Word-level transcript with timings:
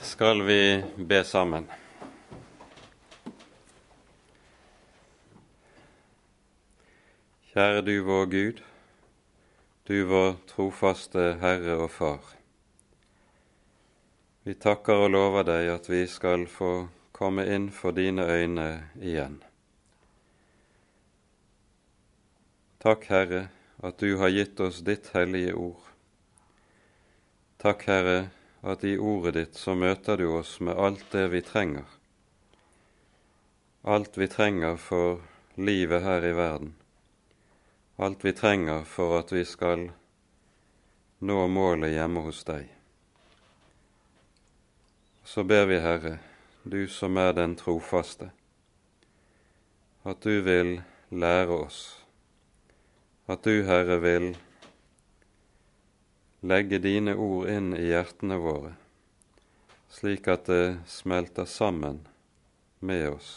skal 0.00 0.42
vi 0.42 0.84
be 0.96 1.24
sammen. 1.24 1.66
Kjære 7.50 7.82
du 7.82 7.94
vår 8.06 8.26
Gud, 8.30 8.62
du 9.88 9.96
vår 10.08 10.36
trofaste 10.48 11.34
Herre 11.42 11.76
og 11.84 11.90
Far. 11.90 12.32
Vi 14.46 14.54
takker 14.54 15.04
og 15.04 15.12
lover 15.12 15.44
deg 15.44 15.68
at 15.74 15.90
vi 15.90 16.06
skal 16.08 16.46
få 16.48 16.88
komme 17.12 17.44
inn 17.50 17.68
for 17.74 17.92
dine 17.92 18.24
øyne 18.24 18.68
igjen. 18.96 19.40
Takk, 22.80 23.04
Herre, 23.12 23.48
at 23.84 24.00
du 24.00 24.16
har 24.16 24.32
gitt 24.32 24.60
oss 24.64 24.80
ditt 24.80 25.10
hellige 25.12 25.52
ord. 25.52 25.90
Takk, 27.60 27.84
Herre, 27.90 28.30
at 28.60 28.84
i 28.84 28.98
ordet 28.98 29.34
ditt 29.34 29.56
så 29.56 29.74
møter 29.74 30.20
du 30.20 30.26
oss 30.36 30.58
med 30.60 30.76
alt 30.76 31.04
det 31.12 31.28
vi 31.32 31.40
trenger. 31.44 31.86
Alt 33.82 34.18
vi 34.18 34.28
trenger 34.28 34.76
for 34.76 35.22
livet 35.54 36.02
her 36.04 36.24
i 36.24 36.32
verden. 36.36 36.74
Alt 37.96 38.24
vi 38.24 38.32
trenger 38.32 38.84
for 38.84 39.18
at 39.18 39.32
vi 39.32 39.44
skal 39.44 39.88
nå 41.20 41.38
målet 41.48 41.94
hjemme 41.94 42.24
hos 42.24 42.44
deg. 42.48 42.68
Så 45.24 45.44
ber 45.44 45.66
vi, 45.70 45.78
Herre, 45.80 46.18
du 46.64 46.88
som 46.88 47.16
er 47.20 47.32
den 47.36 47.56
trofaste, 47.56 48.30
at 50.04 50.20
du 50.24 50.40
vil 50.44 50.80
lære 51.12 51.54
oss, 51.54 51.80
at 53.28 53.44
du, 53.44 53.62
Herre, 53.68 54.00
vil 54.02 54.32
legge 56.40 56.78
dine 56.78 57.14
ord 57.14 57.48
inn 57.48 57.74
i 57.76 57.90
hjertene 57.90 58.38
våre, 58.40 58.72
slik 59.92 60.28
at 60.32 60.46
det 60.48 60.78
smelter 60.88 61.44
sammen 61.44 62.06
med 62.80 63.10
oss, 63.10 63.32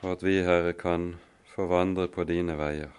og 0.00 0.12
at 0.12 0.22
vi, 0.22 0.36
Herre, 0.46 0.76
kan 0.78 1.16
få 1.50 1.66
vandre 1.66 2.06
på 2.06 2.22
dine 2.28 2.54
veier. 2.54 2.94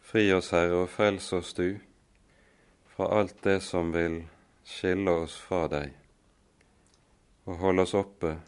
Fri 0.00 0.24
oss, 0.32 0.54
Herre, 0.56 0.86
og 0.86 0.88
frels 0.88 1.28
oss 1.36 1.52
du 1.52 1.76
fra 2.96 3.10
alt 3.20 3.42
det 3.44 3.60
som 3.60 3.92
vil 3.92 4.22
skille 4.64 5.12
oss 5.26 5.36
fra 5.36 5.66
deg, 5.68 5.92
og 7.44 7.60
holde 7.60 7.84
oss 7.84 7.92
oppe 7.94 8.38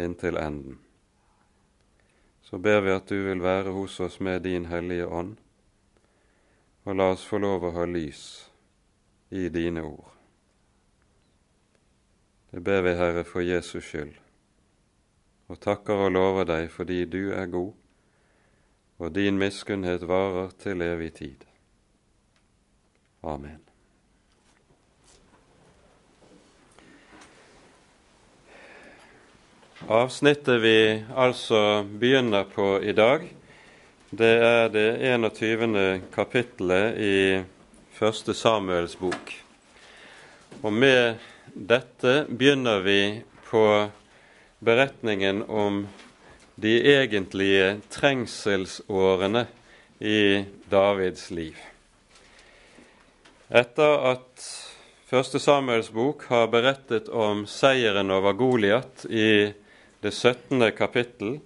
inntil 0.00 0.40
enden. 0.40 0.80
Så 2.42 2.58
ber 2.58 2.80
vi 2.82 2.96
at 2.96 3.12
du 3.12 3.20
vil 3.28 3.44
være 3.44 3.76
hos 3.76 4.00
oss 4.00 4.16
med 4.24 4.42
din 4.48 4.66
Hellige 4.72 5.06
Ånd, 5.06 5.36
og 6.84 6.96
la 6.96 7.10
oss 7.14 7.26
få 7.28 7.40
lov 7.42 7.66
å 7.68 7.74
ha 7.76 7.84
lys 7.88 8.22
i 9.30 9.48
dine 9.52 9.82
ord. 9.84 10.08
Det 12.50 12.62
ber 12.66 12.82
vi, 12.82 12.96
Herre, 12.98 13.22
for 13.24 13.44
Jesus 13.46 13.84
skyld, 13.86 14.16
og 15.50 15.60
takker 15.62 16.06
og 16.06 16.14
lover 16.16 16.48
deg 16.48 16.70
fordi 16.74 17.04
du 17.06 17.30
er 17.36 17.50
god, 17.52 17.72
og 19.00 19.14
din 19.14 19.38
miskunnhet 19.38 20.02
varer 20.08 20.50
til 20.58 20.82
evig 20.82 21.12
tid. 21.20 21.46
Amen. 23.22 23.60
Avsnittet 29.88 30.60
vi 30.60 31.04
altså 31.16 31.84
begynner 32.00 32.44
på 32.44 32.74
i 32.82 32.92
dag, 32.92 33.24
det 34.10 34.30
er 34.42 34.68
det 34.74 34.88
21. 35.06 36.00
kapittelet 36.10 36.96
i 36.98 37.18
Første 37.94 38.34
Samuels 38.34 38.96
bok. 38.98 39.30
Og 40.66 40.74
med 40.74 41.20
dette 41.54 42.24
begynner 42.26 42.82
vi 42.82 43.22
på 43.46 43.62
beretningen 44.58 45.44
om 45.46 45.84
de 46.58 46.74
egentlige 46.90 47.78
trengselsårene 47.86 49.44
i 50.02 50.42
Davids 50.74 51.30
liv. 51.30 51.54
Etter 53.46 54.10
at 54.10 54.50
Første 55.06 55.38
Samuels 55.38 55.94
bok 55.94 56.26
har 56.34 56.50
berettet 56.50 57.06
om 57.14 57.46
seieren 57.46 58.10
over 58.10 58.34
Goliat 58.34 59.06
i 59.06 59.54
det 60.02 60.16
17. 60.18 60.66
kapittel, 60.74 61.36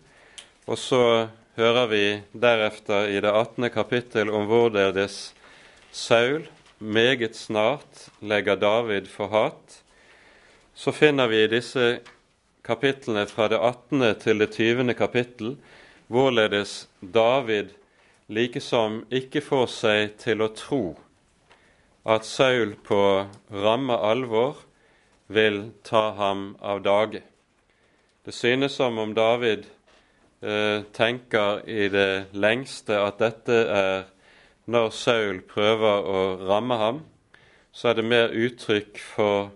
og 0.65 0.81
så 0.81 1.05
hører 1.55 1.87
vi 1.87 2.05
deretter 2.35 3.07
i 3.15 3.21
det 3.23 3.31
18. 3.31 3.69
kapittel 3.71 4.31
om 4.35 4.49
hvorledes 4.51 5.35
Saul 5.95 6.49
meget 6.79 7.37
snart 7.39 8.09
legger 8.19 8.59
David 8.59 9.07
for 9.07 9.31
hat, 9.31 9.77
så 10.75 10.91
finner 10.91 11.31
vi 11.31 11.45
i 11.45 11.53
disse 11.53 12.01
kapitlene 12.67 13.27
fra 13.31 13.47
det 13.53 13.61
18. 13.63 14.03
til 14.19 14.43
det 14.43 14.51
20. 14.57 14.95
kapittel 14.99 15.55
hvorledes 16.11 16.89
David 17.01 17.71
likesom 18.27 19.05
ikke 19.15 19.45
får 19.45 19.71
seg 19.71 20.19
til 20.19 20.43
å 20.43 20.51
tro 20.59 20.83
at 22.03 22.27
Saul 22.27 22.75
på 22.83 23.01
ramme 23.55 23.95
alvor 23.95 24.59
vil 25.31 25.71
ta 25.87 26.11
ham 26.19 26.57
av 26.61 26.83
dage. 26.83 27.23
Det 28.27 28.35
synes 28.35 28.75
som 28.75 28.99
om 28.99 29.15
David 29.15 29.71
tenker 30.93 31.63
i 31.65 31.87
det 31.89 32.35
lengste 32.37 32.99
at 33.01 33.17
dette 33.23 33.57
er 33.73 34.03
når 34.67 34.91
Saul 34.97 35.43
prøver 35.49 36.07
å 36.09 36.21
ramme 36.49 36.77
ham, 36.81 37.01
så 37.73 37.91
er 37.91 37.99
det 37.99 38.07
mer 38.09 38.33
uttrykk 38.33 39.01
for 39.03 39.51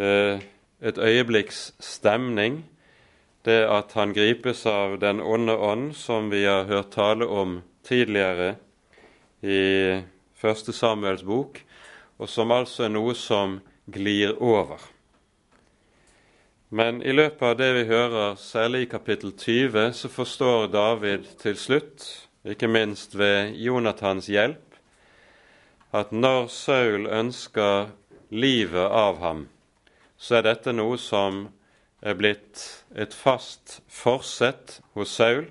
eh, 0.00 0.40
et 0.80 0.98
øyeblikks 0.98 1.74
stemning, 1.82 2.62
det 3.44 3.60
at 3.68 3.92
han 3.98 4.14
gripes 4.16 4.64
av 4.70 4.96
den 5.02 5.20
onde 5.20 5.56
ånd, 5.56 5.92
som 5.96 6.30
vi 6.32 6.44
har 6.46 6.64
hørt 6.70 6.94
tale 6.94 7.28
om 7.28 7.58
tidligere 7.84 8.54
i 9.44 10.00
Første 10.40 10.72
Samuels 10.72 11.24
bok, 11.24 11.60
og 12.18 12.28
som 12.28 12.52
altså 12.54 12.86
er 12.86 12.94
noe 12.94 13.12
som 13.18 13.58
glir 13.92 14.38
over. 14.40 14.80
Men 16.70 17.02
i 17.02 17.12
løpet 17.12 17.42
av 17.42 17.56
det 17.58 17.70
vi 17.76 17.84
hører, 17.88 18.38
særlig 18.40 18.84
i 18.84 18.90
kapittel 18.90 19.32
20, 19.36 19.92
så 19.92 20.08
forstår 20.08 20.70
David 20.72 21.26
til 21.42 21.58
slutt, 21.60 22.06
ikke 22.44 22.68
minst 22.68 23.16
ved 23.18 23.52
Jonathans 23.60 24.28
hjelp, 24.32 24.78
at 25.94 26.12
når 26.12 26.48
Saul 26.50 27.06
ønsker 27.06 27.92
livet 28.30 28.88
av 28.88 29.20
ham, 29.20 29.44
så 30.16 30.40
er 30.40 30.48
dette 30.48 30.72
noe 30.72 30.96
som 30.98 31.44
er 32.04 32.16
blitt 32.18 32.64
et 32.96 33.14
fast 33.14 33.78
forsett 33.88 34.80
hos 34.96 35.14
Saul. 35.14 35.46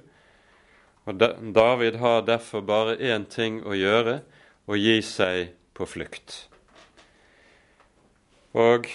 Og 1.05 1.19
David 1.55 1.97
har 2.01 2.25
derfor 2.27 2.65
bare 2.65 2.97
én 2.97 3.25
ting 3.29 3.61
å 3.65 3.75
gjøre 3.77 4.19
å 4.65 4.77
gi 4.79 4.99
seg 5.05 5.53
på 5.75 5.87
flukt. 5.89 6.45
Og 8.53 8.87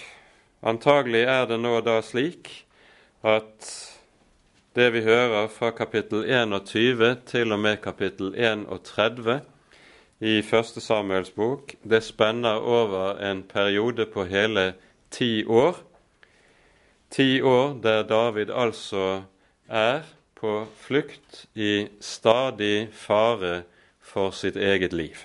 Antagelig 0.59 1.21
er 1.23 1.45
det 1.47 1.55
nå 1.63 1.77
da 1.79 2.01
slik 2.03 2.49
at 3.23 3.67
det 4.75 4.89
vi 4.91 5.05
hører 5.05 5.47
fra 5.47 5.69
kapittel 5.71 6.25
21 6.27 7.13
til 7.29 7.55
og 7.55 7.61
med 7.63 7.77
kapittel 7.79 8.33
31 8.35 9.37
i 10.19 10.41
Første 10.43 10.83
Samuels 10.83 11.31
bok, 11.31 11.71
det 11.79 12.01
spenner 12.03 12.59
over 12.59 13.21
en 13.23 13.43
periode 13.47 14.03
på 14.11 14.25
hele 14.27 14.73
ti 15.11 15.45
år. 15.47 15.79
Ti 17.09 17.39
år 17.41 17.79
der 17.83 18.03
David 18.03 18.51
altså 18.51 19.23
er 19.69 20.03
på 20.35 20.67
flukt 20.75 21.45
i 21.55 21.87
stadig 22.03 22.89
fare 22.91 23.63
for 24.03 24.35
sitt 24.35 24.59
eget 24.59 24.91
liv. 24.93 25.23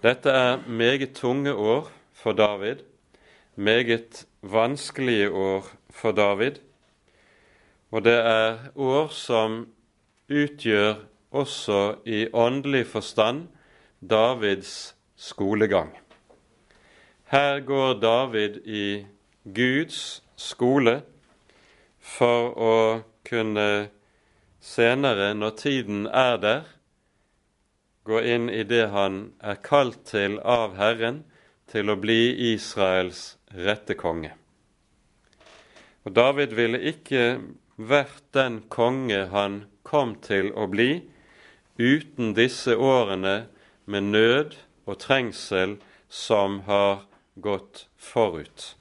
Dette 0.00 0.32
er 0.32 0.64
meget 0.66 1.12
tunge 1.12 1.52
år 1.52 1.92
for 2.12 2.32
David 2.32 2.93
meget 3.56 4.26
vanskelige 4.42 5.30
år 5.30 5.66
for 5.90 6.12
David, 6.12 6.52
og 7.90 8.04
det 8.04 8.18
er 8.18 8.58
år 8.74 9.08
som 9.08 9.66
utgjør 10.30 10.94
også 11.30 11.94
i 12.04 12.26
åndelig 12.32 12.86
forstand 12.86 13.48
Davids 14.10 14.96
skolegang. 15.16 15.98
Her 17.24 17.60
går 17.60 18.00
David 18.00 18.56
i 18.66 19.06
Guds 19.44 20.22
skole 20.36 21.02
for 21.98 22.54
å 22.58 22.76
kunne 23.28 23.88
senere, 24.60 25.34
når 25.34 25.50
tiden 25.50 26.06
er 26.06 26.36
der, 26.36 26.62
gå 28.04 28.20
inn 28.20 28.50
i 28.52 28.62
det 28.68 28.88
han 28.92 29.32
er 29.40 29.60
kalt 29.64 30.04
til 30.08 30.38
av 30.40 30.76
Herren, 30.76 31.24
til 31.70 31.90
å 31.90 31.96
bli 31.96 32.52
Israels 32.52 33.38
rette 33.54 33.96
konge. 33.98 34.32
Og 36.04 36.12
David 36.16 36.52
ville 36.58 36.80
ikke 36.90 37.40
vært 37.76 38.22
den 38.36 38.60
konge 38.72 39.24
han 39.32 39.64
kom 39.86 40.14
til 40.24 40.50
å 40.52 40.66
bli, 40.70 41.02
uten 41.78 42.34
disse 42.36 42.76
årene 42.76 43.46
med 43.90 44.10
nød 44.14 44.56
og 44.86 44.98
trengsel 45.02 45.78
som 46.08 46.60
har 46.68 47.06
gått 47.34 47.86
forut. 47.98 48.74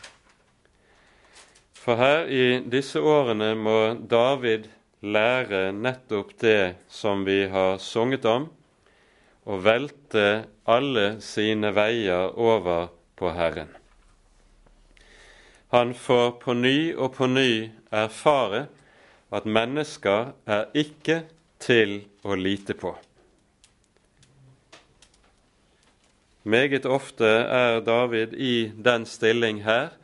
For 1.73 1.99
her 1.99 2.29
i 2.31 2.61
disse 2.71 3.01
årene 3.01 3.53
må 3.59 3.77
David 4.07 4.69
lære 5.03 5.73
nettopp 5.75 6.35
det 6.39 6.75
som 6.87 7.25
vi 7.27 7.41
har 7.51 7.79
sunget 7.83 8.27
om, 8.29 8.47
og 9.43 9.63
velte 9.65 10.45
alle 10.63 11.07
sine 11.19 11.73
veier 11.75 12.37
over 12.39 12.87
på 13.19 13.33
Herren. 13.35 13.82
Han 15.73 15.93
får 15.93 16.31
på 16.31 16.53
ny 16.53 16.93
og 16.93 17.15
på 17.15 17.25
ny 17.25 17.71
erfare 17.89 18.67
at 19.33 19.47
mennesker 19.49 20.35
er 20.45 20.67
ikke 20.77 21.23
til 21.57 21.95
å 22.21 22.37
lite 22.37 22.75
på. 22.77 22.91
Meget 26.45 26.85
ofte 26.85 27.25
er 27.25 27.81
David 27.81 28.37
i 28.37 28.69
den 28.77 29.09
stilling 29.09 29.63
her 29.65 29.95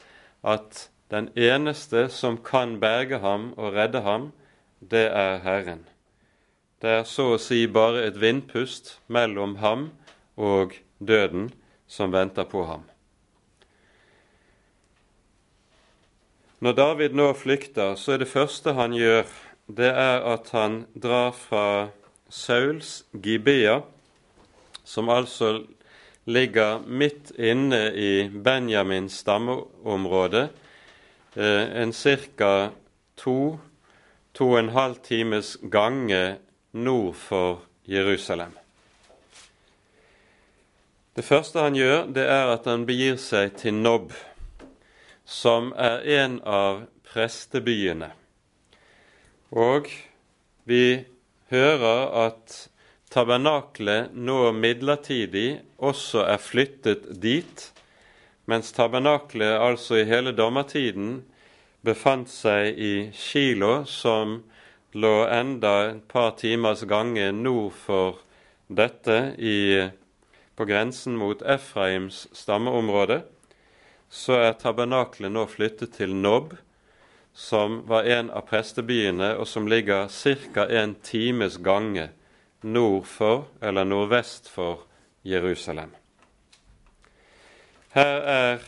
at 0.42 0.88
den 1.14 1.30
eneste 1.38 2.08
som 2.10 2.42
kan 2.42 2.80
berge 2.82 3.22
ham 3.22 3.52
og 3.54 3.78
redde 3.78 4.02
ham, 4.02 4.32
det 4.82 5.06
er 5.14 5.38
Herren. 5.46 5.86
Det 6.82 6.98
er 6.98 7.06
så 7.06 7.36
å 7.36 7.42
si 7.46 7.68
bare 7.70 8.08
et 8.10 8.18
vindpust 8.18 8.96
mellom 9.06 9.60
ham 9.62 9.92
og 10.34 10.80
døden 10.98 11.52
som 11.86 12.10
venter 12.10 12.50
på 12.50 12.66
ham. 12.66 12.89
Når 16.60 16.74
David 16.76 17.14
nå 17.16 17.30
flykter, 17.40 17.94
så 17.96 18.18
er 18.18 18.18
det 18.20 18.28
første 18.28 18.74
han 18.76 18.92
gjør, 18.92 19.24
det 19.72 19.94
er 19.96 20.26
at 20.28 20.50
han 20.52 20.82
drar 20.92 21.32
fra 21.32 21.88
Sauls 22.28 23.06
Gibea, 23.16 23.78
som 24.84 25.08
altså 25.10 25.62
ligger 26.28 26.84
midt 26.84 27.32
inne 27.40 27.94
i 27.96 28.28
Benjamins 28.28 29.22
stammeområde, 29.24 30.50
eh, 31.36 31.82
en 31.82 31.94
ca. 31.94 32.70
to, 33.16 33.60
to 34.34 34.52
og 34.52 34.60
en 34.60 34.76
halv 34.76 35.00
times 35.04 35.58
gange 35.72 36.38
nord 36.72 37.14
for 37.16 37.62
Jerusalem. 37.88 38.52
Det 41.16 41.24
første 41.24 41.60
han 41.60 41.76
gjør, 41.76 42.06
det 42.06 42.28
er 42.28 42.52
at 42.52 42.68
han 42.68 42.86
begir 42.86 43.16
seg 43.16 43.56
til 43.56 43.74
Nob 43.74 44.12
som 45.30 45.70
er 45.78 46.02
en 46.20 46.40
av 46.42 46.88
prestebyene. 47.06 48.10
Og 49.54 49.90
vi 50.66 51.06
hører 51.54 52.02
at 52.26 52.56
tabernaklet 53.14 54.14
nå 54.14 54.52
midlertidig 54.58 55.62
også 55.78 56.26
er 56.26 56.42
flyttet 56.42 57.08
dit, 57.22 57.66
mens 58.50 58.74
tabernaklet 58.74 59.58
altså 59.62 60.02
i 60.02 60.08
hele 60.10 60.34
dommertiden 60.34 61.20
befant 61.86 62.30
seg 62.34 62.74
i 62.74 62.94
Kilo, 63.14 63.84
som 63.86 64.40
lå 64.98 65.16
enda 65.30 65.76
et 65.92 66.06
par 66.10 66.34
timers 66.42 66.82
gange 66.90 67.30
nord 67.38 67.76
for 67.78 68.24
dette 68.66 69.36
i, 69.38 69.86
på 70.58 70.66
grensen 70.66 71.18
mot 71.18 71.42
Efraims 71.46 72.26
stammeområde 72.34 73.22
så 74.10 74.40
er 74.42 74.58
tabernaklet 74.58 75.32
nå 75.32 75.46
flyttet 75.50 75.94
til 75.98 76.16
Nob, 76.16 76.56
som 77.34 77.84
var 77.88 78.10
en 78.10 78.32
av 78.34 78.48
prestebyene, 78.50 79.36
og 79.38 79.48
som 79.48 79.68
ligger 79.70 80.10
ca. 80.10 80.66
en 80.66 80.96
times 80.96 81.58
gange 81.58 82.10
nord 82.62 83.06
for 83.06 83.48
eller 83.62 83.84
nordvest 83.84 84.50
for 84.50 84.86
Jerusalem. 85.24 85.94
Her 87.94 88.22
er, 88.22 88.60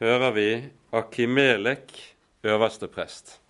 hører 0.00 0.30
vi, 0.32 0.50
Akimelek, 0.92 1.92
øverste 2.42 2.88
prest. 2.88 3.40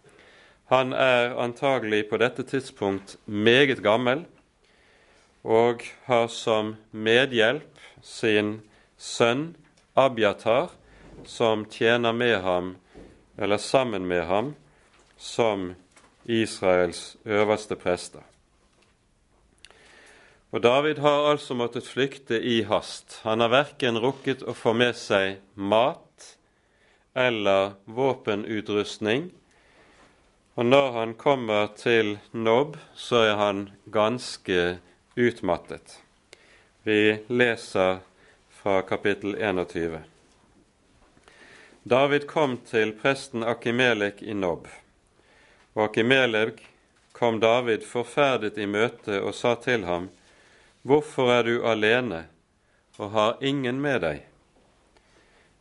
Han 0.66 0.92
er 0.92 1.36
antagelig 1.38 2.08
på 2.10 2.18
dette 2.18 2.42
tidspunkt 2.42 3.16
meget 3.26 3.82
gammel 3.82 4.24
og 5.44 5.84
har 6.08 6.26
som 6.26 6.74
medhjelp 6.90 7.78
sin 8.02 8.62
sønn 8.98 9.54
Abiatar, 9.96 10.72
som 11.26 11.66
tjener 11.70 12.12
med 12.12 12.40
ham, 12.42 12.76
eller 13.36 13.56
sammen 13.56 14.06
med 14.06 14.24
ham, 14.26 14.54
som 15.16 15.74
Israels 16.24 17.16
øverste 17.24 17.76
prester. 17.76 18.22
Og 20.50 20.62
David 20.62 20.98
har 20.98 21.30
altså 21.30 21.54
måttet 21.54 21.86
flykte 21.86 22.38
i 22.40 22.62
hast. 22.62 23.20
Han 23.22 23.40
har 23.40 23.52
verken 23.52 23.98
rukket 23.98 24.44
å 24.46 24.54
få 24.56 24.72
med 24.72 24.96
seg 24.96 25.40
mat 25.54 26.36
eller 27.16 27.74
våpenutrustning. 27.84 29.30
Og 30.56 30.66
når 30.66 30.90
han 30.92 31.14
kommer 31.14 31.68
til 31.76 32.16
Nob, 32.32 32.76
så 32.94 33.26
er 33.26 33.36
han 33.36 33.62
ganske 33.92 34.78
utmattet. 35.16 35.98
Vi 36.88 37.18
leser 37.28 37.98
fra 38.48 38.80
kapittel 38.86 39.36
21. 39.36 40.15
David 41.86 42.26
kom 42.26 42.56
til 42.66 42.90
presten 42.98 43.44
Akimelek 43.46 44.18
i 44.26 44.34
Nob. 44.34 44.64
Og 45.76 45.84
Akimelek 45.84 46.58
kom 47.14 47.38
David 47.38 47.86
forferdet 47.86 48.58
i 48.58 48.66
møte 48.66 49.20
og 49.20 49.36
sa 49.38 49.52
til 49.54 49.86
ham, 49.86 50.08
Hvorfor 50.82 51.30
er 51.36 51.46
du 51.46 51.62
alene 51.62 52.24
og 52.98 53.14
har 53.14 53.38
ingen 53.38 53.78
med 53.78 54.02
deg? 54.02 54.26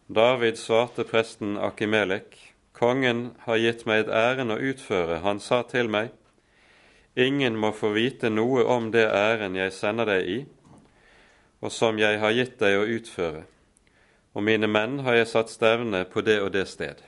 David 0.09 0.57
svarte 0.57 1.05
presten 1.05 1.59
Akimelek, 1.61 2.41
Kongen 2.73 3.35
har 3.45 3.61
gitt 3.61 3.85
meg 3.85 4.07
et 4.07 4.13
ærend 4.25 4.57
å 4.57 4.61
utføre. 4.73 5.21
Han 5.21 5.37
sa 5.37 5.61
til 5.61 5.93
meg, 5.93 6.09
Ingen 7.13 7.53
må 7.53 7.69
få 7.69 7.93
vite 7.93 8.33
noe 8.33 8.65
om 8.65 8.89
det 8.89 9.11
ærend 9.13 9.61
jeg 9.61 9.77
sender 9.77 10.09
deg 10.09 10.37
i, 10.39 10.45
og 11.61 11.69
som 11.69 12.01
jeg 12.01 12.17
har 12.17 12.33
gitt 12.33 12.57
deg 12.65 12.81
å 12.81 12.89
utføre 12.97 13.51
og 14.35 14.43
mine 14.43 14.67
menn 14.67 14.99
har 15.07 15.15
jeg 15.15 15.31
satt 15.31 15.51
stevne 15.53 16.03
på 16.11 16.21
det 16.27 16.41
og 16.43 16.51
det 16.51 16.65
sted. 16.67 16.99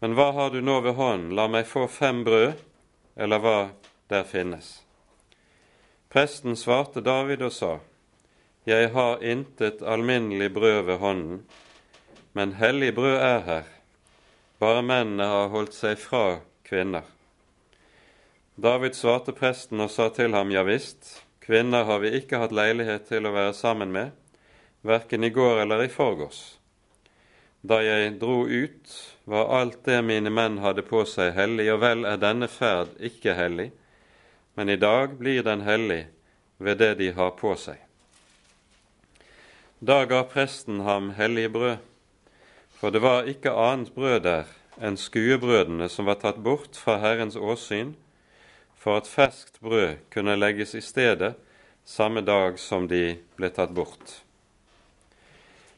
Men 0.00 0.14
hva 0.16 0.30
har 0.36 0.52
du 0.52 0.60
nå 0.60 0.78
ved 0.84 0.96
hånden, 0.96 1.32
la 1.36 1.48
meg 1.48 1.68
få 1.68 1.86
fem 1.88 2.22
brød, 2.24 2.52
eller 3.16 3.40
hva 3.40 3.58
der 4.12 4.24
finnes. 4.28 4.80
Presten 6.12 6.56
svarte 6.56 7.00
David 7.04 7.42
og 7.46 7.52
sa, 7.52 7.72
Jeg 8.64 8.90
har 8.92 9.22
intet 9.24 9.82
alminnelig 9.82 10.52
brød 10.52 10.82
ved 10.88 10.98
hånden, 10.98 11.44
men 12.32 12.56
hellig 12.60 12.94
brød 12.94 13.16
er 13.16 13.40
her, 13.48 13.68
bare 14.60 14.82
mennene 14.82 15.24
har 15.24 15.48
holdt 15.48 15.74
seg 15.74 15.98
fra 15.98 16.40
kvinner. 16.64 17.04
David 18.60 18.96
svarte 18.98 19.32
presten 19.32 19.80
og 19.80 19.90
sa 19.90 20.10
til 20.12 20.36
ham, 20.36 20.52
Ja 20.52 20.62
visst, 20.62 21.22
kvinner 21.40 21.84
har 21.88 22.02
vi 22.04 22.12
ikke 22.20 22.40
hatt 22.42 22.52
leilighet 22.52 23.08
til 23.08 23.24
å 23.24 23.32
være 23.32 23.54
sammen 23.56 23.92
med, 23.92 24.10
verken 24.82 25.24
i 25.24 25.30
går 25.30 25.60
eller 25.62 25.84
i 25.84 25.88
forgårs. 25.88 26.56
Da 27.60 27.82
jeg 27.84 28.14
dro 28.20 28.46
ut, 28.48 28.94
var 29.24 29.50
alt 29.60 29.82
det 29.84 29.98
mine 30.04 30.32
menn 30.32 30.58
hadde 30.64 30.82
på 30.86 31.02
seg, 31.04 31.34
hellig, 31.36 31.68
og 31.74 31.82
vel 31.82 32.06
er 32.08 32.20
denne 32.20 32.48
ferd 32.48 32.94
ikke 32.96 33.36
hellig, 33.36 33.68
men 34.56 34.72
i 34.72 34.78
dag 34.80 35.18
blir 35.20 35.44
den 35.44 35.66
hellig 35.66 36.06
ved 36.58 36.80
det 36.80 36.94
de 37.00 37.10
har 37.16 37.34
på 37.36 37.52
seg. 37.60 37.76
Da 39.80 40.04
ga 40.08 40.22
presten 40.28 40.80
ham 40.84 41.12
hellig 41.16 41.50
brød, 41.52 41.76
for 42.80 42.92
det 42.92 43.04
var 43.04 43.28
ikke 43.28 43.52
annet 43.52 43.92
brød 43.94 44.24
der 44.24 44.48
enn 44.80 44.96
skuebrødene 44.96 45.88
som 45.92 46.08
var 46.08 46.20
tatt 46.20 46.40
bort 46.44 46.76
fra 46.80 46.96
Herrens 47.00 47.36
åsyn, 47.36 47.94
for 48.80 48.96
at 48.96 49.08
ferskt 49.08 49.60
brød 49.60 50.00
kunne 50.12 50.38
legges 50.40 50.72
i 50.74 50.80
stedet 50.80 51.34
samme 51.84 52.24
dag 52.24 52.56
som 52.58 52.88
de 52.88 53.18
ble 53.36 53.52
tatt 53.52 53.76
bort. 53.76 54.22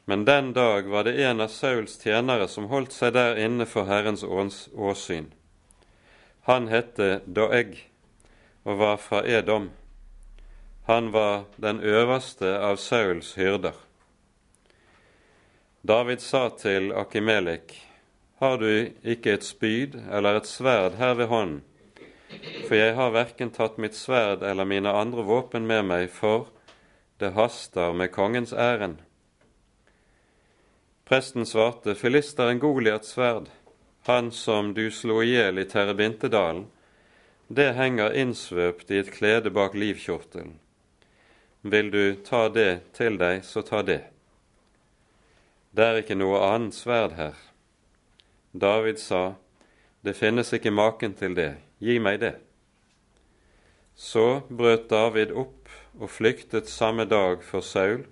Men 0.04 0.24
den 0.24 0.52
dag 0.52 0.88
var 0.88 1.04
det 1.04 1.24
en 1.24 1.40
av 1.40 1.48
Sauls 1.48 2.00
tjenere 2.02 2.48
som 2.48 2.66
holdt 2.72 2.92
seg 2.92 3.14
der 3.14 3.38
inne 3.38 3.66
for 3.70 3.86
Herrens 3.86 4.24
åsyn. 4.26 5.30
Han 6.48 6.66
hette 6.72 7.20
Doeg 7.26 7.76
og 8.66 8.78
var 8.80 8.98
fra 8.98 9.22
Edom. 9.26 9.70
Han 10.86 11.12
var 11.14 11.44
den 11.56 11.80
øverste 11.80 12.58
av 12.58 12.76
Sauls 12.82 13.34
hyrder. 13.38 13.76
David 15.82 16.20
sa 16.20 16.48
til 16.48 16.92
Akimelik, 16.92 17.78
Har 18.38 18.56
du 18.58 18.90
ikke 19.04 19.32
et 19.32 19.44
spyd 19.44 19.94
eller 20.10 20.36
et 20.40 20.46
sverd 20.46 20.98
her 20.98 21.14
ved 21.14 21.26
hånden? 21.26 21.62
For 22.66 22.74
jeg 22.74 22.94
har 22.94 23.14
verken 23.14 23.50
tatt 23.54 23.78
mitt 23.78 23.94
sverd 23.94 24.42
eller 24.42 24.64
mine 24.64 24.90
andre 24.90 25.22
våpen 25.22 25.66
med 25.66 25.84
meg, 25.86 26.10
for 26.10 26.48
det 27.20 27.34
haster 27.36 27.92
med 27.92 28.10
kongens 28.10 28.52
ærend. 28.52 28.98
Presten 31.04 31.46
svarte, 31.46 31.94
filisteren 31.94 32.58
Goliats 32.58 33.08
sverd, 33.08 33.48
han 34.06 34.30
som 34.30 34.74
du 34.74 34.90
slo 34.90 35.22
i 35.22 35.32
hjel 35.34 35.58
i 35.58 35.64
Terebintedalen, 35.64 36.66
det 37.48 37.72
henger 37.76 38.14
innsvøpt 38.16 38.90
i 38.90 39.00
et 39.02 39.10
klede 39.12 39.50
bak 39.50 39.74
livkjortelen. 39.74 40.54
Vil 41.62 41.90
du 41.90 42.14
ta 42.24 42.46
det 42.48 42.94
til 42.96 43.18
deg, 43.18 43.44
så 43.44 43.62
ta 43.62 43.82
det. 43.82 44.02
det 45.72 45.84
er 45.84 45.98
ikke 46.00 46.16
noe 46.18 46.40
annet 46.44 46.74
sverd 46.76 47.14
her. 47.16 47.36
David 48.52 48.98
sa, 48.98 49.34
det 50.04 50.16
finnes 50.16 50.52
ikke 50.52 50.70
maken 50.70 51.14
til 51.14 51.34
det, 51.34 51.54
gi 51.78 51.98
meg 51.98 52.20
det. 52.20 52.34
Så 53.96 54.42
brøt 54.48 54.90
David 54.90 55.32
opp 55.32 55.70
og 56.00 56.10
flyktet 56.10 56.68
samme 56.68 57.04
dag 57.04 57.42
for 57.44 57.60
Saul, 57.60 58.04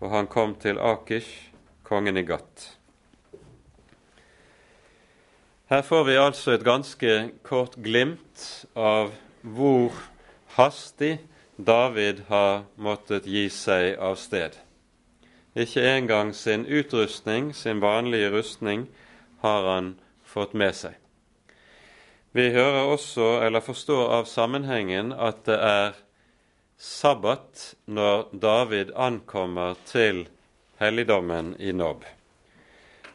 og 0.00 0.10
han 0.10 0.26
kom 0.26 0.54
til 0.54 0.78
Akish, 0.78 1.47
kongen 1.88 2.20
i 2.20 2.22
Gat. 2.22 2.68
Her 5.68 5.82
får 5.82 6.04
vi 6.04 6.14
altså 6.16 6.54
et 6.54 6.64
ganske 6.64 7.16
kort 7.44 7.74
glimt 7.84 8.44
av 8.76 9.10
hvor 9.42 9.96
hastig 10.56 11.18
David 11.58 12.22
har 12.30 12.62
måttet 12.80 13.26
gi 13.28 13.48
seg 13.52 13.98
av 14.00 14.16
sted. 14.16 14.56
Ikke 15.58 15.82
engang 15.82 16.32
sin 16.32 16.64
utrustning, 16.64 17.50
sin 17.52 17.82
vanlige 17.82 18.30
rustning, 18.30 18.86
har 19.42 19.66
han 19.68 19.90
fått 20.24 20.54
med 20.54 20.76
seg. 20.76 20.96
Vi 22.32 22.50
hører 22.54 22.92
også, 22.92 23.40
eller 23.42 23.64
forstår 23.64 24.12
av 24.20 24.28
sammenhengen, 24.30 25.12
at 25.12 25.44
det 25.48 25.56
er 25.58 25.96
sabbat 26.78 27.74
når 27.90 28.28
David 28.32 28.92
ankommer 28.94 29.76
til 29.88 30.28
helligdommen 30.78 31.56
i 31.58 31.72
Nob 31.72 32.06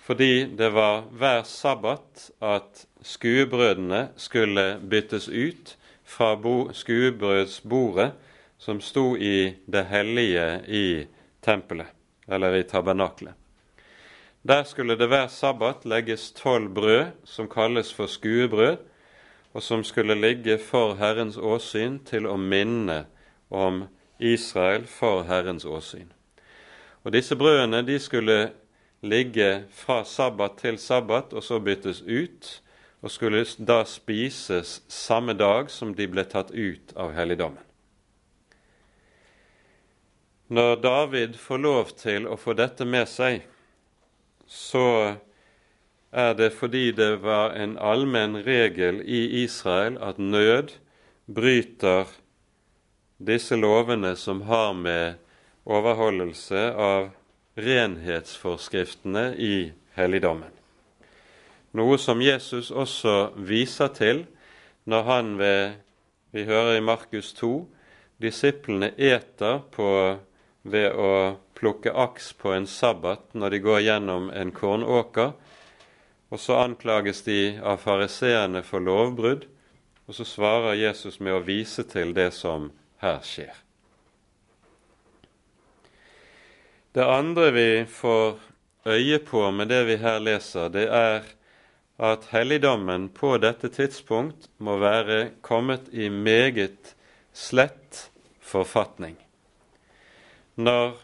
fordi 0.03 0.45
det 0.45 0.69
var 0.69 1.05
hver 1.15 1.43
sabbat 1.47 2.31
at 2.43 2.85
skuebrødene 3.01 4.09
skulle 4.19 4.79
byttes 4.89 5.29
ut 5.29 5.77
fra 6.03 6.35
skuebrødsbordet 6.73 8.11
som 8.57 8.81
sto 8.81 9.15
i 9.15 9.55
det 9.65 9.85
hellige 9.87 10.61
i 10.67 11.07
tempelet, 11.41 11.87
eller 12.27 12.55
i 12.55 12.63
tabernaklet. 12.63 13.33
Der 14.43 14.63
skulle 14.63 14.97
det 14.99 15.07
hver 15.07 15.27
sabbat 15.27 15.85
legges 15.85 16.31
tolv 16.31 16.69
brød 16.69 17.05
som 17.23 17.47
kalles 17.47 17.93
for 17.93 18.05
skuebrød, 18.05 18.77
og 19.53 19.63
som 19.63 19.83
skulle 19.83 20.15
ligge 20.15 20.57
for 20.57 20.95
Herrens 20.95 21.37
åsyn 21.37 21.99
til 22.05 22.27
å 22.27 22.35
minne 22.37 23.05
om 23.49 23.85
Israel 24.19 24.83
for 24.87 25.23
Herrens 25.23 25.65
åsyn. 25.65 26.11
Og 27.03 27.11
Disse 27.11 27.35
brødene 27.35 27.81
de 27.85 27.99
skulle 27.99 28.51
ligge 29.03 29.65
fra 29.71 30.03
sabbat 30.07 30.57
til 30.61 30.77
sabbat 30.79 31.33
og 31.33 31.43
så 31.43 31.59
byttes 31.59 32.01
ut, 32.01 32.61
og 33.03 33.11
skulle 33.11 33.43
da 33.59 33.83
spises 33.83 34.81
samme 34.87 35.33
dag 35.35 35.69
som 35.71 35.91
de 35.95 36.07
ble 36.07 36.23
tatt 36.23 36.53
ut 36.55 36.93
av 36.95 37.11
helligdommen. 37.11 37.63
Når 40.47 40.75
David 40.75 41.35
får 41.39 41.59
lov 41.59 41.91
til 41.99 42.27
å 42.29 42.37
få 42.39 42.55
dette 42.55 42.85
med 42.85 43.09
seg, 43.09 43.41
så 44.47 45.15
er 46.13 46.35
det 46.37 46.51
fordi 46.55 46.91
det 46.95 47.23
var 47.23 47.55
en 47.57 47.75
allmenn 47.81 48.37
regel 48.45 49.01
i 49.01 49.43
Israel 49.43 49.97
at 49.97 50.19
nød 50.21 50.75
bryter 51.25 52.11
disse 53.17 53.57
lovene 53.57 54.13
som 54.19 54.43
har 54.47 54.75
med 54.77 55.22
overholdelse 55.65 56.63
av 56.73 57.11
renhetsforskriftene 57.55 59.31
i 59.37 59.55
helligdommen. 59.95 60.51
Noe 61.73 61.97
som 61.97 62.21
Jesus 62.21 62.69
også 62.71 63.33
viser 63.37 63.93
til 63.97 64.25
når 64.89 65.07
han 65.09 65.37
ved 65.39 65.79
Vi 66.33 66.43
hører 66.49 66.79
i 66.79 66.81
Markus 66.81 67.27
2 67.37 67.67
disiplene 68.17 68.89
eter 68.97 69.59
på, 69.71 70.17
ved 70.63 70.95
å 70.97 71.37
plukke 71.53 71.91
aks 71.93 72.31
på 72.39 72.53
en 72.55 72.67
sabbat 72.67 73.35
når 73.37 73.53
de 73.53 73.59
går 73.63 73.81
gjennom 73.85 74.29
en 74.33 74.53
kornåker. 74.55 75.33
Og 76.33 76.41
så 76.41 76.57
anklages 76.63 77.21
de 77.27 77.59
av 77.61 77.83
fariseerne 77.83 78.63
for 78.65 78.81
lovbrudd, 78.81 79.45
og 80.07 80.17
så 80.17 80.25
svarer 80.27 80.79
Jesus 80.79 81.19
med 81.21 81.37
å 81.37 81.43
vise 81.45 81.85
til 81.87 82.15
det 82.17 82.31
som 82.33 82.71
her 83.03 83.21
skjer. 83.21 83.62
Det 86.93 87.05
andre 87.09 87.51
vi 87.51 87.85
får 87.89 88.39
øye 88.85 89.17
på 89.19 89.47
med 89.51 89.67
det 89.67 89.79
vi 89.87 89.95
her 89.97 90.19
leser, 90.21 90.67
det 90.69 90.83
er 90.93 91.23
at 91.97 92.27
helligdommen 92.29 93.07
på 93.09 93.31
dette 93.41 93.69
tidspunkt 93.73 94.45
må 94.57 94.75
være 94.77 95.31
kommet 95.41 95.87
i 95.89 96.09
meget 96.09 96.93
slett 97.33 98.11
forfatning. 98.41 99.15
Når 100.55 100.99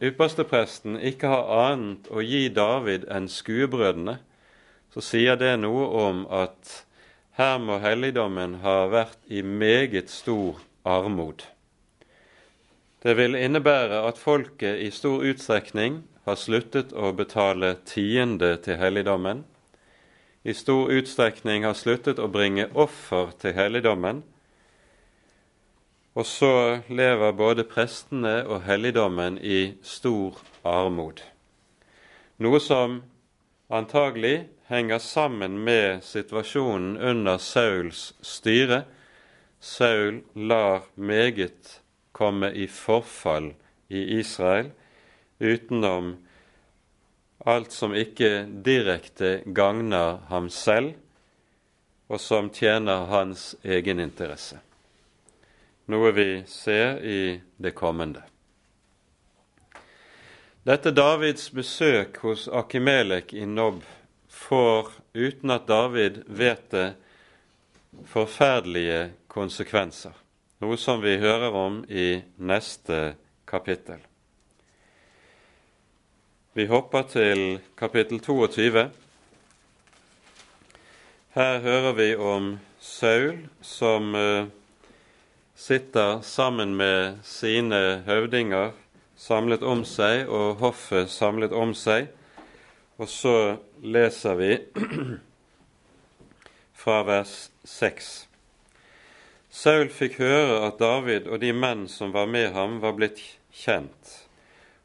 ypperstepresten 0.00 0.96
ikke 0.96 1.28
har 1.28 1.52
annet 1.68 2.08
å 2.08 2.24
gi 2.24 2.46
David 2.48 3.04
enn 3.12 3.28
skuebrødene, 3.28 4.16
så 4.88 5.04
sier 5.04 5.36
det 5.36 5.52
noe 5.60 5.84
om 6.00 6.22
at 6.32 6.78
her 7.36 7.58
må 7.60 7.76
helligdommen 7.84 8.62
ha 8.64 8.86
vært 8.88 9.20
i 9.28 9.44
meget 9.44 10.08
stor 10.08 10.64
armod. 10.88 11.44
Det 13.06 13.14
vil 13.14 13.36
innebære 13.38 14.00
at 14.02 14.16
folket 14.18 14.80
i 14.82 14.88
stor 14.90 15.20
utstrekning 15.22 16.00
har 16.26 16.34
sluttet 16.34 16.90
å 16.90 17.12
betale 17.14 17.76
tiende 17.86 18.48
til 18.64 18.80
helligdommen, 18.80 19.44
i 20.42 20.54
stor 20.54 20.90
utstrekning 20.90 21.62
har 21.62 21.78
sluttet 21.78 22.18
å 22.18 22.26
bringe 22.26 22.66
offer 22.74 23.30
til 23.38 23.54
helligdommen, 23.54 24.24
og 26.18 26.26
så 26.26 26.52
lever 26.90 27.38
både 27.38 27.68
prestene 27.70 28.40
og 28.42 28.66
helligdommen 28.66 29.38
i 29.38 29.76
stor 29.86 30.42
armod. 30.66 31.22
Noe 32.42 32.58
som 32.58 33.00
antagelig 33.70 34.48
henger 34.66 34.98
sammen 34.98 35.62
med 35.62 36.02
situasjonen 36.02 36.98
under 36.98 37.38
Sauls 37.38 38.16
styre. 38.18 38.82
Saul 39.62 40.24
lar 40.34 40.90
meget 40.98 41.84
komme 42.16 42.50
i 42.50 42.64
forfall 42.66 43.50
i 43.88 44.18
Israel 44.18 44.70
utenom 45.38 46.16
alt 47.38 47.72
som 47.72 47.92
ikke 47.94 48.46
direkte 48.64 49.42
gagner 49.44 50.22
ham 50.30 50.48
selv, 50.50 50.94
og 52.08 52.20
som 52.22 52.48
tjener 52.54 53.04
hans 53.10 53.52
egeninteresse. 53.62 54.62
Noe 55.92 56.10
vi 56.16 56.28
ser 56.48 57.02
i 57.04 57.20
det 57.60 57.74
kommende. 57.76 58.24
Dette 60.66 60.90
Davids 60.90 61.50
besøk 61.54 62.22
hos 62.24 62.48
Akimelek 62.48 63.34
i 63.36 63.44
Nob 63.46 63.84
får, 64.32 64.90
uten 65.14 65.52
at 65.54 65.68
David 65.68 66.24
vet 66.26 66.70
det, 66.72 66.88
forferdelige 68.06 69.10
konsekvenser 69.30 70.25
noe 70.62 70.76
som 70.80 71.02
vi 71.02 71.16
hører 71.20 71.52
om 71.52 71.82
i 71.88 72.22
neste 72.36 73.16
kapittel. 73.48 74.00
Vi 76.56 76.64
hopper 76.70 77.04
til 77.12 77.42
kapittel 77.76 78.22
22. 78.24 78.86
Her 81.36 81.58
hører 81.60 81.92
vi 81.92 82.14
om 82.16 82.54
Saul 82.80 83.42
som 83.60 84.14
uh, 84.16 84.48
sitter 85.54 86.22
sammen 86.24 86.72
med 86.76 87.18
sine 87.22 88.02
høvdinger 88.06 88.72
samlet 89.16 89.62
om 89.62 89.84
seg, 89.84 90.28
og 90.28 90.56
hoffet 90.60 91.12
samlet 91.12 91.52
om 91.52 91.74
seg. 91.76 92.08
Og 92.96 93.08
så 93.12 93.36
leser 93.84 94.40
vi 94.40 94.56
fra 96.80 97.02
vers 97.04 97.50
6. 97.64 98.25
Saul 99.56 99.88
fikk 99.88 100.18
høre 100.20 100.56
at 100.66 100.76
David 100.82 101.30
og 101.32 101.40
de 101.40 101.48
menn 101.56 101.86
som 101.88 102.10
var 102.12 102.26
med 102.28 102.50
ham, 102.52 102.74
var 102.82 102.92
blitt 102.92 103.22
kjent. 103.56 104.10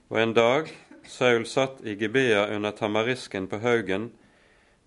Og 0.08 0.20
en 0.22 0.32
dag 0.32 0.70
Saul 1.04 1.44
satt 1.44 1.82
i 1.84 1.98
Gibea 2.00 2.46
under 2.56 2.72
tamarisken 2.72 3.50
på 3.52 3.60
haugen 3.66 4.06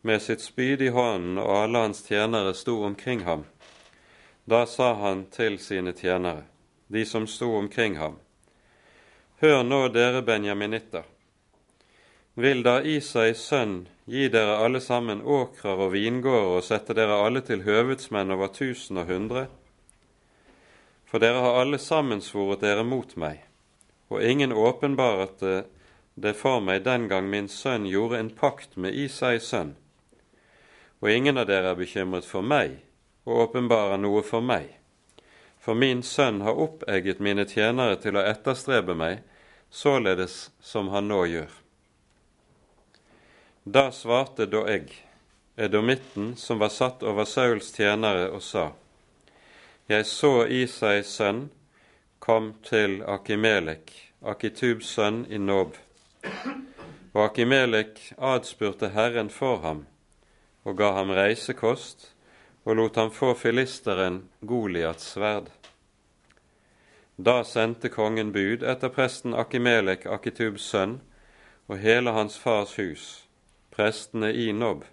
med 0.00 0.22
sitt 0.24 0.40
spyd 0.40 0.80
i 0.80 0.88
hånden, 0.94 1.36
og 1.36 1.50
alle 1.58 1.82
hans 1.84 2.00
tjenere 2.06 2.54
sto 2.56 2.78
omkring 2.86 3.26
ham. 3.26 3.42
Da 4.48 4.62
sa 4.64 4.94
han 5.02 5.26
til 5.34 5.58
sine 5.60 5.92
tjenere, 5.92 6.46
de 6.88 7.04
som 7.04 7.26
sto 7.28 7.50
omkring 7.58 7.98
ham, 8.00 8.16
Hør 9.42 9.60
nå, 9.68 9.88
dere 9.92 10.22
benjaminitter. 10.24 11.04
Vil 12.40 12.64
da 12.64 12.78
Isais 12.80 13.42
sønn 13.50 13.82
gi 14.08 14.30
dere 14.32 14.56
alle 14.64 14.80
sammen 14.80 15.20
åkrer 15.20 15.84
og 15.88 15.92
vingårder 15.92 16.56
og 16.56 16.64
sette 16.64 16.96
dere 16.96 17.20
alle 17.26 17.44
til 17.44 17.66
høvedsmenn 17.68 18.32
over 18.32 18.48
tusen 18.48 19.02
og 19.02 19.12
hundre? 19.12 19.44
For 21.14 21.23
dere 21.23 21.38
har 21.38 21.61
alle 21.61 21.78
sammensvoret 21.78 22.59
dere 22.64 22.83
mot 22.83 23.12
meg, 23.14 23.44
og 24.11 24.25
ingen 24.26 24.50
åpenbarte 24.50 25.52
det 26.18 26.33
for 26.35 26.59
meg 26.59 26.80
den 26.88 27.06
gang 27.06 27.28
min 27.30 27.47
sønn 27.47 27.87
gjorde 27.87 28.18
en 28.18 28.33
pakt 28.35 28.75
med 28.75 28.99
Isais 28.99 29.47
sønn. 29.47 29.76
Og 30.99 31.12
ingen 31.14 31.38
av 31.38 31.47
dere 31.47 31.71
er 31.71 31.78
bekymret 31.78 32.26
for 32.26 32.42
meg 32.42 32.80
og 33.28 33.44
åpenbarer 33.47 34.02
noe 34.02 34.25
for 34.26 34.42
meg. 34.42 34.66
For 35.62 35.78
min 35.78 36.02
sønn 36.02 36.42
har 36.42 36.59
oppegget 36.66 37.23
mine 37.23 37.47
tjenere 37.47 37.94
til 38.02 38.18
å 38.18 38.26
etterstrebe 38.35 38.99
meg, 38.99 39.23
således 39.71 40.49
som 40.59 40.90
han 40.90 41.06
nå 41.14 41.25
gjør. 41.30 41.59
Da 43.62 43.92
svarte 43.94 44.50
Doeg, 44.50 44.90
edomitten 45.54 46.35
som 46.35 46.59
var 46.59 46.75
satt 46.75 47.06
over 47.06 47.23
Sauls 47.23 47.71
tjenere, 47.71 48.33
og 48.35 48.42
sa:" 48.42 48.73
Jeg 49.88 50.06
så 50.08 50.46
Isais 50.48 51.10
sønn 51.12 51.50
kom 52.18 52.54
til 52.64 53.02
Akimelek, 53.04 53.90
Akitubs 54.24 54.94
sønn 54.96 55.26
i 55.28 55.36
Nob. 55.36 55.74
Og 57.12 57.20
Akimelek 57.26 58.00
adspurte 58.16 58.88
Herren 58.94 59.28
for 59.28 59.60
ham 59.60 59.84
og 60.64 60.78
ga 60.80 60.94
ham 60.96 61.12
reisekost 61.12 62.08
og 62.64 62.80
lot 62.80 62.96
ham 62.96 63.12
få 63.12 63.34
filisteren 63.36 64.22
Goliats 64.40 65.12
sverd. 65.12 65.52
Da 67.20 67.42
sendte 67.44 67.92
kongen 67.92 68.32
bud 68.32 68.64
etter 68.64 68.88
presten 68.88 69.36
Akimelek, 69.36 70.06
Akitubs 70.06 70.64
sønn, 70.72 71.02
og 71.68 71.76
hele 71.84 72.16
hans 72.16 72.40
fars 72.40 72.78
hus, 72.80 73.26
prestene 73.70 74.32
i 74.32 74.48
Nob, 74.52 74.88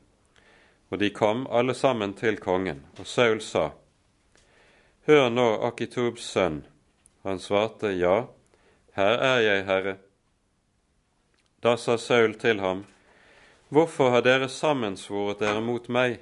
og 0.92 1.00
de 1.00 1.10
kom 1.16 1.48
alle 1.48 1.74
sammen 1.74 2.14
til 2.14 2.44
kongen, 2.44 2.84
og 3.00 3.08
Saul 3.08 3.40
sa, 3.40 3.72
Hør 5.10 5.32
nå, 5.34 5.48
Akitubs 5.66 6.28
sønn. 6.30 6.60
Han 7.26 7.40
svarte, 7.42 7.90
Ja, 7.98 8.28
her 8.94 9.18
er 9.18 9.40
jeg, 9.42 9.64
Herre. 9.66 9.96
Da 11.64 11.74
sa 11.78 11.96
Saul 11.98 12.36
til 12.38 12.60
ham, 12.62 12.84
Hvorfor 13.70 14.12
har 14.14 14.22
dere 14.22 14.50
sammensvoret 14.50 15.40
dere 15.40 15.62
mot 15.62 15.88
meg, 15.90 16.20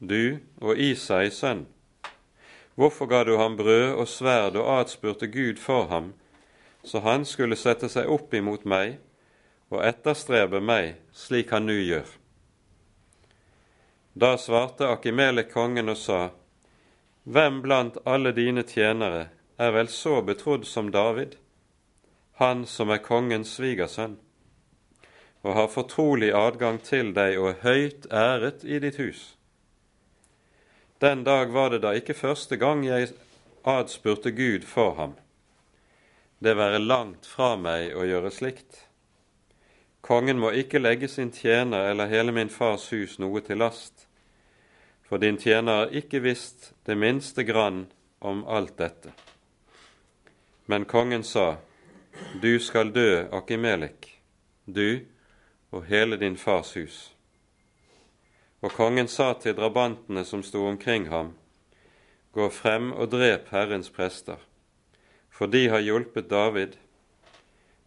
du 0.00 0.40
og 0.60 0.76
Isai 0.76 1.30
sønn? 1.32 1.64
Hvorfor 2.76 3.08
ga 3.08 3.22
du 3.24 3.38
ham 3.40 3.56
brød 3.56 3.94
og 3.96 4.08
sverd 4.08 4.58
og 4.60 4.68
atspurte 4.80 5.26
Gud 5.26 5.56
for 5.56 5.86
ham, 5.88 6.12
så 6.84 7.00
han 7.00 7.24
skulle 7.24 7.56
sette 7.56 7.88
seg 7.88 8.10
opp 8.12 8.34
imot 8.34 8.66
meg 8.68 8.98
og 9.70 9.80
etterstrebe 9.86 10.60
meg 10.60 10.98
slik 11.16 11.54
han 11.56 11.64
nå 11.64 11.78
gjør? 11.78 12.12
Da 14.12 14.36
svarte 14.36 14.90
Akimelek 14.92 15.48
kongen 15.54 15.88
og 15.88 15.96
sa, 15.96 16.28
Hvem 17.28 17.60
blant 17.62 17.98
alle 18.08 18.32
dine 18.32 18.64
tjenere 18.64 19.28
er 19.60 19.74
vel 19.76 19.90
så 19.92 20.22
betrodd 20.24 20.64
som 20.66 20.88
David, 20.94 21.36
han 22.40 22.64
som 22.66 22.88
er 22.94 23.04
kongens 23.04 23.58
svigersønn? 23.58 24.16
og 25.42 25.54
har 25.54 25.68
fortrolig 25.68 26.32
adgang 26.34 26.80
til 26.82 27.12
deg 27.14 27.38
og 27.38 27.62
høyt 27.62 28.08
æret 28.12 28.64
i 28.64 28.80
ditt 28.82 28.98
hus. 28.98 29.34
Den 31.00 31.22
dag 31.24 31.52
var 31.54 31.70
det 31.70 31.82
da 31.84 31.94
ikke 31.94 32.16
første 32.18 32.58
gang 32.58 32.82
jeg 32.86 33.12
adspurte 33.64 34.32
Gud 34.34 34.66
for 34.66 34.96
ham. 34.98 35.14
Det 36.42 36.56
være 36.56 36.82
langt 36.82 37.26
fra 37.26 37.54
meg 37.56 37.94
å 37.94 38.06
gjøre 38.06 38.32
slikt. 38.34 38.84
Kongen 40.02 40.38
må 40.42 40.50
ikke 40.54 40.82
legge 40.82 41.08
sin 41.08 41.30
tjener 41.34 41.90
eller 41.90 42.10
hele 42.10 42.34
min 42.34 42.50
fars 42.50 42.88
hus 42.90 43.18
noe 43.18 43.42
til 43.46 43.62
last, 43.62 44.07
for 45.08 45.18
din 45.18 45.38
tjener 45.40 45.72
har 45.72 45.94
ikke 45.96 46.20
visst 46.20 46.74
det 46.84 46.96
minste 46.96 47.44
grann 47.48 47.86
om 48.18 48.44
alt 48.44 48.76
dette. 48.76 49.12
Men 50.66 50.84
kongen 50.84 51.24
sa, 51.24 51.56
Du 52.42 52.58
skal 52.60 52.92
dø, 52.92 53.24
Akimelik, 53.32 54.20
du 54.64 55.00
og 55.70 55.86
hele 55.86 56.16
din 56.16 56.36
fars 56.36 56.74
hus. 56.76 57.14
Og 58.60 58.72
kongen 58.72 59.08
sa 59.08 59.32
til 59.40 59.56
drabantene 59.56 60.24
som 60.24 60.42
sto 60.42 60.66
omkring 60.66 61.08
ham, 61.08 61.32
Gå 62.32 62.50
frem 62.52 62.92
og 62.92 63.08
drep 63.10 63.48
Herrens 63.48 63.88
prester, 63.90 64.36
for 65.30 65.46
de 65.46 65.68
har 65.72 65.80
hjulpet 65.80 66.28
David. 66.30 66.76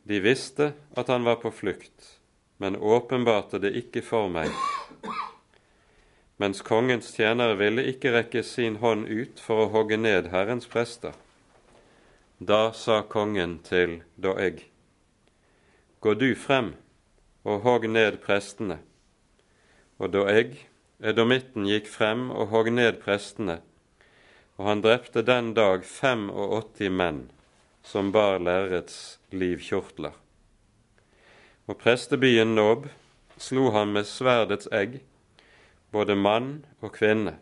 De 0.03 0.19
visste 0.19 0.73
at 0.97 1.07
han 1.07 1.23
var 1.23 1.37
på 1.43 1.51
flukt, 1.53 2.17
men 2.57 2.75
åpenbarte 2.75 3.61
det 3.61 3.75
ikke 3.77 4.01
for 4.01 4.31
meg. 4.33 4.49
Mens 6.41 6.63
kongens 6.65 7.11
tjenere 7.13 7.53
ville 7.59 7.83
ikke 7.91 8.15
rekke 8.15 8.41
sin 8.41 8.79
hånd 8.81 9.05
ut 9.05 9.41
for 9.45 9.61
å 9.61 9.71
hogge 9.75 9.99
ned 9.99 10.31
Herrens 10.33 10.65
prester. 10.65 11.13
Da 12.41 12.71
sa 12.73 13.03
kongen 13.05 13.59
til 13.67 13.99
Doeg, 14.17 14.63
Gå 16.01 16.15
du 16.17 16.31
frem 16.33 16.71
og 17.45 17.61
hogg 17.61 17.85
ned 17.85 18.17
prestene. 18.23 18.79
Og 20.01 20.15
Doeg, 20.15 20.55
edomitten, 20.97 21.67
gikk 21.69 21.85
frem 21.85 22.31
og 22.33 22.49
hogg 22.49 22.71
ned 22.73 22.97
prestene, 23.03 23.59
og 24.57 24.65
han 24.65 24.81
drepte 24.81 25.21
den 25.21 25.53
dag 25.53 25.85
85 25.85 26.97
menn 27.03 27.21
som 27.85 28.09
bar 28.17 28.41
lærets 28.41 29.19
livkjortler. 29.29 30.17
Og 31.69 31.77
prestebyen 31.77 32.57
Nob 32.57 32.89
slo 33.37 33.69
han 33.77 33.93
med 33.93 34.09
sverdets 34.09 34.65
egg, 34.73 35.03
både 35.91 36.15
mann 36.15 36.65
og 36.79 36.95
kvinne, 36.95 37.37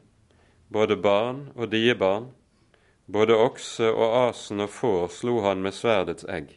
både 0.70 0.98
barn 0.98 1.50
og 1.56 1.72
diebarn, 1.74 2.32
både 3.06 3.38
okse 3.38 3.90
og 3.90 4.16
asen 4.30 4.62
og 4.66 4.72
får 4.74 5.06
slo 5.18 5.40
han 5.46 5.62
med 5.66 5.74
sverdets 5.78 6.26
egg. 6.30 6.56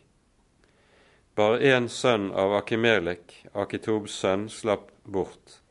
Bare 1.36 1.60
én 1.64 1.88
sønn 1.88 2.28
av 2.36 2.52
Akimelek, 2.58 3.38
Akitobs 3.56 4.12
sønn, 4.20 4.48
slapp 4.52 4.90
bort. 5.04 5.62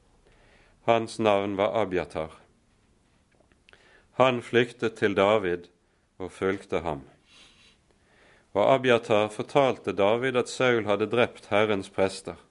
Hans 0.90 1.20
navn 1.20 1.54
var 1.60 1.76
Abiatar. 1.84 2.32
Han 4.18 4.42
flyktet 4.42 4.98
til 4.98 5.14
David 5.14 5.68
og 6.18 6.32
fulgte 6.34 6.82
ham. 6.82 7.04
Og 8.58 8.74
Abiatar 8.74 9.30
fortalte 9.30 9.94
David 9.94 10.36
at 10.42 10.50
Saul 10.50 10.90
hadde 10.90 11.08
drept 11.14 11.52
Herrens 11.54 11.90
prester. 11.94 12.42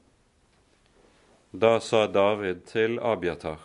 Da 1.53 1.81
sa 1.81 2.07
David 2.07 2.67
til 2.67 2.99
Abiatar, 3.03 3.59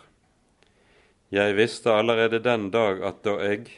Jeg 1.30 1.54
visste 1.54 1.92
allerede 1.92 2.38
den 2.38 2.70
dag 2.70 3.02
at 3.02 3.20
da 3.22 3.36
jeg, 3.38 3.68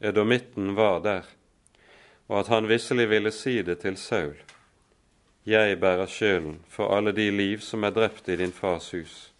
edomitten, 0.00 0.74
var 0.76 1.00
der, 1.00 1.26
og 2.28 2.38
at 2.40 2.48
han 2.48 2.68
visselig 2.68 3.10
ville 3.10 3.30
si 3.30 3.62
det 3.62 3.78
til 3.78 3.96
Saul. 3.96 4.36
Jeg 5.46 5.80
bærer 5.80 6.06
skylden 6.06 6.64
for 6.68 6.96
alle 6.96 7.12
de 7.12 7.30
liv 7.30 7.60
som 7.60 7.84
er 7.84 7.90
drept 7.90 8.28
i 8.28 8.36
din 8.36 8.52
fars 8.52 8.90
hus. 8.90 9.32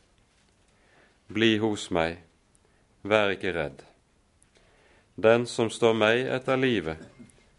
Bli 1.28 1.56
hos 1.58 1.90
meg, 1.90 2.18
vær 3.02 3.32
ikke 3.32 3.54
redd. 3.56 3.80
Den 5.16 5.46
som 5.46 5.70
står 5.70 5.96
meg 5.96 6.26
etter 6.28 6.56
livet, 6.56 7.00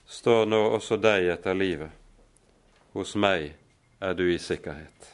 står 0.05 0.45
nå 0.45 0.61
også 0.77 1.01
deg 1.01 1.33
etter 1.33 1.57
livet. 1.57 1.89
Hos 2.93 3.15
meg 3.15 3.55
er 4.01 4.13
du 4.13 4.27
i 4.29 4.37
sikkerhet. 4.37 5.12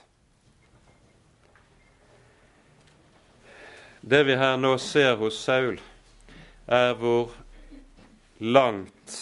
Det 4.02 4.24
vi 4.24 4.36
her 4.40 4.58
nå 4.58 4.78
ser 4.80 5.18
hos 5.20 5.36
Saul, 5.44 5.80
er 6.68 6.94
hvor 6.96 7.34
langt 8.40 9.16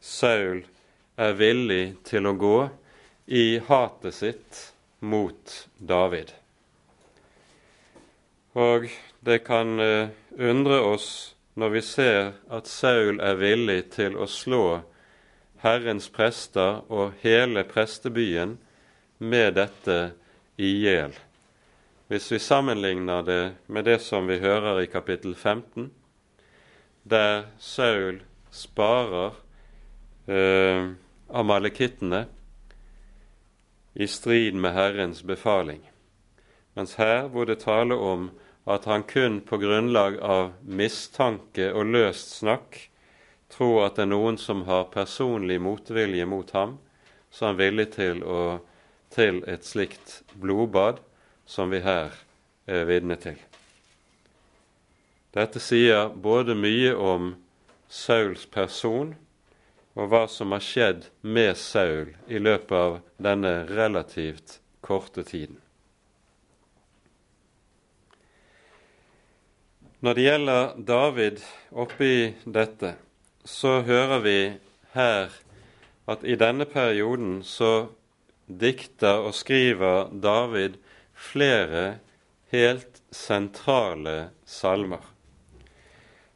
Saul 0.00 0.60
er 1.16 1.36
villig 1.38 1.96
til 2.04 2.28
å 2.28 2.34
gå 2.36 2.58
i 3.26 3.58
hatet 3.64 4.18
sitt 4.18 4.60
mot 5.00 5.56
David. 5.78 6.34
Og 8.52 8.90
det 9.24 9.40
kan 9.48 9.80
eh, 9.80 10.12
undre 10.36 10.82
oss 10.84 11.08
når 11.56 11.76
vi 11.78 11.82
ser 11.88 12.34
at 12.52 12.68
Saul 12.68 13.22
er 13.24 13.40
villig 13.40 13.80
til 13.96 14.18
å 14.20 14.28
slå 14.28 14.64
Herrens 15.64 16.10
prester 16.12 16.82
og 16.92 17.16
hele 17.24 17.64
prestebyen 17.64 18.58
med 19.18 19.56
dette 19.56 20.00
i 20.60 20.76
hjel. 20.84 21.14
Hvis 22.08 22.32
vi 22.32 22.38
sammenligner 22.38 23.22
det 23.22 23.54
med 23.66 23.84
det 23.84 23.98
som 24.04 24.26
vi 24.28 24.36
hører 24.38 24.82
i 24.82 24.86
kapittel 24.92 25.34
15, 25.34 25.86
der 27.02 27.46
Saul 27.58 28.18
sparer 28.52 29.32
eh, 30.28 30.90
amalekittene 31.32 32.26
i 33.94 34.06
strid 34.06 34.52
med 34.52 34.76
Herrens 34.76 35.22
befaling, 35.22 35.80
mens 36.76 36.94
her 37.00 37.24
hvor 37.32 37.48
det 37.48 37.62
taler 37.64 37.96
om 37.96 38.28
at 38.68 38.84
han 38.84 39.06
kun 39.08 39.40
på 39.40 39.56
grunnlag 39.64 40.20
av 40.20 40.52
mistanke 40.60 41.70
og 41.72 41.88
løst 41.96 42.36
snakk 42.36 42.82
tror 43.48 43.86
at 43.86 43.96
det 43.96 44.04
er 44.04 44.12
noen 44.12 44.36
som 44.36 44.66
har 44.68 44.90
personlig 44.92 45.56
motvilje 45.56 46.28
mot 46.28 46.52
ham, 46.52 46.76
så 47.30 47.46
er 47.46 47.52
han 47.54 47.64
villig 47.64 47.90
til, 47.96 48.22
å, 48.28 48.60
til 49.08 49.40
et 49.48 49.64
slikt 49.64 50.20
blodbad 50.36 51.00
som 51.46 51.70
vi 51.70 51.80
her 51.84 52.14
er 52.66 52.86
vitne 52.88 53.16
til. 53.20 53.38
Dette 55.34 55.60
sier 55.60 56.12
både 56.14 56.54
mye 56.54 56.94
om 56.94 57.34
Sauls 57.90 58.46
person 58.46 59.14
og 59.94 60.10
hva 60.10 60.24
som 60.30 60.54
har 60.54 60.62
skjedd 60.64 61.08
med 61.22 61.56
Saul 61.58 62.14
i 62.26 62.40
løpet 62.42 62.76
av 62.78 62.96
denne 63.22 63.54
relativt 63.70 64.58
korte 64.84 65.24
tiden. 65.26 65.60
Når 70.04 70.14
det 70.14 70.24
gjelder 70.26 70.72
David 70.84 71.38
oppi 71.72 72.34
dette, 72.44 72.94
så 73.44 73.78
hører 73.86 74.20
vi 74.20 74.38
her 74.92 75.32
at 76.06 76.24
i 76.24 76.36
denne 76.36 76.66
perioden 76.68 77.38
så 77.46 77.88
dikter 78.46 79.24
og 79.24 79.32
skriver 79.34 80.10
David 80.12 80.76
flere 81.24 81.84
helt 82.52 83.02
sentrale 83.10 84.30
salmer. 84.44 85.02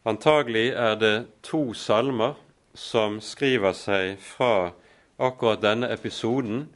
Antagelig 0.09 0.71
er 0.73 0.97
det 0.97 1.17
to 1.45 1.75
salmer 1.77 2.39
som 2.79 3.19
skriver 3.21 3.75
seg 3.77 4.17
fra 4.23 4.71
akkurat 5.19 5.63
denne 5.63 5.91
episoden 5.93 6.69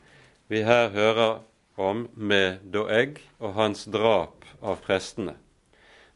vi 0.53 0.65
her 0.67 0.91
hører 0.93 1.41
om 1.81 2.07
med 2.15 2.61
Doeg 2.75 3.23
og 3.41 3.55
hans 3.57 3.87
drap 3.89 4.45
av 4.61 4.83
prestene. 4.85 5.37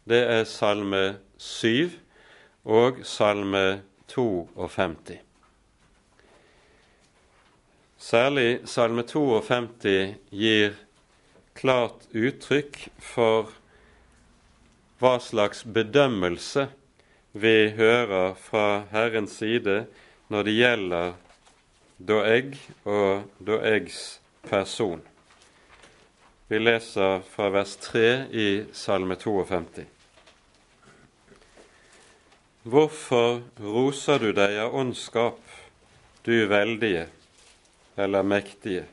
Det 0.04 0.22
er 0.22 0.44
salme 0.44 1.16
7 1.38 1.94
og 2.66 3.00
salme 3.06 3.80
52. 4.12 5.16
Særlig 7.96 8.50
salme 8.70 9.02
52 9.02 10.14
gir 10.30 10.76
klart 11.56 12.06
uttrykk 12.12 12.78
for 13.00 13.52
hva 15.00 15.16
slags 15.20 15.64
bedømmelse 15.64 16.68
vi 17.36 17.70
hører 17.76 18.36
fra 18.40 18.84
Herrens 18.92 19.36
side 19.40 19.82
når 20.32 20.46
det 20.48 20.54
gjelder 20.56 21.12
Doeg 21.96 22.56
og 22.84 23.26
Doegs 23.40 24.00
person. 24.48 25.02
Vi 26.48 26.60
leser 26.60 27.20
fra 27.26 27.50
vers 27.50 27.74
3 27.82 28.08
i 28.30 28.48
Salme 28.76 29.16
52. 29.18 29.84
Hvorfor 32.66 33.40
roser 33.62 34.22
du 34.22 34.32
deg 34.34 34.56
av 34.64 34.74
ondskap, 34.74 35.38
du 36.26 36.46
veldige 36.50 37.06
eller 37.96 38.26
mektige? 38.26 38.86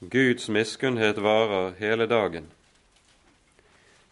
Guds 0.00 0.48
miskunnhet 0.48 1.18
varer 1.18 1.72
hele 1.78 2.06
dagen. 2.06 2.50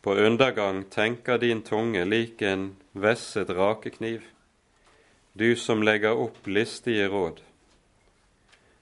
På 0.01 0.14
undergang 0.14 0.85
tenker 0.85 1.38
din 1.38 1.62
tunge 1.62 2.05
lik 2.05 2.42
en 2.42 2.77
vesset 2.92 3.51
rakekniv, 3.51 4.23
du 5.33 5.57
som 5.57 5.83
legger 5.83 6.16
opp 6.16 6.47
listige 6.47 7.09
råd. 7.09 7.42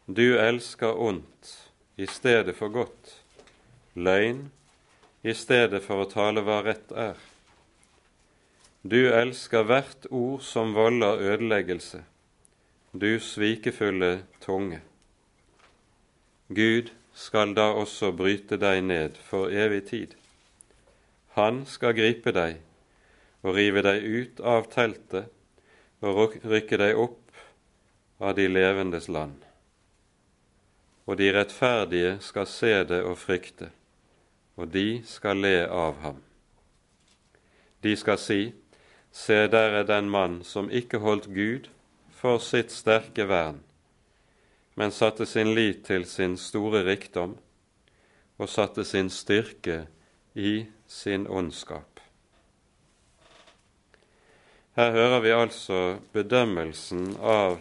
Du 0.07 0.38
elsker 0.38 0.95
ondt 0.95 1.51
i 1.97 2.07
stedet 2.07 2.55
for 2.57 2.69
godt, 2.69 3.17
løgn 3.95 4.53
i 5.23 5.35
stedet 5.35 5.83
for 5.83 6.05
å 6.05 6.07
tale 6.07 6.47
hva 6.47 6.61
rett 6.62 6.95
er. 6.95 7.19
Du 8.87 9.11
elsker 9.11 9.67
hvert 9.67 10.07
ord 10.11 10.47
som 10.47 10.71
volder 10.79 11.19
ødeleggelse, 11.19 12.05
du 12.95 13.19
svikefulle 13.19 14.21
tunge. 14.38 14.85
Gud 16.55 16.91
skal 17.15 17.55
da 17.55 17.71
også 17.77 18.12
bryte 18.17 18.59
deg 18.61 18.83
ned 18.85 19.19
for 19.29 19.53
evig 19.53 19.85
tid. 19.91 20.15
Han 21.37 21.62
skal 21.67 21.97
gripe 21.97 22.33
deg 22.33 22.61
og 23.43 23.57
rive 23.57 23.83
deg 23.85 24.05
ut 24.05 24.41
av 24.41 24.69
teltet 24.73 25.31
og 26.03 26.37
rykke 26.45 26.79
deg 26.81 26.99
opp 26.99 27.19
av 28.23 28.37
de 28.38 28.49
levendes 28.49 29.09
land. 29.09 29.38
Og 31.07 31.19
de 31.19 31.31
rettferdige 31.35 32.19
skal 32.23 32.47
se 32.47 32.75
det 32.87 33.01
og 33.03 33.17
frykte, 33.19 33.73
og 34.57 34.71
de 34.71 35.03
skal 35.07 35.41
le 35.43 35.65
av 35.67 35.99
ham. 36.05 36.21
De 37.83 37.97
skal 37.97 38.19
si:" 38.19 38.53
Se, 39.15 39.47
der 39.47 39.75
er 39.77 39.83
den 39.83 40.09
mann 40.09 40.43
som 40.43 40.71
ikke 40.71 40.99
holdt 40.99 41.27
Gud 41.35 41.69
for 42.11 42.38
sitt 42.38 42.73
sterke 42.73 43.27
vern, 43.29 43.59
men 44.75 44.91
satte 44.91 45.27
sin 45.27 45.55
lit 45.55 45.85
til 45.87 46.07
sin 46.09 46.37
store 46.41 46.85
rikdom 46.87 47.37
og 48.39 48.49
satte 48.49 48.85
sin 48.85 49.11
styrke 49.11 49.87
i 50.35 50.65
sin 50.89 51.27
ondskap. 51.27 52.01
Her 54.77 54.91
hører 54.91 55.21
vi 55.21 55.35
altså 55.37 55.99
bedømmelsen 56.13 57.17
av 57.21 57.59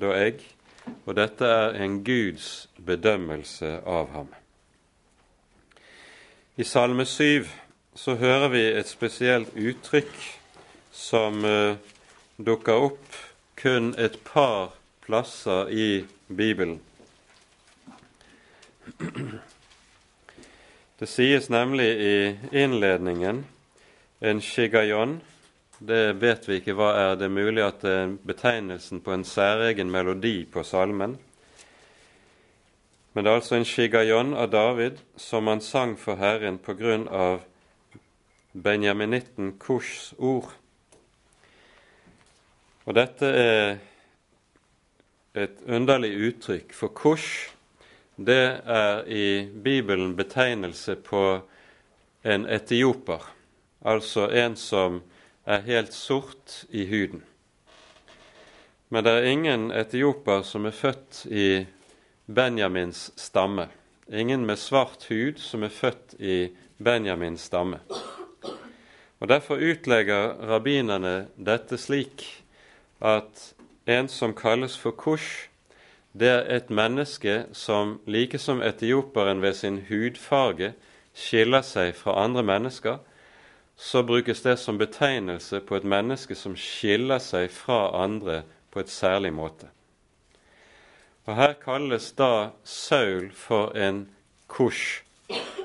Doeg, 0.00 0.42
og 1.06 1.14
dette 1.14 1.46
er 1.46 1.78
en 1.84 2.00
Guds 2.04 2.68
bedømmelse 2.74 3.76
av 3.86 4.10
ham. 4.16 4.30
I 6.58 6.66
Salme 6.66 7.06
7 7.06 7.46
så 7.94 8.16
hører 8.18 8.48
vi 8.50 8.64
et 8.66 8.88
spesielt 8.90 9.54
uttrykk 9.54 10.16
som 10.90 11.44
uh, 11.46 11.78
dukker 12.36 12.90
opp 12.90 13.20
kun 13.60 13.94
et 13.98 14.18
par 14.26 14.74
plasser 15.06 15.70
i 15.70 15.90
Bibelen. 15.92 16.19
Det 20.98 21.06
sies 21.10 21.48
nemlig 21.50 21.88
i 21.90 22.36
innledningen 22.52 23.44
en 24.20 24.40
shigayon. 24.40 25.20
Det 25.78 26.12
vet 26.22 26.46
vi 26.46 26.60
ikke 26.60 26.76
hva 26.78 26.92
er. 26.94 27.16
Det 27.18 27.26
er 27.26 27.34
mulig 27.34 27.64
at 27.64 27.82
det 27.82 27.96
er 27.96 28.14
betegnelsen 28.30 29.02
på 29.02 29.10
en 29.16 29.26
særegen 29.26 29.90
melodi 29.90 30.44
på 30.46 30.62
salmen. 30.62 31.18
Men 33.12 33.24
det 33.24 33.30
er 33.32 33.40
altså 33.40 33.58
en 33.58 33.66
shigayon 33.66 34.34
av 34.38 34.52
David 34.54 35.02
som 35.18 35.50
han 35.50 35.60
sang 35.60 35.96
for 35.98 36.20
Herren 36.20 36.62
på 36.62 36.78
grunn 36.78 37.08
av 37.10 37.40
benjaminitten 38.54 39.56
Kushs 39.58 40.12
ord. 40.18 40.52
Og 42.86 42.94
dette 42.94 43.26
er 43.26 43.78
et 45.34 45.62
underlig 45.66 46.12
uttrykk, 46.16 46.72
for 46.74 46.92
kush 46.94 47.50
det 48.20 48.60
er 48.66 49.06
i 49.08 49.48
Bibelen 49.64 50.12
betegnelse 50.16 50.96
på 51.00 51.40
en 52.22 52.44
etioper, 52.46 53.22
altså 53.80 54.26
en 54.28 54.56
som 54.60 55.00
er 55.48 55.62
helt 55.64 55.94
sort 55.96 56.64
i 56.68 56.84
huden. 56.90 57.22
Men 58.90 59.06
det 59.06 59.12
er 59.12 59.30
ingen 59.30 59.70
etioper 59.72 60.42
som 60.42 60.66
er 60.66 60.74
født 60.74 61.22
i 61.30 61.64
Benjamins 62.26 63.08
stamme. 63.16 63.68
Ingen 64.12 64.44
med 64.46 64.58
svart 64.58 65.06
hud 65.08 65.38
som 65.38 65.62
er 65.62 65.72
født 65.72 66.16
i 66.18 66.50
Benjamins 66.82 67.46
stamme. 67.46 67.78
Og 69.20 69.28
Derfor 69.28 69.62
utlegger 69.62 70.34
rabbinerne 70.48 71.28
dette 71.36 71.78
slik 71.78 72.26
at 73.00 73.52
en 73.86 74.08
som 74.08 74.34
kalles 74.34 74.78
for 74.78 74.90
Kush, 74.90 75.48
det 76.12 76.28
er 76.28 76.56
et 76.56 76.70
menneske 76.70 77.44
som 77.52 78.00
like 78.06 78.38
som 78.38 78.62
etioperen 78.62 79.42
ved 79.42 79.54
sin 79.54 79.78
hudfarge 79.88 80.72
skiller 81.14 81.62
seg 81.62 81.94
fra 81.94 82.16
andre 82.24 82.42
mennesker, 82.42 82.98
så 83.76 84.02
brukes 84.02 84.42
det 84.42 84.58
som 84.58 84.78
betegnelse 84.78 85.60
på 85.60 85.76
et 85.76 85.84
menneske 85.84 86.34
som 86.34 86.56
skiller 86.56 87.18
seg 87.18 87.50
fra 87.50 88.02
andre 88.02 88.42
på 88.70 88.80
et 88.80 88.90
særlig 88.90 89.32
måte. 89.32 89.70
Og 91.26 91.36
Her 91.36 91.52
kalles 91.52 92.12
da 92.12 92.50
Saul 92.64 93.30
for 93.32 93.72
en 93.76 94.08
kush 94.48 95.02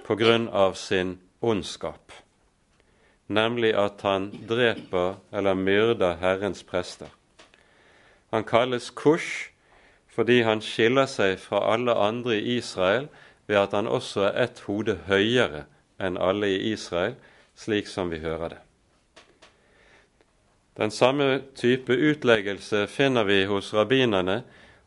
på 0.05 0.15
grunn 0.15 0.47
av 0.47 0.75
sin 0.77 1.17
ondskap, 1.41 2.11
nemlig 3.27 3.73
at 3.73 4.01
han 4.05 4.29
dreper 4.47 5.15
eller 5.33 5.53
myrder 5.53 6.19
Herrens 6.21 6.63
prester. 6.63 7.09
Han 8.35 8.43
kalles 8.43 8.89
Kush 8.89 9.51
fordi 10.11 10.41
han 10.43 10.59
skiller 10.63 11.07
seg 11.07 11.37
fra 11.39 11.61
alle 11.71 11.93
andre 11.95 12.35
i 12.35 12.57
Israel 12.57 13.07
ved 13.47 13.59
at 13.61 13.75
han 13.75 13.87
også 13.87 14.25
er 14.27 14.39
ett 14.43 14.59
hode 14.67 14.95
høyere 15.07 15.61
enn 16.03 16.17
alle 16.19 16.49
i 16.51 16.73
Israel, 16.73 17.15
slik 17.55 17.87
som 17.87 18.11
vi 18.11 18.19
hører 18.19 18.55
det. 18.55 18.59
Den 20.75 20.91
samme 20.91 21.45
type 21.55 21.95
utleggelse 21.95 22.83
finner 22.91 23.23
vi 23.23 23.45
hos 23.47 23.71
rabbinerne 23.73 24.41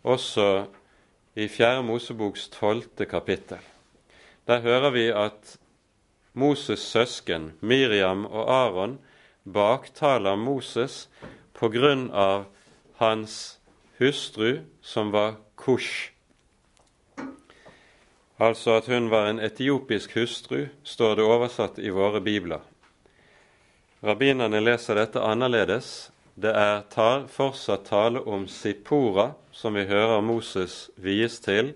også 0.04 0.66
i 1.36 1.48
4. 1.48 1.82
Moseboks 1.88 2.50
tolvte 2.52 3.08
kapittel. 3.08 3.64
Der 4.44 4.60
hører 4.60 4.90
vi 4.92 5.06
at 5.08 5.56
Moses' 6.36 6.84
søsken 6.84 7.52
Miriam 7.60 8.26
og 8.26 8.52
Aron 8.52 8.98
baktaler 9.44 10.36
Moses 10.36 11.06
på 11.56 11.72
grunn 11.72 12.10
av 12.12 12.44
hans 12.98 13.58
hustru, 13.98 14.58
som 14.82 15.10
var 15.10 15.34
Kush. 15.56 16.10
Altså 18.38 18.76
at 18.78 18.86
hun 18.86 19.10
var 19.10 19.26
en 19.30 19.40
etiopisk 19.42 20.14
hustru, 20.14 20.66
står 20.84 21.18
det 21.18 21.24
oversatt 21.26 21.78
i 21.78 21.90
våre 21.90 22.20
bibler. 22.20 22.62
Rabbinerne 24.02 24.60
leser 24.62 24.94
dette 24.94 25.22
annerledes. 25.22 26.10
Det 26.38 26.52
er 26.54 26.84
tar, 26.90 27.26
fortsatt 27.26 27.88
tale 27.90 28.22
om 28.22 28.46
Sippora, 28.46 29.32
som 29.50 29.74
vi 29.74 29.88
hører 29.90 30.22
Moses 30.22 30.86
vies 30.94 31.40
til 31.42 31.72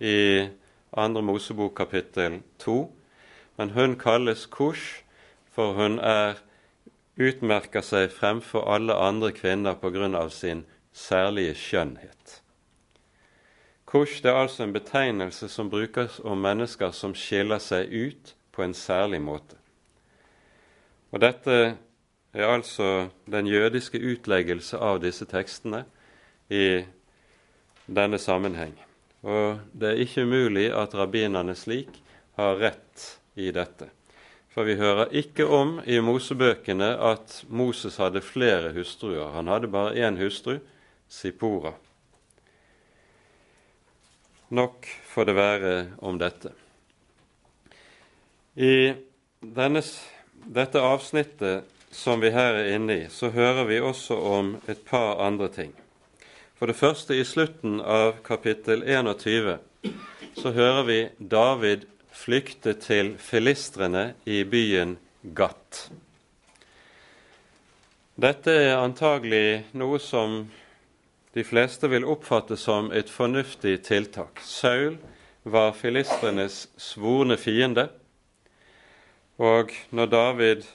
i 0.00 0.44
2. 0.92 1.22
Mosebok 1.24 1.72
kapittel 1.76 2.42
2. 2.60 2.76
Men 3.56 3.72
hun 3.72 3.96
kalles 3.96 4.44
Kush, 4.46 5.00
for 5.48 5.72
hun 5.72 5.96
er 5.98 6.43
utmerker 7.16 7.84
seg 7.84 8.10
fremfor 8.12 8.66
alle 8.74 8.94
andre 8.94 9.32
kvinner 9.32 9.74
pga. 9.74 10.28
sin 10.28 10.64
særlige 10.92 11.54
skjønnhet. 11.54 12.40
Kush 13.86 14.26
er 14.26 14.34
altså 14.34 14.62
en 14.62 14.72
betegnelse 14.72 15.48
som 15.48 15.70
brukes 15.70 16.20
om 16.24 16.38
mennesker 16.38 16.90
som 16.90 17.14
skiller 17.14 17.58
seg 17.58 17.92
ut 17.92 18.34
på 18.52 18.62
en 18.62 18.74
særlig 18.74 19.20
måte. 19.22 19.56
Og 21.12 21.20
Dette 21.20 21.76
er 22.34 22.46
altså 22.46 23.08
den 23.30 23.46
jødiske 23.46 23.98
utleggelse 23.98 24.78
av 24.78 24.98
disse 25.00 25.24
tekstene 25.24 25.84
i 26.50 26.82
denne 27.86 28.18
sammenheng. 28.18 28.74
Og 29.22 29.60
det 29.72 29.88
er 29.92 30.02
ikke 30.02 30.26
umulig 30.26 30.72
at 30.74 30.94
rabbinerne 30.94 31.54
slik 31.54 32.02
har 32.36 32.58
rett 32.58 33.20
i 33.36 33.50
dette. 33.54 33.88
For 34.54 34.62
vi 34.68 34.76
hører 34.78 35.10
ikke 35.10 35.48
om 35.50 35.80
i 35.82 35.98
Mosebøkene 35.98 36.92
at 37.02 37.40
Moses 37.50 37.96
hadde 37.98 38.22
flere 38.22 38.70
hustruer. 38.76 39.32
Han 39.34 39.50
hadde 39.50 39.70
bare 39.70 39.96
én 39.98 40.14
hustru, 40.20 40.60
Sipora. 41.10 41.72
Nok 44.54 44.86
får 45.10 45.26
det 45.26 45.34
være 45.34 45.72
om 46.06 46.20
dette. 46.22 46.52
I 48.54 48.94
denne, 49.42 49.82
dette 50.46 50.82
avsnittet 50.86 51.66
som 51.90 52.22
vi 52.22 52.30
her 52.30 52.54
er 52.60 52.76
inne 52.76 52.98
i, 53.00 53.08
så 53.10 53.32
hører 53.34 53.66
vi 53.66 53.80
også 53.82 54.14
om 54.14 54.52
et 54.70 54.84
par 54.86 55.18
andre 55.24 55.48
ting. 55.50 55.72
For 56.54 56.70
det 56.70 56.78
første, 56.78 57.16
i 57.18 57.26
slutten 57.26 57.80
av 57.82 58.20
kapittel 58.22 58.86
21, 58.86 59.58
så 60.38 60.54
hører 60.54 60.86
vi 60.86 61.00
David 61.18 61.88
flykte 62.14 62.76
til 62.78 63.14
filistrene 63.18 64.12
i 64.24 64.44
byen 64.46 64.96
Gat. 65.34 65.88
Dette 68.14 68.52
er 68.54 68.76
antagelig 68.78 69.64
noe 69.74 69.98
som 69.98 70.44
de 71.34 71.42
fleste 71.42 71.90
vil 71.90 72.06
oppfatte 72.06 72.54
som 72.60 72.92
et 72.94 73.10
fornuftig 73.10 73.80
tiltak. 73.88 74.38
Saul 74.46 75.00
var 75.42 75.74
filistrenes 75.74 76.68
svorne 76.78 77.36
fiende, 77.36 77.88
og 79.42 79.74
når 79.90 80.12
David 80.12 80.68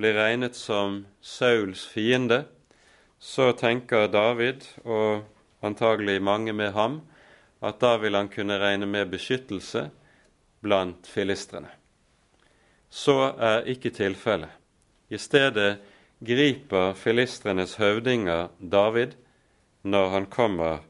blir 0.00 0.16
regnet 0.16 0.56
som 0.56 1.02
Sauls 1.20 1.84
fiende, 1.92 2.46
så 3.20 3.50
tenker 3.52 4.08
David, 4.08 4.64
og 4.86 5.26
antagelig 5.60 6.22
mange 6.22 6.54
med 6.56 6.72
ham, 6.72 7.02
at 7.60 7.80
da 7.82 7.96
vil 8.00 8.16
han 8.16 8.30
kunne 8.32 8.56
regne 8.62 8.86
med 8.86 9.10
beskyttelse 9.12 9.88
blant 10.60 11.06
filistrene. 11.06 11.70
Så 12.90 13.32
er 13.36 13.68
ikke 13.68 13.92
tilfellet. 13.94 14.50
I 15.08 15.18
stedet 15.20 15.78
griper 16.24 16.96
filistrenes 16.98 17.76
høvdinger 17.80 18.48
David 18.58 19.14
når 19.82 20.10
han 20.14 20.26
kommer 20.26 20.82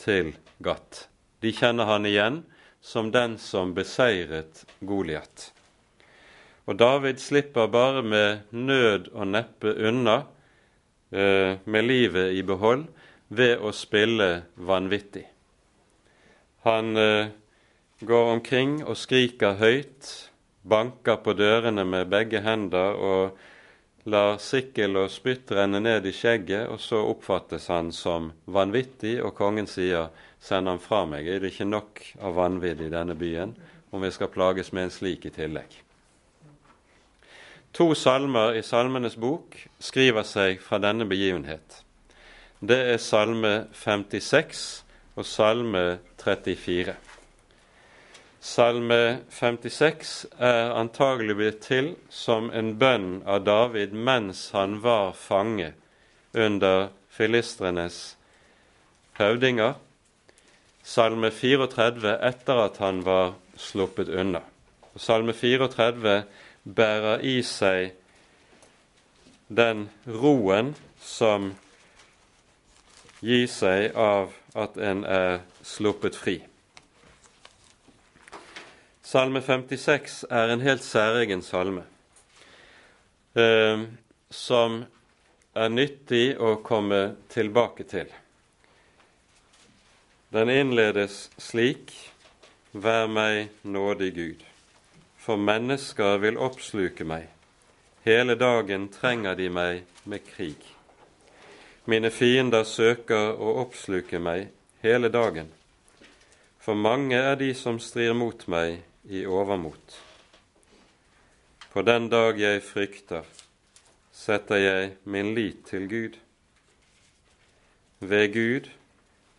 til 0.00 0.34
Gat. 0.64 1.08
De 1.40 1.52
kjenner 1.52 1.88
han 1.90 2.06
igjen 2.08 2.40
som 2.80 3.10
den 3.12 3.36
som 3.40 3.74
beseiret 3.76 4.64
Goliat. 4.80 5.50
Og 6.66 6.78
David 6.78 7.20
slipper 7.20 7.68
bare 7.70 8.02
med 8.02 8.48
nød 8.52 9.12
og 9.12 9.28
neppe 9.32 9.74
unna 9.88 10.22
Eh, 11.10 11.56
med 11.64 11.84
livet 11.84 12.32
i 12.32 12.42
behold 12.42 12.88
ved 13.28 13.60
å 13.62 13.70
spille 13.70 14.26
vanvittig. 14.58 15.22
Han 16.66 16.98
eh, 16.98 17.28
går 18.00 18.32
omkring 18.32 18.82
og 18.84 18.96
skriker 18.96 19.56
høyt, 19.56 20.08
banker 20.68 21.16
på 21.24 21.32
dørene 21.32 21.84
med 21.88 22.10
begge 22.12 22.42
hender 22.44 22.98
og 22.98 23.38
lar 24.06 24.36
sikkel 24.42 24.98
og 25.00 25.08
spytt 25.10 25.50
renne 25.56 25.80
ned 25.80 26.06
i 26.06 26.12
skjegget, 26.14 26.68
og 26.68 26.80
så 26.80 27.00
oppfattes 27.08 27.70
han 27.72 27.90
som 27.92 28.30
vanvittig, 28.46 29.22
og 29.22 29.34
kongen 29.34 29.66
sier, 29.66 30.08
'Send 30.40 30.68
ham 30.68 30.78
fra 30.78 31.04
meg, 31.06 31.26
er 31.26 31.38
det 31.40 31.52
ikke 31.52 31.64
nok 31.64 32.02
av 32.20 32.34
vanvidd 32.36 32.80
i 32.80 32.90
denne 32.90 33.14
byen, 33.14 33.56
om 33.92 34.02
vi 34.02 34.10
skal 34.10 34.28
plages 34.28 34.72
med 34.72 34.84
en 34.84 34.90
slik 34.90 35.26
i 35.26 35.30
tillegg?' 35.30 35.82
To 37.72 37.94
salmer 37.94 38.54
i 38.54 38.62
Salmenes 38.62 39.16
bok 39.16 39.56
skriver 39.80 40.22
seg 40.22 40.60
fra 40.60 40.78
denne 40.78 41.04
begivenhet. 41.04 41.82
Det 42.60 42.78
er 42.92 42.96
Salme 42.96 43.66
56 43.72 44.84
og 45.16 45.24
Salme 45.24 45.98
34. 46.16 46.94
Salme 48.46 49.24
56 49.30 50.26
er 50.38 50.70
antagelig 50.78 51.34
blitt 51.34 51.56
til 51.64 51.88
som 52.14 52.46
en 52.54 52.76
bønn 52.78 53.08
av 53.26 53.42
David 53.42 53.96
mens 54.06 54.44
han 54.54 54.76
var 54.84 55.16
fange 55.18 55.72
under 56.30 56.86
filistrenes 57.10 57.98
høvdinger. 59.18 59.74
Salme 60.86 61.32
34 61.34 62.14
etter 62.30 62.62
at 62.68 62.80
han 62.84 63.02
var 63.08 63.34
sluppet 63.58 64.14
unna. 64.14 64.44
Og 64.94 65.02
Salme 65.02 65.34
34 65.34 66.16
bærer 66.62 67.26
i 67.26 67.36
seg 67.42 67.96
den 69.48 69.88
roen 70.06 70.76
som 71.02 71.54
gir 73.26 73.48
seg 73.50 73.90
av 73.98 74.36
at 74.54 74.78
en 74.78 75.02
er 75.02 75.40
sluppet 75.66 76.14
fri. 76.14 76.44
Salme 79.06 79.42
56 79.42 80.24
er 80.30 80.50
en 80.50 80.64
helt 80.66 80.82
særegen 80.82 81.42
salme, 81.46 81.84
eh, 83.38 83.84
som 84.30 84.80
er 85.54 85.70
nyttig 85.70 86.34
å 86.42 86.56
komme 86.66 87.14
tilbake 87.30 87.86
til. 87.86 88.10
Den 90.34 90.50
innledes 90.50 91.28
slik 91.38 91.94
Vær 92.76 93.06
meg 93.08 93.54
nådig 93.64 94.10
Gud 94.14 94.42
for 95.26 95.36
mennesker 95.36 96.20
vil 96.22 96.36
oppsluke 96.38 97.04
meg. 97.04 97.24
Hele 98.06 98.36
dagen 98.38 98.86
trenger 98.94 99.34
de 99.34 99.48
meg 99.50 99.80
med 100.06 100.22
krig. 100.22 100.60
Mine 101.90 102.12
fiender 102.14 102.62
søker 102.62 103.34
å 103.34 103.56
oppsluke 103.64 104.20
meg 104.22 104.52
hele 104.86 105.10
dagen, 105.10 105.48
for 106.62 106.78
mange 106.78 107.18
er 107.18 107.34
de 107.42 107.50
som 107.58 107.80
strir 107.82 108.14
mot 108.14 108.46
meg 108.46 108.84
i 109.08 109.26
overmot. 109.26 110.02
På 111.72 111.82
den 111.82 112.08
dag 112.08 112.38
jeg 112.40 112.62
frykter, 112.62 113.24
setter 114.12 114.56
jeg 114.56 114.92
min 115.04 115.34
lit 115.34 115.66
til 115.68 115.88
Gud. 115.88 116.16
Ved 118.00 118.32
Gud 118.32 118.70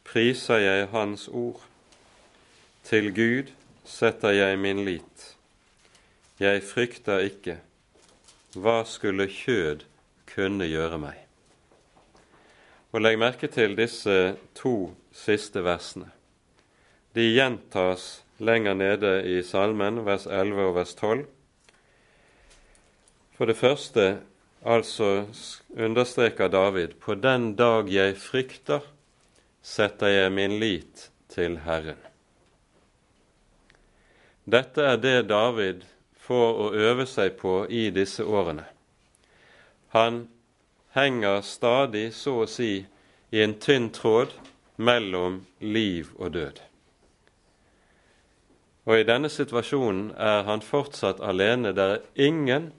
priser 0.06 0.62
jeg 0.62 0.88
Hans 0.91 1.27
ord. 1.27 1.62
Til 2.84 3.10
Gud 3.15 3.51
setter 3.86 4.30
jeg 4.30 4.60
min 4.60 4.86
lit. 4.86 5.38
Jeg 6.39 6.62
frykter 6.63 7.25
ikke, 7.25 7.58
hva 8.53 8.84
skulle 8.86 9.27
kjød 9.27 9.84
kunne 10.30 10.67
gjøre 10.69 10.99
meg? 11.01 11.17
Og 12.93 13.01
Legg 13.01 13.17
merke 13.19 13.49
til 13.51 13.75
disse 13.77 14.38
to 14.56 14.93
siste 15.12 15.63
versene. 15.65 16.12
De 17.15 17.25
gjentas 17.34 18.23
lenger 18.38 18.73
nede 18.73 19.13
i 19.26 19.41
salmen, 19.43 20.04
vers 20.06 20.26
11 20.26 20.65
og 20.69 20.76
vers 20.76 20.93
12. 20.95 21.26
For 23.38 23.45
det 23.45 23.58
første 23.58 24.06
altså 24.65 25.26
understreker 25.78 26.47
David 26.47 26.97
på 27.02 27.15
den 27.15 27.56
dag 27.56 27.89
jeg 27.93 28.17
frykter, 28.17 28.80
setter 29.62 30.08
jeg 30.08 30.32
min 30.32 30.60
lit 30.60 31.10
til 31.30 31.60
Herren. 31.65 32.00
Dette 34.47 34.82
er 34.82 34.97
det 34.97 35.30
David 35.30 35.84
får 36.28 36.62
å 36.63 36.71
øve 36.73 37.06
seg 37.08 37.36
på 37.39 37.65
i 37.69 37.89
disse 37.91 38.23
årene. 38.23 38.65
Han 39.95 40.28
henger 40.95 41.41
stadig, 41.41 42.12
så 42.15 42.43
å 42.43 42.47
si, 42.50 42.86
i 43.32 43.43
en 43.43 43.58
tynn 43.60 43.89
tråd 43.91 44.32
mellom 44.78 45.41
liv 45.60 46.13
og 46.15 46.34
død. 46.36 46.66
Og 48.88 49.02
i 49.02 49.08
denne 49.08 49.28
situasjonen 49.28 50.13
er 50.15 50.45
han 50.47 50.63
fortsatt 50.63 51.19
alene. 51.19 51.73
Det 51.76 51.88
er 51.91 52.30
ingen 52.30 52.71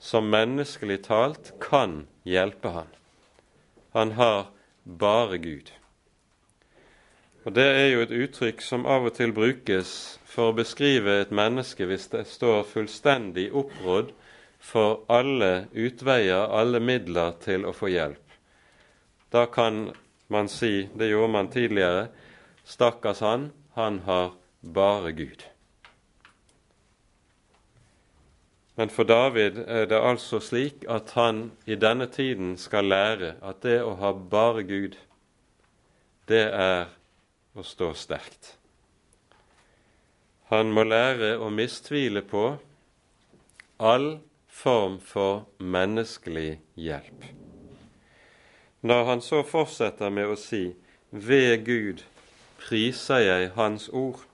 som 0.00 0.30
menneskelig 0.32 1.02
talt 1.04 1.52
kan 1.60 2.06
hjelpe 2.24 2.72
han. 2.72 2.88
Han 3.92 4.16
har 4.16 4.48
bare 4.84 5.38
Gud. 5.38 5.68
Og 7.44 7.52
Det 7.54 7.66
er 7.66 7.86
jo 7.92 8.00
et 8.04 8.16
uttrykk 8.24 8.64
som 8.64 8.86
av 8.86 9.04
og 9.08 9.14
til 9.16 9.32
brukes 9.36 9.92
for 10.28 10.50
å 10.50 10.56
beskrive 10.56 11.20
et 11.20 11.32
menneske 11.32 11.84
hvis 11.88 12.08
det 12.12 12.26
står 12.28 12.64
fullstendig 12.68 13.50
opprådd 13.52 14.12
for 14.60 15.04
alle 15.08 15.68
utveier, 15.72 16.48
alle 16.52 16.80
midler 16.80 17.36
til 17.40 17.64
å 17.64 17.72
få 17.76 17.92
hjelp. 17.92 18.36
Da 19.32 19.46
kan 19.46 19.90
man 20.28 20.48
si, 20.48 20.88
det 20.94 21.08
gjorde 21.12 21.32
man 21.32 21.48
tidligere, 21.52 22.08
stakkars 22.64 23.24
han, 23.24 23.50
han 23.74 24.02
har 24.08 24.36
bare 24.60 25.12
Gud. 25.16 25.49
Men 28.76 28.90
for 28.90 29.04
David 29.04 29.58
er 29.66 29.88
det 29.90 29.98
altså 29.98 30.40
slik 30.40 30.84
at 30.88 31.12
han 31.16 31.50
i 31.66 31.74
denne 31.74 32.06
tiden 32.06 32.56
skal 32.58 32.88
lære 32.88 33.34
at 33.42 33.62
det 33.62 33.80
å 33.82 33.96
ha 34.00 34.12
bare 34.12 34.62
Gud, 34.64 34.96
det 36.28 36.46
er 36.54 36.88
å 37.54 37.66
stå 37.66 37.92
sterkt. 37.98 38.54
Han 40.50 40.72
må 40.74 40.84
lære 40.86 41.36
å 41.38 41.50
mistvile 41.54 42.22
på 42.26 42.44
all 43.78 44.08
form 44.50 44.98
for 45.00 45.46
menneskelig 45.58 46.60
hjelp. 46.74 47.26
Når 48.82 49.04
han 49.04 49.20
så 49.20 49.42
fortsetter 49.44 50.10
med 50.10 50.26
å 50.32 50.36
si 50.36 50.74
'Ved 51.12 51.64
Gud 51.64 52.04
priser 52.58 53.18
jeg 53.18 53.50
Hans 53.54 53.88
ord', 53.88 54.29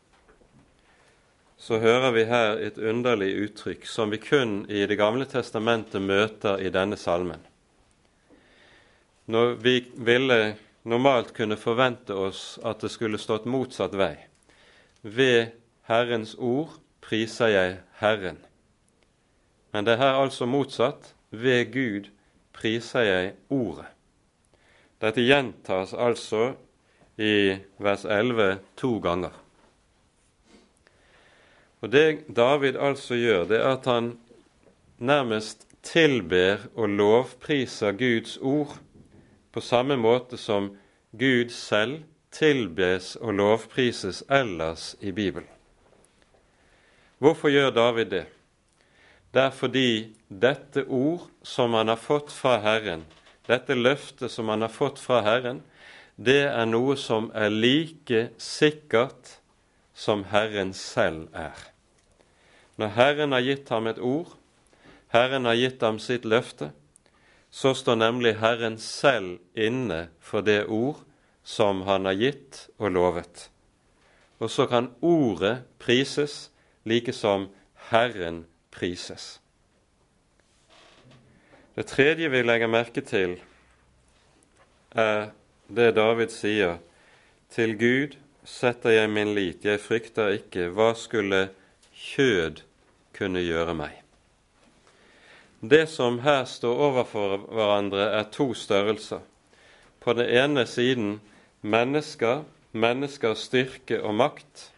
så 1.57 1.79
hører 1.81 2.13
vi 2.13 2.25
her 2.29 2.59
et 2.61 2.79
underlig 2.79 3.33
uttrykk 3.47 3.87
som 3.89 4.13
vi 4.13 4.21
kun 4.21 4.67
i 4.69 4.87
Det 4.87 4.99
gamle 4.99 5.25
testamentet 5.25 6.03
møter 6.03 6.61
i 6.61 6.71
denne 6.71 6.97
salmen. 6.97 7.41
Når 9.27 9.55
vi 9.65 9.77
ville 9.97 10.57
normalt 10.85 11.33
kunne 11.35 11.57
forvente 11.57 12.15
oss 12.15 12.59
at 12.65 12.81
det 12.85 12.93
skulle 12.93 13.19
stått 13.19 13.49
motsatt 13.51 13.97
vei. 13.99 14.15
Ved 15.03 15.57
Herrens 15.89 16.37
ord 16.39 16.77
priser 17.03 17.51
jeg 17.51 17.79
Herren. 17.99 18.39
Men 19.73 19.85
det 19.85 19.97
er 19.97 20.05
her 20.05 20.21
altså 20.23 20.47
motsatt. 20.47 21.15
Ved 21.31 21.73
Gud 21.73 22.07
priser 22.55 23.03
jeg 23.03 23.33
Ordet. 23.51 23.89
Dette 25.03 25.21
gjentas 25.21 25.93
altså 25.93 26.55
i 27.19 27.59
vers 27.83 28.05
11 28.05 28.61
to 28.77 28.97
ganger. 29.05 29.35
Og 31.81 31.93
Det 31.93 32.37
David 32.37 32.77
altså 32.77 33.15
gjør, 33.15 33.45
det 33.45 33.61
er 33.61 33.69
at 33.77 33.85
han 33.85 34.19
nærmest 34.99 35.67
tilber 35.83 36.67
og 36.75 36.89
lovpriser 36.89 37.93
Guds 37.93 38.39
ord 38.41 38.79
på 39.53 39.61
samme 39.61 39.97
måte 39.97 40.37
som 40.37 40.73
Gud 41.13 41.53
selv 41.53 42.03
tilbes 42.33 43.17
og 43.17 43.35
lovprises 43.35 44.25
ellers 44.31 44.97
i 45.01 45.13
Bibelen. 45.13 45.49
Hvorfor 47.19 47.49
gjør 47.49 47.71
David 47.71 48.11
det? 48.13 48.27
Det 49.33 49.43
er 49.43 49.51
fordi 49.51 50.17
dette 50.29 50.85
ord 50.89 51.29
som 51.43 51.75
han 51.77 51.89
har 51.89 52.01
fått 52.01 52.33
fra 52.33 52.59
Herren, 52.61 53.05
dette 53.49 53.77
løftet 53.77 54.33
som 54.33 54.49
han 54.49 54.65
har 54.65 54.73
fått 54.73 55.01
fra 55.01 55.23
Herren, 55.25 55.63
det 56.17 56.43
er 56.49 56.69
noe 56.69 56.97
som 56.97 57.31
er 57.37 57.53
like 57.53 58.31
sikkert 58.41 59.37
som 59.97 60.27
Herren 60.29 60.75
selv 60.77 61.29
er. 61.33 61.57
Når 62.77 62.93
Herren 62.99 63.33
har 63.33 63.41
gitt 63.41 63.71
ham 63.73 63.87
et 63.89 63.99
ord, 63.99 64.35
Herren 65.09 65.49
har 65.49 65.57
gitt 65.57 65.81
ham 65.81 65.99
sitt 66.03 66.27
løfte, 66.29 66.71
så 67.51 67.73
står 67.75 67.97
nemlig 67.97 68.35
Herren 68.43 68.77
selv 68.79 69.39
inne 69.57 70.09
for 70.21 70.45
det 70.45 70.67
ord 70.69 71.01
som 71.47 71.87
han 71.89 72.05
har 72.05 72.19
gitt 72.21 72.67
og 72.77 72.93
lovet. 72.93 73.47
Og 74.39 74.53
så 74.53 74.67
kan 74.69 74.91
ordet 75.01 75.63
prises 75.81 76.51
like 76.85 77.15
som 77.17 77.49
Herren 77.89 78.45
prises. 78.71 79.39
Det 81.77 81.87
tredje 81.87 82.29
vi 82.29 82.43
legger 82.43 82.69
merke 82.69 83.01
til, 83.01 83.39
er 84.93 85.31
det 85.69 85.95
David 85.97 86.33
sier. 86.33 86.79
Til 87.53 87.77
Gud 87.79 88.17
setter 88.47 88.95
jeg 88.95 89.11
min 89.11 89.35
lit, 89.35 89.65
jeg 89.67 89.83
frykter 89.83 90.37
ikke. 90.39 90.71
Hva 90.71 90.93
skulle 90.95 91.49
kjød 91.93 92.63
kunne 93.17 93.43
gjøre 93.43 93.75
meg? 93.75 94.03
Det 95.61 95.87
som 95.91 96.21
her 96.23 96.45
står 96.47 96.83
overfor 96.91 97.37
hverandre, 97.51 98.11
er 98.15 98.29
to 98.31 98.53
størrelser. 98.55 99.25
På 100.01 100.13
den 100.15 100.29
ene 100.31 100.67
siden 100.67 101.21
mennesker, 101.63 102.45
menneskers 102.73 103.49
styrke 103.49 104.03
og 104.03 104.15
makt, 104.15 104.71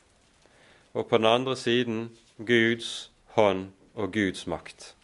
og 0.95 1.07
på 1.07 1.19
den 1.19 1.27
andre 1.27 1.57
siden 1.57 2.09
Guds 2.39 3.11
hånd 3.37 3.69
og 3.95 4.13
Guds 4.13 4.47
makt. 4.47 4.95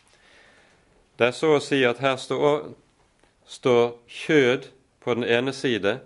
Det 1.18 1.26
er 1.26 1.36
så 1.36 1.52
å 1.58 1.60
si 1.62 1.82
at 1.84 2.00
her 2.02 2.16
står, 2.16 2.72
står 3.46 3.98
kjød 4.08 4.70
på 5.04 5.14
den 5.14 5.26
ene 5.28 5.52
side 5.52 5.98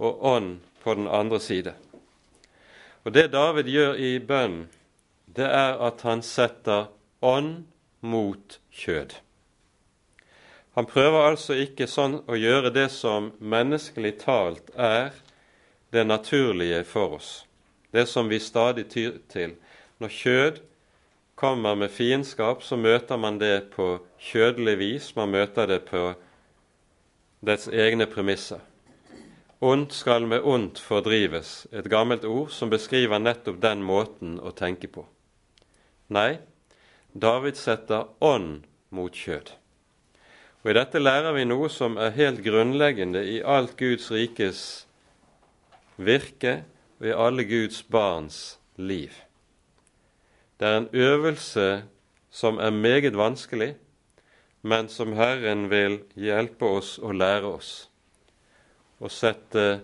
og 0.00 0.24
ånd 0.26 0.58
på 0.82 0.96
den 0.98 1.06
andre 1.08 1.40
side. 1.40 1.76
Og 3.04 3.12
Det 3.12 3.30
David 3.32 3.64
gjør 3.64 3.94
i 3.96 4.18
bønnen, 4.18 4.68
det 5.36 5.46
er 5.46 5.78
at 5.80 6.02
han 6.02 6.22
setter 6.22 6.90
ånd 7.22 7.64
mot 8.00 8.58
kjød. 8.70 9.14
Han 10.74 10.86
prøver 10.86 11.30
altså 11.30 11.56
ikke 11.58 11.88
sånn 11.90 12.20
å 12.28 12.36
gjøre 12.38 12.72
det 12.74 12.88
som 12.94 13.32
menneskelig 13.40 14.14
talt 14.22 14.70
er 14.76 15.14
det 15.94 16.06
naturlige 16.06 16.84
for 16.86 17.16
oss, 17.18 17.30
det 17.90 18.06
som 18.08 18.28
vi 18.30 18.38
stadig 18.38 18.86
tyr 18.92 19.18
til. 19.32 19.56
Når 19.98 20.14
kjød 20.14 20.60
kommer 21.34 21.74
med 21.74 21.90
fiendskap, 21.90 22.62
så 22.62 22.76
møter 22.76 23.16
man 23.16 23.38
det 23.40 23.70
på 23.74 23.98
kjødelig 24.20 24.76
vis, 24.78 25.12
man 25.16 25.32
møter 25.32 25.66
det 25.66 25.82
på 25.88 26.12
dets 27.40 27.68
egne 27.68 28.06
premisser. 28.06 28.60
Ondt 29.60 29.92
skal 29.92 30.24
med 30.24 30.40
ondt 30.40 30.78
fordrives, 30.80 31.66
et 31.68 31.84
gammelt 31.92 32.24
ord 32.24 32.48
som 32.48 32.70
beskriver 32.72 33.20
nettopp 33.20 33.58
den 33.60 33.82
måten 33.84 34.38
å 34.40 34.54
tenke 34.56 34.88
på. 34.88 35.02
Nei, 36.08 36.38
David 37.12 37.58
setter 37.60 38.06
ånd 38.24 38.62
mot 38.88 39.12
kjød. 39.12 39.50
Og 40.64 40.70
I 40.72 40.76
dette 40.78 41.02
lærer 41.02 41.36
vi 41.36 41.44
noe 41.44 41.68
som 41.68 41.98
er 42.00 42.16
helt 42.16 42.40
grunnleggende 42.44 43.20
i 43.20 43.42
alt 43.44 43.76
Guds 43.76 44.08
rikes 44.08 44.62
virke 46.00 46.62
og 46.96 47.10
i 47.10 47.14
alle 47.26 47.44
Guds 47.44 47.82
barns 47.84 48.40
liv. 48.80 49.12
Det 50.56 50.68
er 50.68 50.80
en 50.80 50.90
øvelse 50.92 51.68
som 52.32 52.56
er 52.56 52.72
meget 52.72 53.16
vanskelig, 53.16 53.74
men 54.62 54.88
som 54.88 55.12
Herren 55.20 55.68
vil 55.68 56.00
hjelpe 56.16 56.64
oss 56.80 56.96
å 56.96 57.12
lære 57.12 57.56
oss. 57.60 57.89
Å 59.00 59.08
sette 59.08 59.80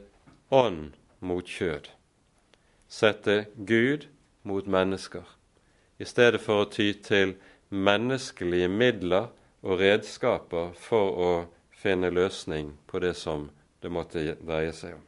ånd 0.53 0.95
mot 1.21 1.47
kjød. 1.49 1.89
Sette 2.89 3.47
Gud 3.57 4.07
mot 4.47 4.67
mennesker 4.69 5.25
i 5.99 6.05
stedet 6.05 6.43
for 6.45 6.65
å 6.65 6.71
ty 6.71 6.91
til 7.01 7.35
menneskelige 7.73 8.69
midler 8.69 9.31
og 9.65 9.81
redskaper 9.81 10.75
for 10.79 11.17
å 11.17 11.31
finne 11.77 12.13
løsning 12.13 12.75
på 12.87 13.01
det 13.03 13.15
som 13.17 13.49
det 13.83 13.91
måtte 13.93 14.37
dreie 14.45 14.75
seg 14.77 14.99
om. 14.99 15.03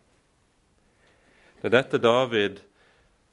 Det 1.61 1.69
er 1.69 1.77
dette 1.77 2.01
David 2.01 2.63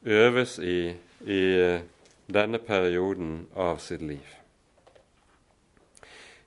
øves 0.03 0.59
i 0.59 0.95
i 1.25 1.41
eh, 1.57 1.81
denne 2.27 2.59
perioden 2.59 3.45
av 3.55 3.79
sitt 3.81 4.01
liv. 4.01 4.25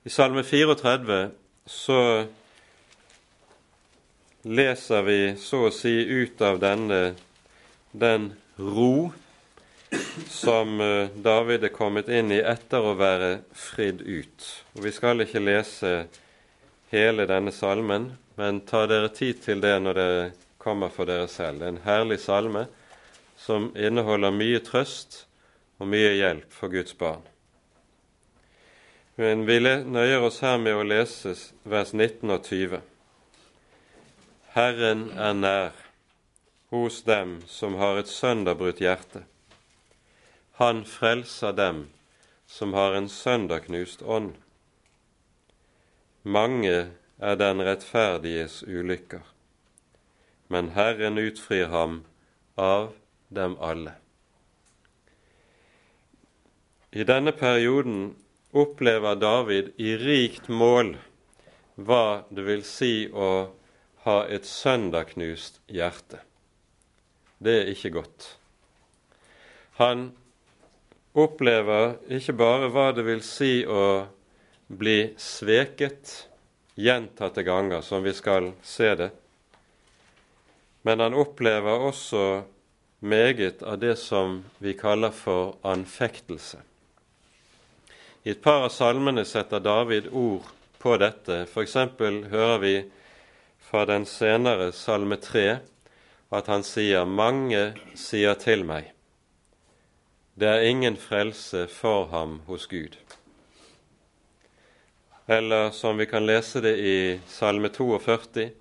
I 0.05 0.09
Salme 0.09 0.43
34 0.43 1.29
så 1.67 1.99
leser 4.43 5.01
vi 5.03 5.19
så 5.37 5.65
å 5.67 5.73
si 5.73 5.95
ut 6.05 6.41
av 6.41 6.59
denne 6.61 7.15
den 7.91 8.31
ro 8.55 9.11
som 10.29 10.81
eh, 10.81 11.09
David 11.15 11.63
er 11.63 11.73
kommet 11.73 12.09
inn 12.09 12.31
i 12.31 12.39
etter 12.39 12.85
å 12.85 12.95
være 12.99 13.39
fridd 13.55 14.01
ut. 14.01 14.49
Og 14.75 14.83
Vi 14.85 14.91
skal 14.93 15.25
ikke 15.25 15.41
lese 15.41 15.93
hele 16.93 17.25
denne 17.29 17.51
salmen, 17.51 18.11
men 18.37 18.61
ta 18.69 18.85
dere 18.87 19.09
tid 19.13 19.41
til 19.43 19.61
det 19.61 19.75
når 19.81 19.97
dere 19.97 20.29
kommer 20.61 20.93
for 20.93 21.09
dere 21.09 21.27
selv. 21.31 21.59
Det 21.59 21.65
er 21.65 21.73
en 21.73 21.83
herlig 21.87 22.19
salme 22.21 22.67
som 23.39 23.71
inneholder 23.75 24.35
mye 24.35 24.61
trøst 24.63 25.23
og 25.79 25.89
mye 25.89 26.13
hjelp 26.19 26.53
for 26.53 26.71
Guds 26.71 26.95
barn. 26.97 27.23
Men 29.19 29.43
vi 29.47 29.59
nøyer 29.59 30.23
oss 30.23 30.39
her 30.39 30.59
med 30.61 30.77
å 30.79 30.85
lese 30.87 31.33
vers 31.67 31.91
19 31.91 32.29
og 32.31 32.45
20. 32.45 32.79
Herren 34.59 35.07
er 35.15 35.33
nær 35.39 35.83
hos 36.75 37.01
dem 37.07 37.37
som 37.47 37.79
har 37.79 38.03
et 38.03 38.11
sønderbrutt 38.11 38.83
hjerte 38.83 39.23
han 40.59 40.83
frelser 40.85 41.53
dem 41.55 41.85
som 42.45 42.73
har 42.73 42.93
en 42.93 43.07
sønderknust 43.09 44.01
ånd. 44.01 44.33
Mange 46.23 46.91
er 47.19 47.37
den 47.39 47.63
rettferdiges 47.63 48.57
ulykker, 48.67 49.21
men 50.51 50.73
Herren 50.75 51.15
utfrir 51.17 51.71
ham 51.71 52.01
av 52.59 52.91
dem 53.31 53.55
alle. 53.63 53.93
I 56.91 57.07
denne 57.07 57.31
perioden 57.31 58.17
opplever 58.51 59.15
David 59.15 59.71
i 59.79 59.95
rikt 60.03 60.51
mål 60.51 60.97
hva 61.79 62.25
det 62.35 62.43
vil 62.51 62.67
si 62.67 63.07
å 63.07 63.31
ha 64.05 64.21
et 64.31 64.47
sønderknust 64.47 65.59
hjerte. 65.67 66.21
Det 67.39 67.55
er 67.61 67.71
ikke 67.73 67.93
godt. 67.99 68.27
Han 69.79 70.09
opplever 71.15 71.97
ikke 72.11 72.35
bare 72.39 72.69
hva 72.71 72.89
det 72.95 73.05
vil 73.07 73.21
si 73.25 73.63
å 73.63 74.07
bli 74.69 75.13
sveket 75.17 76.27
gjentatte 76.79 77.43
ganger, 77.43 77.81
som 77.81 78.03
vi 78.03 78.13
skal 78.15 78.53
se 78.63 78.93
det, 78.95 79.09
men 80.87 80.99
han 81.03 81.13
opplever 81.17 81.83
også 81.89 82.43
meget 82.99 83.63
av 83.63 83.79
det 83.79 83.95
som 83.99 84.43
vi 84.59 84.73
kaller 84.79 85.11
for 85.15 85.57
anfektelse. 85.67 86.59
I 88.23 88.31
et 88.35 88.41
par 88.43 88.65
av 88.67 88.71
salmene 88.75 89.25
setter 89.27 89.63
David 89.63 90.09
ord 90.11 90.47
på 90.79 90.95
dette. 90.99 91.45
F.eks. 91.47 91.75
hører 92.31 92.57
vi 92.63 92.73
fra 93.69 93.85
den 93.85 94.05
senere 94.05 94.71
salme 94.73 95.19
3 95.21 95.59
at 96.33 96.47
han 96.47 96.63
sier 96.63 97.05
'Mange 97.05 97.75
sier 97.95 98.33
til 98.33 98.63
meg'. 98.65 98.89
Det 100.39 100.47
er 100.47 100.61
ingen 100.61 100.97
frelse 100.97 101.67
for 101.67 102.05
ham 102.05 102.41
hos 102.47 102.65
Gud. 102.67 102.97
Eller 105.27 105.69
som 105.69 105.97
vi 105.97 106.05
kan 106.05 106.25
lese 106.25 106.61
det 106.61 106.77
i 106.79 107.19
Salme 107.27 107.69
42.: 107.69 108.51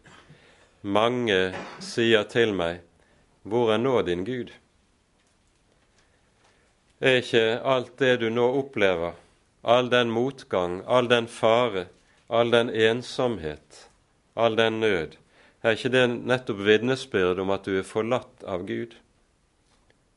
Mange 0.82 1.54
sier 1.80 2.22
til 2.22 2.52
meg, 2.52 2.80
hvor 3.42 3.72
er 3.72 3.78
nå 3.78 4.02
din 4.02 4.24
Gud? 4.24 4.52
Er 7.00 7.22
ikke 7.22 7.60
alt 7.64 7.98
det 7.98 8.20
du 8.20 8.28
nå 8.28 8.50
opplever, 8.58 9.12
all 9.64 9.88
den 9.90 10.10
motgang, 10.10 10.82
all 10.86 11.08
den 11.08 11.28
fare, 11.28 11.86
all 12.28 12.50
den 12.50 12.70
ensomhet, 12.70 13.87
all 14.38 14.56
den 14.56 14.78
nød, 14.80 15.18
er 15.62 15.74
ikke 15.74 15.90
det 15.90 16.06
nettopp 16.30 16.62
vitnesbyrd 16.62 17.42
om 17.42 17.50
at 17.50 17.66
du 17.66 17.74
er 17.80 17.86
forlatt 17.86 18.46
av 18.46 18.62
Gud? 18.68 18.94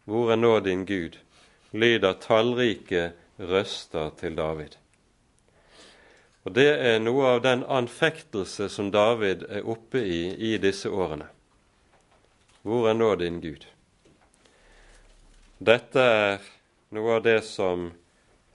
Hvor 0.05 0.31
er 0.31 0.39
nå 0.39 0.59
din 0.61 0.85
Gud? 0.85 1.17
lyder 1.71 2.13
tallrike 2.19 3.11
røster 3.39 4.09
til 4.19 4.35
David. 4.35 4.75
Og 6.43 6.55
Det 6.55 6.67
er 6.67 6.99
noe 6.99 7.35
av 7.35 7.43
den 7.45 7.63
anfektelse 7.63 8.69
som 8.69 8.91
David 8.91 9.45
er 9.49 9.67
oppe 9.69 10.01
i 10.01 10.33
i 10.35 10.57
disse 10.57 10.89
årene. 10.89 11.27
Hvor 12.61 12.89
er 12.89 12.97
nå 12.97 13.13
din 13.15 13.39
Gud? 13.41 13.65
Dette 15.61 16.01
er 16.01 16.41
noe 16.89 17.17
av 17.17 17.23
det 17.23 17.43
som 17.45 17.91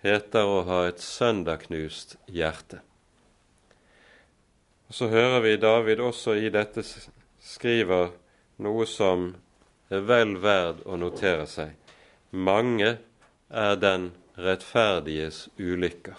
heter 0.03 0.47
å 0.47 0.65
ha 0.67 0.81
et 0.89 1.01
søndagknust 1.03 2.17
hjerte. 2.27 2.83
Og 4.89 4.95
Så 4.95 5.09
hører 5.09 5.41
vi 5.41 5.57
David 5.57 6.01
også 6.01 6.37
i 6.39 6.51
dette 6.55 6.83
skriver 7.43 8.13
noe 8.63 8.87
som 8.87 9.33
er 9.91 10.05
vel 10.07 10.37
verd 10.39 10.85
å 10.87 10.99
notere 11.01 11.47
seg. 11.51 11.73
Mange 12.31 12.97
er 13.51 13.77
den 13.83 14.13
rettferdiges 14.39 15.49
ulykker. 15.59 16.17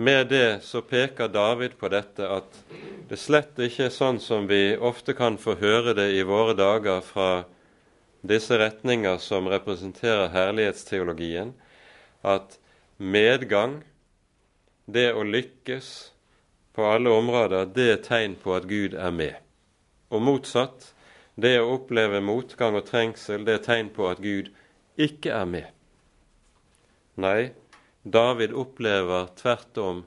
Med 0.00 0.30
det 0.30 0.62
så 0.64 0.80
peker 0.80 1.28
David 1.28 1.74
på 1.80 1.90
dette 1.92 2.28
at 2.38 2.60
det 3.10 3.18
slett 3.18 3.58
ikke 3.58 3.88
er 3.88 3.92
sånn 3.92 4.20
som 4.22 4.46
vi 4.48 4.76
ofte 4.76 5.12
kan 5.18 5.34
få 5.36 5.58
høre 5.60 5.92
det 5.98 6.06
i 6.16 6.22
våre 6.22 6.54
dager 6.54 7.02
fra 7.04 7.42
disse 8.22 8.56
retninger 8.62 9.18
som 9.18 9.50
representerer 9.50 10.30
herlighetsteologien, 10.32 11.52
at 12.22 12.56
medgang, 12.96 13.80
det 14.86 15.10
å 15.12 15.26
lykkes 15.26 16.12
på 16.72 16.86
alle 16.86 17.10
områder, 17.10 17.66
det 17.74 17.88
er 17.92 18.02
tegn 18.04 18.36
på 18.40 18.54
at 18.54 18.68
Gud 18.70 18.94
er 18.94 19.10
med. 19.10 19.34
Og 20.10 20.22
motsatt, 20.22 20.92
det 21.40 21.56
å 21.60 21.74
oppleve 21.76 22.20
motgang 22.24 22.76
og 22.78 22.86
trengsel, 22.88 23.44
det 23.46 23.58
er 23.58 23.64
tegn 23.64 23.90
på 23.94 24.08
at 24.10 24.22
Gud 24.22 24.50
ikke 25.00 25.32
er 25.34 25.48
med. 25.48 25.68
Nei, 27.20 27.52
David 28.02 28.54
opplever 28.56 29.28
tvert 29.36 29.78
om 29.78 30.04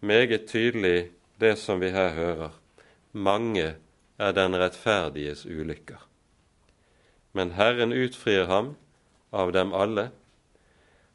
meget 0.00 0.48
tydelig 0.48 1.10
det 1.40 1.56
som 1.60 1.80
vi 1.80 1.90
her 1.92 2.14
hører. 2.16 2.52
Mange 3.12 3.74
er 4.18 4.32
den 4.32 4.56
rettferdiges 4.56 5.44
ulykker. 5.46 6.00
Men 7.32 7.52
Herren 7.58 7.92
utfrir 7.92 8.46
ham 8.48 8.74
av 9.30 9.52
dem 9.52 9.74
alle. 9.76 10.10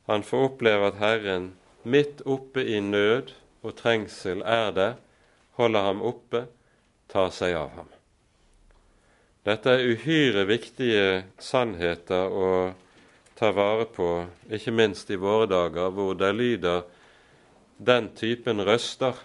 Han 0.05 0.23
får 0.23 0.49
oppleve 0.51 0.91
at 0.91 0.99
Herren 1.01 1.53
midt 1.83 2.21
oppe 2.25 2.61
i 2.61 2.79
nød 2.79 3.33
og 3.61 3.75
trengsel 3.77 4.41
er 4.41 4.71
der, 4.75 4.93
holder 5.59 5.87
ham 5.89 6.01
oppe, 6.01 6.45
tar 7.11 7.29
seg 7.35 7.55
av 7.57 7.73
ham. 7.75 7.89
Dette 9.45 9.73
er 9.73 9.87
uhyre 9.89 10.45
viktige 10.49 11.23
sannheter 11.41 12.29
å 12.29 12.49
ta 13.37 13.49
vare 13.57 13.87
på, 13.89 14.09
ikke 14.53 14.73
minst 14.73 15.09
i 15.09 15.17
våre 15.17 15.47
dager, 15.49 15.89
hvor 15.89 16.13
det 16.17 16.29
lyder 16.37 16.83
den 17.81 18.11
typen 18.13 18.61
røster 18.61 19.17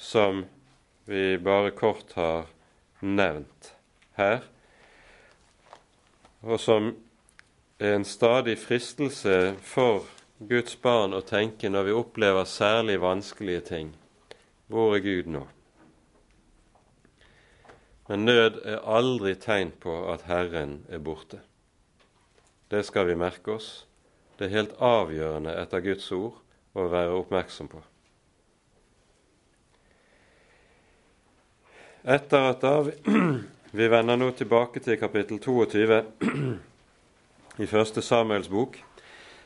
som 0.00 0.46
vi 1.04 1.36
bare 1.36 1.74
kort 1.76 2.14
har 2.16 2.48
nevnt 3.04 3.74
her, 4.16 4.40
og 6.40 6.56
som 6.60 6.94
er 7.80 7.98
en 7.98 8.08
stadig 8.08 8.56
fristelse 8.60 9.54
for 9.64 10.08
Guds 10.40 10.72
barn 10.80 11.12
å 11.12 11.20
tenke 11.20 11.68
når 11.68 11.90
vi 11.90 11.92
opplever 11.92 12.46
særlig 12.48 12.94
vanskelige 13.02 13.60
ting. 13.60 13.90
Hvor 14.72 14.94
er 14.96 15.02
Gud 15.04 15.28
nå? 15.28 15.42
Men 18.08 18.24
nød 18.24 18.56
er 18.64 18.80
aldri 18.88 19.34
tegn 19.36 19.74
på 19.82 19.98
at 20.08 20.24
Herren 20.30 20.78
er 20.88 21.02
borte. 21.04 21.42
Det 22.72 22.80
skal 22.88 23.10
vi 23.10 23.18
merke 23.20 23.58
oss. 23.58 23.84
Det 24.38 24.48
er 24.48 24.56
helt 24.56 24.74
avgjørende 24.80 25.52
etter 25.60 25.84
Guds 25.84 26.08
ord 26.16 26.40
å 26.72 26.88
være 26.88 27.20
oppmerksom 27.20 27.68
på. 27.68 27.84
Etter 32.16 32.52
at 32.54 32.64
da 32.64 32.78
Vi 33.70 33.86
vender 33.86 34.16
nå 34.18 34.32
tilbake 34.34 34.80
til 34.82 34.96
kapittel 34.98 35.38
22 35.38 36.00
i 37.62 37.68
første 37.70 38.02
Samuels 38.02 38.48
bok. 38.50 38.80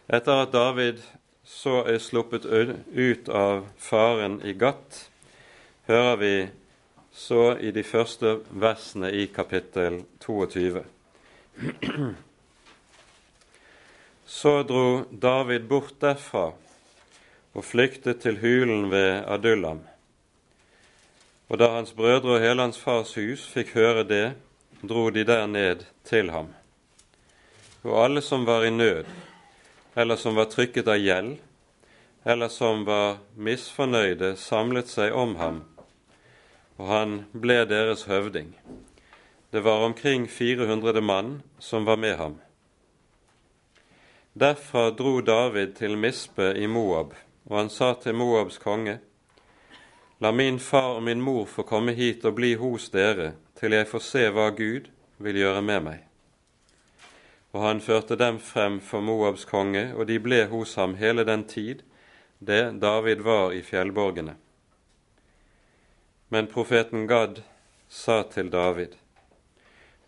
Etter 0.08 0.42
at 0.42 0.52
David 0.52 1.00
så 1.48 1.78
er 1.88 1.96
sluppet 1.98 2.44
ut 2.44 3.28
av 3.32 3.64
faren 3.80 4.36
i 4.44 4.52
Gat, 4.52 5.08
hører 5.88 6.16
vi 6.20 6.34
så 7.14 7.54
i 7.56 7.70
de 7.72 7.84
første 7.86 8.34
versene 8.50 9.08
i 9.16 9.24
kapittel 9.32 10.02
22. 10.20 10.84
Så 14.26 14.62
dro 14.66 15.04
David 15.10 15.68
bort 15.68 16.00
derfra 16.00 16.46
og 17.54 17.64
flyktet 17.64 18.24
til 18.24 18.40
hulen 18.40 18.88
ved 18.90 19.22
Adullam. 19.30 19.84
Og 21.48 21.60
da 21.60 21.68
hans 21.76 21.92
brødre 21.92 22.34
og 22.34 22.40
hele 22.42 22.64
hans 22.64 22.80
fars 22.80 23.14
hus 23.14 23.44
fikk 23.46 23.76
høre 23.76 24.02
det, 24.08 24.24
dro 24.82 25.06
de 25.14 25.22
der 25.28 25.46
ned 25.46 25.84
til 26.08 26.32
ham. 26.34 26.50
Og 27.84 28.00
alle 28.04 28.24
som 28.24 28.46
var 28.48 28.64
i 28.64 28.72
nød, 28.74 29.04
eller 29.94 30.16
som 30.16 30.34
var 30.34 30.44
trykket 30.44 30.88
av 30.88 30.98
gjeld, 30.98 31.36
eller 32.24 32.48
som 32.48 32.84
var 32.84 33.18
misfornøyde, 33.36 34.36
samlet 34.36 34.88
seg 34.88 35.14
om 35.14 35.36
ham, 35.36 35.60
og 36.76 36.88
han 36.88 37.18
ble 37.32 37.62
deres 37.68 38.06
høvding. 38.10 38.54
Det 39.50 39.62
var 39.62 39.84
omkring 39.86 40.26
400 40.28 41.00
mann 41.00 41.42
som 41.58 41.84
var 41.84 41.96
med 41.96 42.16
ham. 42.16 42.40
Derfra 44.34 44.90
dro 44.90 45.20
David 45.20 45.76
til 45.78 45.96
Mispe 45.96 46.54
i 46.58 46.66
Moab, 46.66 47.14
og 47.46 47.58
han 47.58 47.70
sa 47.70 47.94
til 47.94 48.14
Moabs 48.14 48.58
konge:" 48.58 48.98
La 50.20 50.32
min 50.32 50.58
far 50.58 50.96
og 50.96 51.02
min 51.02 51.20
mor 51.20 51.44
få 51.44 51.62
komme 51.62 51.92
hit 51.92 52.24
og 52.24 52.34
bli 52.34 52.54
hos 52.54 52.88
dere, 52.90 53.32
til 53.60 53.72
jeg 53.72 53.86
får 53.86 53.98
se 53.98 54.28
hva 54.30 54.48
Gud 54.50 54.88
vil 55.18 55.36
gjøre 55.36 55.62
med 55.62 55.80
meg. 55.82 55.98
Og 57.54 57.62
han 57.62 57.80
førte 57.80 58.16
dem 58.18 58.40
frem 58.42 58.80
for 58.82 59.04
Moabs 59.04 59.46
konge, 59.46 59.92
og 59.94 60.08
de 60.10 60.18
ble 60.18 60.44
hos 60.50 60.74
ham 60.74 60.96
hele 60.98 61.24
den 61.24 61.44
tid 61.46 61.84
det 62.42 62.80
David 62.82 63.22
var 63.22 63.52
i 63.54 63.62
fjellborgene. 63.62 64.34
Men 66.28 66.50
profeten 66.50 67.06
Gad 67.06 67.44
sa 67.88 68.22
til 68.22 68.50
David, 68.50 68.98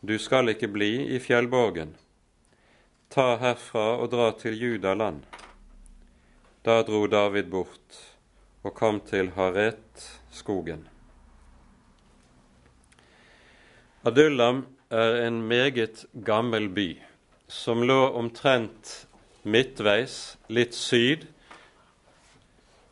Du 0.01 0.19
skal 0.19 0.51
ikke 0.51 0.69
bli 0.69 1.07
i 1.15 1.19
fjellborgen 1.23 1.95
Ta 3.11 3.37
herfra 3.39 3.85
og 4.03 4.11
dra 4.11 4.33
til 4.35 4.59
Judaland. 4.59 5.23
Da 6.67 6.83
dro 6.83 7.07
David 7.07 7.51
bort 7.51 7.99
og 8.67 8.75
kom 8.75 8.99
til 9.07 9.31
Haret-skogen. 9.37 10.89
Adullam 14.05 14.65
er 14.91 15.21
en 15.27 15.43
meget 15.47 16.05
gammel 16.27 16.69
by 16.69 16.89
som 17.49 17.83
lå 17.83 18.11
omtrent 18.19 19.07
midtveis, 19.43 20.37
litt 20.49 20.75
syd, 20.75 21.27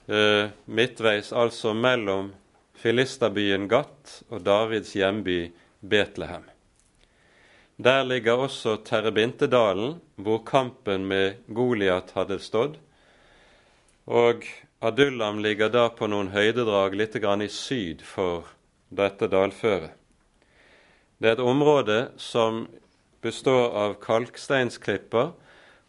eh, 0.07 0.51
midtveis 0.65 1.33
altså 1.33 1.75
mellom 1.75 2.33
filisterbyen 2.79 3.69
Gat 3.69 4.21
og 4.31 4.45
Davids 4.47 4.95
hjemby 4.95 5.53
Betlehem. 5.81 6.45
Der 7.77 8.05
ligger 8.05 8.45
også 8.47 8.77
Terrebintedalen, 8.87 9.99
hvor 10.15 10.45
kampen 10.47 11.09
med 11.11 11.43
Goliat 11.49 12.13
hadde 12.15 12.39
stått. 12.39 12.77
Og 14.07 14.47
Adullam 14.85 15.41
ligger 15.43 15.73
da 15.73 15.89
på 15.91 16.07
noen 16.07 16.31
høydedrag 16.31 16.95
litt 16.95 17.17
i 17.17 17.49
syd 17.49 18.03
for 18.03 18.47
dette 18.91 19.27
dalføret. 19.27 19.91
Det 21.19 21.29
er 21.29 21.33
et 21.33 21.41
område 21.41 22.11
som 22.17 22.67
består 23.25 23.73
av 23.81 23.97
kalksteinsklipper, 24.05 25.33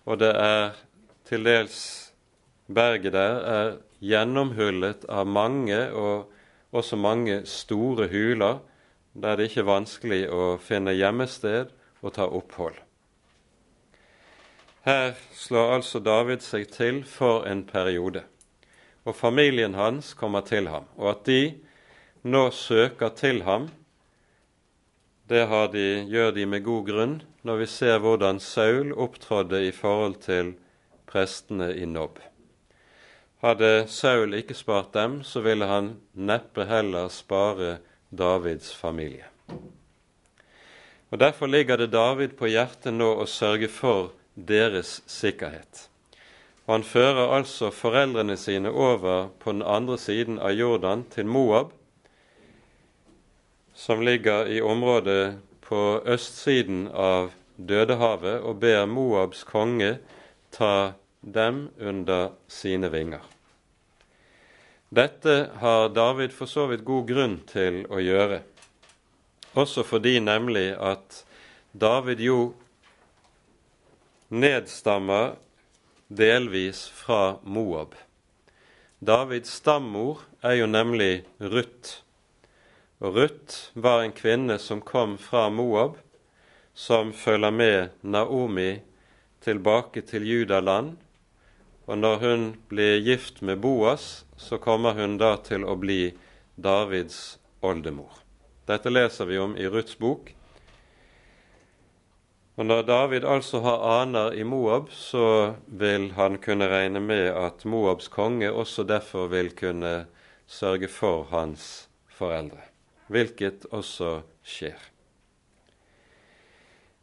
og 0.05 0.19
det 0.21 0.31
er 0.39 0.77
til 1.27 1.45
dels 1.45 1.79
Berget 2.65 3.13
der 3.13 3.43
er 3.45 3.75
gjennomhullet 4.01 5.05
av 5.09 5.27
mange, 5.29 5.77
og 5.93 6.31
også 6.75 6.97
mange 6.97 7.43
store 7.45 8.07
huler, 8.09 8.59
der 9.13 9.37
det 9.37 9.49
ikke 9.49 9.61
er 9.61 9.69
vanskelig 9.69 10.21
å 10.33 10.55
finne 10.59 10.95
gjemmested 10.97 11.69
og 12.01 12.15
ta 12.17 12.25
opphold. 12.25 12.79
Her 14.85 15.15
slår 15.33 15.77
altså 15.79 16.01
David 16.03 16.43
seg 16.45 16.67
til 16.73 17.03
for 17.09 17.45
en 17.49 17.63
periode, 17.65 18.25
og 19.05 19.15
familien 19.17 19.77
hans 19.77 20.13
kommer 20.17 20.45
til 20.45 20.69
ham. 20.69 20.85
Og 20.97 21.09
at 21.13 21.23
de 21.29 21.55
nå 22.25 22.49
søker 22.53 23.13
til 23.17 23.43
ham, 23.45 23.69
det 25.29 25.45
de, 25.73 26.05
gjør 26.09 26.31
de 26.31 26.45
med 26.45 26.63
god 26.63 26.85
grunn 26.85 27.15
når 27.45 27.57
vi 27.57 27.65
ser 27.69 27.99
hvordan 27.99 28.39
Saul 28.39 28.93
opptrådde 28.93 29.67
i 29.67 29.71
forhold 29.71 30.15
til 30.21 30.53
prestene 31.09 31.71
i 31.73 31.85
Nob. 31.85 32.19
Hadde 33.41 33.85
Saul 33.87 34.33
ikke 34.33 34.53
spart 34.53 34.93
dem, 34.93 35.23
så 35.23 35.41
ville 35.41 35.65
han 35.65 35.95
neppe 36.13 36.65
heller 36.65 37.09
spare 37.09 37.77
Davids 38.09 38.73
familie. 38.75 39.25
Og 41.11 41.19
Derfor 41.19 41.47
ligger 41.47 41.77
det 41.77 41.91
David 41.93 42.37
på 42.37 42.49
hjertet 42.49 42.93
nå 42.93 43.11
å 43.21 43.25
sørge 43.29 43.69
for 43.69 44.11
deres 44.35 45.01
sikkerhet. 45.07 45.87
Og 46.65 46.73
Han 46.73 46.83
fører 46.83 47.33
altså 47.37 47.69
foreldrene 47.71 48.37
sine 48.37 48.69
over 48.69 49.29
på 49.39 49.51
den 49.51 49.61
andre 49.61 49.97
siden 49.97 50.39
av 50.39 50.51
Jordan, 50.51 51.05
til 51.09 51.25
Moab, 51.25 51.71
som 53.75 54.01
ligger 54.01 54.47
i 54.47 54.61
området 54.61 55.35
på 55.61 56.01
østsiden 56.05 56.87
av 56.87 57.33
Dødehavet, 57.55 58.41
og 58.41 58.59
ber 58.63 58.85
Moabs 58.87 59.43
konge 59.47 59.97
ta 60.55 60.93
dem 61.21 61.69
under 61.79 62.31
sine 62.47 62.89
vinger. 62.91 63.23
Dette 64.95 65.49
har 65.59 65.89
David 65.89 66.31
for 66.31 66.47
så 66.47 66.67
vidt 66.71 66.85
god 66.87 67.07
grunn 67.09 67.39
til 67.49 67.83
å 67.91 67.99
gjøre, 67.99 68.41
også 69.55 69.83
fordi 69.87 70.19
nemlig 70.23 70.69
at 70.79 71.23
David 71.75 72.21
jo 72.23 72.39
nedstammer 74.29 75.35
delvis 76.07 76.85
fra 76.87 77.37
Moab. 77.43 77.95
Davids 78.99 79.51
stammor 79.59 80.23
er 80.41 80.61
jo 80.61 80.67
nemlig 80.69 81.25
Ruth. 81.41 82.04
Og 82.99 83.15
Ruth 83.15 83.71
var 83.73 84.03
en 84.03 84.13
kvinne 84.15 84.59
som 84.59 84.81
kom 84.81 85.17
fra 85.17 85.49
Moab, 85.49 85.97
som 86.73 87.13
følger 87.13 87.51
med 87.51 87.89
Naomi 88.01 88.79
tilbake 89.43 90.01
til 90.01 90.27
Judaland. 90.27 90.95
Og 91.87 91.97
når 91.97 92.15
hun 92.23 92.45
blir 92.69 93.01
gift 93.03 93.41
med 93.41 93.59
Boas, 93.61 94.25
så 94.37 94.57
kommer 94.57 94.93
hun 94.93 95.17
da 95.17 95.35
til 95.37 95.63
å 95.63 95.75
bli 95.79 96.15
Davids 96.55 97.37
oldemor. 97.61 98.23
Dette 98.65 98.89
leser 98.89 99.29
vi 99.29 99.37
om 99.37 99.53
i 99.57 99.67
Ruths 99.69 99.99
bok. 99.99 100.31
Og 102.55 102.65
Når 102.65 102.81
David 102.87 103.25
altså 103.27 103.59
har 103.59 104.01
aner 104.01 104.33
i 104.33 104.43
Moab, 104.43 104.87
så 104.91 105.55
vil 105.67 106.13
han 106.15 106.37
kunne 106.39 106.69
regne 106.71 107.01
med 107.03 107.27
at 107.35 107.65
Moabs 107.65 108.07
konge 108.07 108.47
også 108.51 108.85
derfor 108.87 109.27
vil 109.27 109.51
kunne 109.51 110.05
sørge 110.47 110.87
for 110.87 111.27
hans 111.31 111.89
foreldre, 112.07 112.63
hvilket 113.07 113.67
også 113.71 114.19
skjer. 114.45 114.79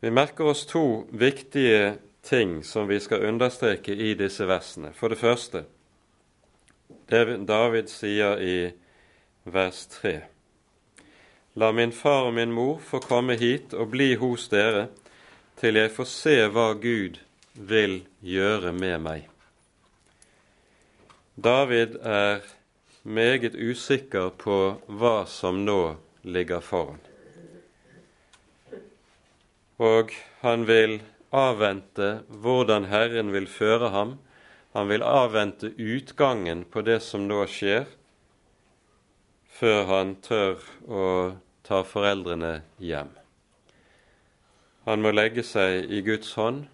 Vi 0.02 0.10
merker 0.10 0.50
oss 0.50 0.64
to 0.66 1.06
viktige 1.10 1.98
ting 2.22 2.62
som 2.64 2.88
vi 2.88 2.98
skal 3.00 3.26
understreke 3.28 3.94
i 3.94 4.14
disse 4.18 4.46
versene. 4.46 4.90
For 4.94 5.08
det 5.08 5.18
første, 5.18 5.64
det 7.10 7.46
David 7.46 7.90
sier 7.90 8.42
i 8.42 8.56
vers 9.44 9.86
3. 9.86 10.14
La 11.54 11.72
min 11.72 11.92
far 11.92 12.30
og 12.30 12.34
min 12.34 12.52
mor 12.52 12.80
få 12.80 13.02
komme 13.04 13.36
hit 13.36 13.74
og 13.74 13.90
bli 13.92 14.14
hos 14.16 14.48
dere 14.48 14.88
til 15.60 15.76
jeg 15.76 15.92
får 15.92 16.08
se 16.08 16.36
hva 16.48 16.72
Gud 16.80 17.18
vil 17.54 18.00
gjøre 18.24 18.72
med 18.72 18.98
meg. 19.04 19.28
David 21.36 21.98
er 22.02 22.42
meget 23.02 23.54
usikker 23.54 24.30
på 24.38 24.58
hva 24.86 25.22
som 25.26 25.64
nå 25.66 25.96
ligger 26.22 26.60
foran. 26.60 27.00
Og 29.82 30.12
han 30.42 30.66
vil 30.68 31.00
avvente 31.32 32.22
hvordan 32.28 32.86
Herren 32.92 33.32
vil 33.32 33.48
føre 33.50 33.90
ham. 33.90 34.18
Han 34.72 34.88
vil 34.88 35.02
avvente 35.02 35.72
utgangen 35.76 36.64
på 36.64 36.84
det 36.86 37.00
som 37.02 37.26
nå 37.28 37.42
skjer, 37.50 37.88
før 39.52 39.82
han 39.90 40.14
tør 40.22 40.62
å 40.88 41.08
ta 41.66 41.82
foreldrene 41.86 42.60
hjem. 42.78 43.10
Han 44.86 45.02
må 45.02 45.12
legge 45.14 45.44
seg 45.46 45.90
i 45.90 46.00
Guds 46.02 46.32
hånd. 46.38 46.64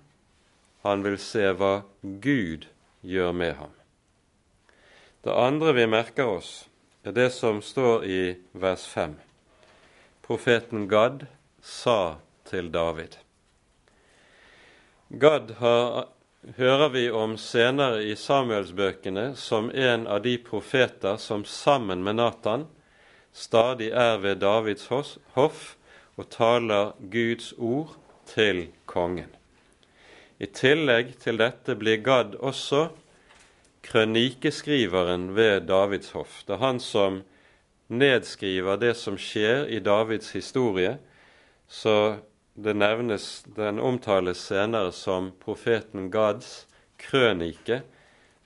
Han 0.86 1.02
vil 1.04 1.18
se 1.20 1.50
hva 1.58 1.82
Gud 2.02 2.68
gjør 3.02 3.34
med 3.36 3.58
ham. 3.58 3.77
Det 5.28 5.34
andre 5.34 5.72
vi 5.72 5.86
merker 5.86 6.24
oss, 6.24 6.68
er 7.04 7.12
det 7.12 7.26
som 7.36 7.58
står 7.60 8.04
i 8.08 8.20
vers 8.56 8.86
5. 8.88 9.10
Profeten 10.24 10.86
Gad 10.88 11.26
sa 11.60 12.16
til 12.48 12.70
David. 12.72 13.18
Gad 15.08 15.50
har, 15.58 16.06
hører 16.56 16.88
vi 16.94 17.02
om 17.12 17.34
senere 17.36 17.98
i 18.08 18.14
Samuelsbøkene 18.16 19.34
som 19.36 19.68
en 19.68 20.06
av 20.08 20.22
de 20.24 20.38
profeter 20.46 21.20
som 21.20 21.44
sammen 21.44 22.00
med 22.06 22.16
Natan 22.16 22.64
stadig 23.36 23.90
er 23.92 24.16
ved 24.22 24.40
Davids 24.40 24.88
hoff 25.36 25.60
og 26.16 26.30
taler 26.32 26.94
Guds 27.12 27.50
ord 27.58 27.98
til 28.32 28.70
kongen. 28.88 29.28
I 30.40 30.48
tillegg 30.48 31.18
til 31.20 31.36
dette 31.44 31.76
blir 31.76 32.00
Gad 32.00 32.40
også 32.40 32.86
krønikeskriveren 33.88 35.32
ved 35.36 35.66
Davids 35.68 36.12
hoff. 36.12 36.42
Det 36.46 36.58
er 36.58 36.64
han 36.64 36.80
som 36.80 37.22
nedskriver 37.88 38.76
det 38.76 38.94
som 39.00 39.16
skjer 39.16 39.64
i 39.72 39.80
Davids 39.80 40.34
historie, 40.36 40.98
så 41.68 42.18
det 42.58 42.74
nevnes, 42.76 43.44
den 43.56 43.78
omtales 43.80 44.40
senere 44.50 44.92
som 44.92 45.30
profeten 45.40 46.10
Gads 46.12 46.66
krønike, 47.00 47.82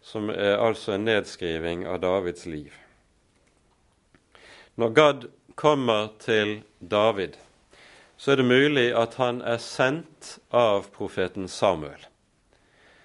som 0.03 0.31
er 0.31 0.61
altså 0.61 0.97
en 0.97 1.07
nedskriving 1.09 1.87
av 1.89 2.03
Davids 2.03 2.47
liv. 2.47 2.75
Når 4.77 4.95
Gad 4.97 5.27
kommer 5.55 6.13
til 6.23 6.61
David, 6.79 7.37
så 8.17 8.33
er 8.33 8.43
det 8.43 8.47
mulig 8.47 8.89
at 8.95 9.19
han 9.19 9.43
er 9.43 9.59
sendt 9.63 10.37
av 10.55 10.91
profeten 10.95 11.49
Samuel. 11.49 12.12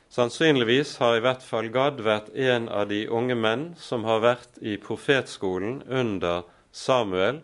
Sannsynligvis 0.09 0.97
har 1.01 1.17
i 1.17 1.23
hvert 1.23 1.43
fall 1.43 1.67
Gad 1.73 1.99
vært 2.03 2.29
en 2.33 2.69
av 2.71 2.87
de 2.91 3.03
unge 3.11 3.35
menn 3.35 3.65
som 3.79 4.05
har 4.07 4.23
vært 4.23 4.59
i 4.63 4.77
profetskolen 4.81 5.81
under 5.87 6.45
Samuel 6.71 7.41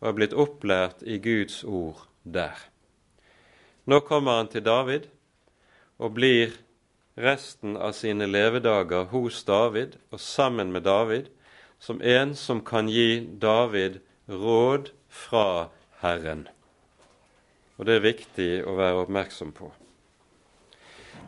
og 0.00 0.08
er 0.10 0.16
blitt 0.16 0.36
opplært 0.36 1.04
i 1.04 1.18
Guds 1.20 1.60
ord 1.64 2.06
der. 2.24 2.56
Nå 3.84 4.00
kommer 4.08 4.40
han 4.40 4.48
til 4.52 4.64
David 4.64 5.10
og 6.00 6.16
blir 6.16 6.56
resten 7.20 7.76
av 7.76 7.92
sine 7.98 8.28
levedager 8.30 9.10
hos 9.12 9.42
David 9.44 9.98
og 10.10 10.22
sammen 10.24 10.72
med 10.72 10.88
David 10.88 11.28
som 11.80 12.00
en 12.00 12.32
som 12.36 12.64
kan 12.64 12.88
gi 12.88 13.20
David 13.40 14.00
råd 14.28 14.94
fra 15.08 15.68
Herren 16.00 16.48
og 17.80 17.86
det 17.88 17.94
er 17.96 18.02
viktig 18.04 18.48
å 18.68 18.74
være 18.76 19.06
oppmerksom 19.06 19.54
på. 19.56 19.70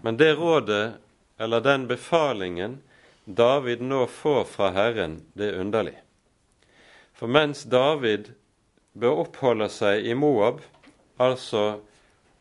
Men 0.03 0.16
det 0.16 0.34
rådet, 0.34 0.94
eller 1.38 1.61
den 1.61 1.86
befalingen, 1.86 2.80
David 3.24 3.80
nå 3.80 4.07
får 4.07 4.44
fra 4.44 4.70
Herren, 4.74 5.20
det 5.32 5.53
er 5.53 5.61
underlig. 5.62 5.94
For 7.14 7.30
mens 7.30 7.62
David 7.70 8.32
bør 8.98 9.22
oppholde 9.22 9.68
seg 9.70 10.03
i 10.03 10.16
Moab, 10.18 10.59
altså 11.22 11.78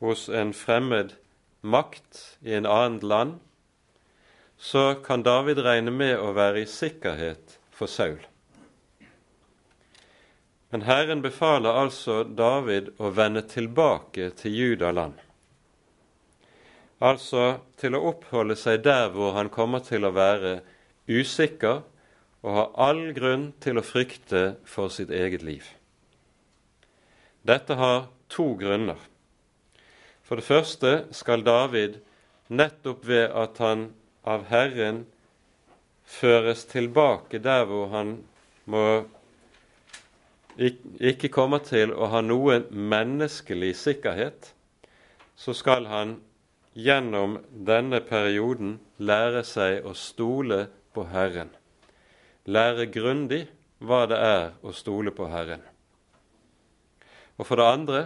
hos 0.01 0.25
en 0.29 0.55
fremmed 0.57 1.13
makt 1.61 2.39
i 2.41 2.57
en 2.57 2.65
annet 2.65 3.05
land, 3.05 3.37
så 4.57 4.95
kan 5.05 5.21
David 5.23 5.61
regne 5.61 5.93
med 5.93 6.17
å 6.17 6.33
være 6.33 6.63
i 6.63 6.69
sikkerhet 6.69 7.59
for 7.69 7.89
Saul. 7.89 8.19
Men 10.73 10.85
Herren 10.87 11.21
befaler 11.21 11.77
altså 11.77 12.23
David 12.23 12.93
å 12.97 13.13
vende 13.13 13.43
tilbake 13.45 14.31
til 14.39 14.55
Judaland. 14.55 15.17
Altså 17.01 17.45
til 17.81 17.97
å 17.97 18.03
oppholde 18.11 18.55
seg 18.59 18.83
der 18.85 19.09
hvor 19.15 19.33
han 19.33 19.49
kommer 19.49 19.81
til 19.81 20.05
å 20.05 20.13
være 20.13 20.59
usikker 21.09 21.81
og 22.41 22.57
har 22.57 22.69
all 22.89 23.01
grunn 23.17 23.47
til 23.61 23.81
å 23.81 23.85
frykte 23.85 24.43
for 24.69 24.93
sitt 24.93 25.09
eget 25.09 25.41
liv. 25.45 25.65
Dette 27.41 27.77
har 27.77 28.05
to 28.29 28.51
grunner. 28.57 28.99
For 30.21 30.37
det 30.37 30.45
første 30.45 30.91
skal 31.17 31.41
David 31.45 31.97
nettopp 32.53 33.05
ved 33.09 33.33
at 33.33 33.57
han 33.63 33.87
av 34.21 34.45
Herren 34.51 35.05
føres 36.05 36.67
tilbake 36.69 37.41
der 37.41 37.65
hvor 37.65 37.89
han 37.95 38.19
må 38.69 38.85
ikke 41.01 41.31
kommer 41.33 41.63
til 41.65 41.93
å 41.95 42.11
ha 42.11 42.21
noen 42.21 42.67
menneskelig 42.69 43.73
sikkerhet, 43.79 44.51
så 45.35 45.55
skal 45.57 45.87
han 45.89 46.19
gjennom 46.73 47.39
denne 47.51 47.99
perioden 48.05 48.77
lære 48.97 49.43
seg 49.47 49.85
å 49.85 49.93
stole 49.97 50.65
på 50.95 51.05
Herren. 51.11 51.51
Lære 52.45 52.87
grundig 52.91 53.45
hva 53.81 54.05
det 54.09 54.17
er 54.17 54.45
å 54.63 54.73
stole 54.75 55.13
på 55.15 55.27
Herren. 55.31 55.61
Og 57.37 57.47
for 57.47 57.57
det 57.57 57.67
andre 57.67 58.01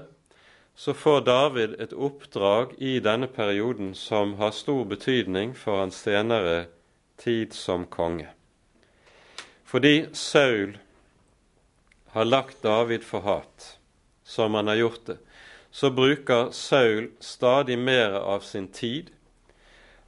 så 0.75 0.93
får 0.95 1.21
David 1.27 1.75
et 1.79 1.93
oppdrag 1.93 2.75
i 2.83 2.97
denne 2.99 3.27
perioden 3.31 3.93
som 3.95 4.35
har 4.39 4.51
stor 4.55 4.83
betydning 4.87 5.53
for 5.55 5.79
hans 5.83 6.01
senere 6.03 6.65
tid 7.21 7.53
som 7.55 7.85
konge. 7.87 8.27
Fordi 9.63 10.07
Saul 10.13 10.75
har 12.15 12.27
lagt 12.27 12.61
David 12.63 13.03
for 13.03 13.23
hat, 13.23 13.77
som 14.23 14.53
han 14.55 14.67
har 14.67 14.79
gjort 14.79 15.05
det, 15.07 15.17
så 15.75 15.89
bruker 15.91 16.51
Saul 16.51 17.09
stadig 17.19 17.79
mer 17.79 18.11
av 18.11 18.39
sin 18.39 18.67
tid. 18.67 19.09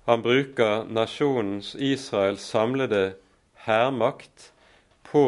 Han 0.05 0.22
bruker 0.22 0.86
nasjonens 0.88 1.74
Israels 1.76 2.45
samlede 2.47 3.18
hærmakt 3.68 4.45
på 5.09 5.24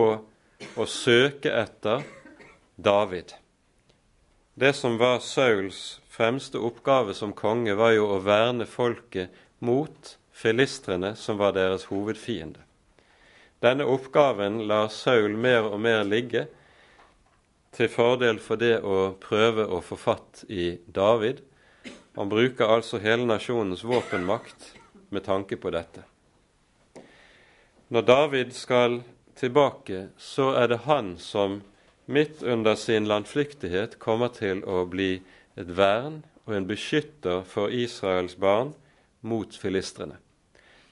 å 0.80 0.86
søke 0.88 1.52
etter 1.52 2.06
David. 2.80 3.34
Det 4.56 4.72
som 4.80 4.96
var 5.02 5.20
Sauls 5.20 6.00
fremste 6.08 6.64
oppgave 6.64 7.18
som 7.20 7.36
konge, 7.36 7.76
var 7.76 7.98
jo 7.98 8.08
å 8.08 8.22
verne 8.24 8.64
folket 8.64 9.36
mot 9.60 10.14
filistrene, 10.32 11.18
som 11.20 11.36
var 11.36 11.52
deres 11.60 11.90
hovedfiende. 11.92 12.64
Denne 13.60 13.84
oppgaven 13.84 14.62
lar 14.72 14.88
Saul 14.88 15.36
mer 15.36 15.68
og 15.68 15.82
mer 15.84 16.08
ligge, 16.08 16.48
til 17.76 17.90
fordel 17.92 18.40
for 18.42 18.60
det 18.60 18.80
å 18.82 19.14
prøve 19.22 19.68
å 19.68 19.82
få 19.86 19.98
fatt 20.00 20.44
i 20.50 20.78
David. 20.86 21.42
Han 22.18 22.30
bruker 22.30 22.72
altså 22.72 23.00
hele 23.04 23.28
nasjonens 23.30 23.84
våpenmakt 23.86 24.74
med 25.10 25.26
tanke 25.26 25.58
på 25.58 25.72
dette. 25.74 26.04
Når 27.90 28.06
David 28.06 28.54
skal 28.54 29.02
tilbake, 29.40 30.10
så 30.18 30.52
er 30.60 30.68
det 30.70 30.84
han 30.86 31.16
som 31.18 31.62
midt 32.06 32.44
under 32.44 32.76
sin 32.76 33.08
landflyktighet 33.08 34.00
kommer 34.00 34.34
til 34.34 34.62
å 34.66 34.84
bli 34.90 35.22
et 35.58 35.70
vern 35.78 36.24
og 36.46 36.56
en 36.58 36.68
beskytter 36.70 37.44
for 37.46 37.74
Israels 37.74 38.36
barn 38.38 38.74
mot 39.22 39.54
filistrene, 39.56 40.18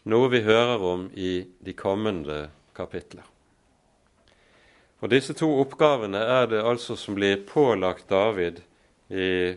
noe 0.05 0.29
vi 0.29 0.43
hører 0.45 0.83
om 0.83 1.07
i 1.15 1.47
de 1.63 1.73
kommende 1.73 2.47
kapitler. 2.77 3.25
Og 4.97 5.11
Disse 5.13 5.35
to 5.37 5.49
oppgavene 5.61 6.17
er 6.17 6.47
det 6.49 6.63
altså 6.65 6.95
som 6.97 7.17
blir 7.17 7.43
pålagt 7.45 8.09
David 8.09 8.63
i 9.13 9.55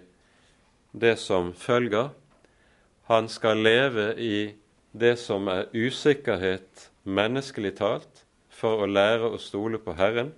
det 0.92 1.16
som 1.18 1.54
følger. 1.56 2.10
Han 3.08 3.28
skal 3.28 3.62
leve 3.64 4.12
i 4.20 4.52
det 4.92 5.16
som 5.18 5.48
er 5.48 5.70
usikkerhet 5.72 6.90
menneskelig 7.04 7.76
talt, 7.80 8.24
for 8.50 8.84
å 8.84 8.90
lære 8.90 9.30
å 9.32 9.38
stole 9.40 9.80
på 9.80 9.94
Herren. 9.96 10.34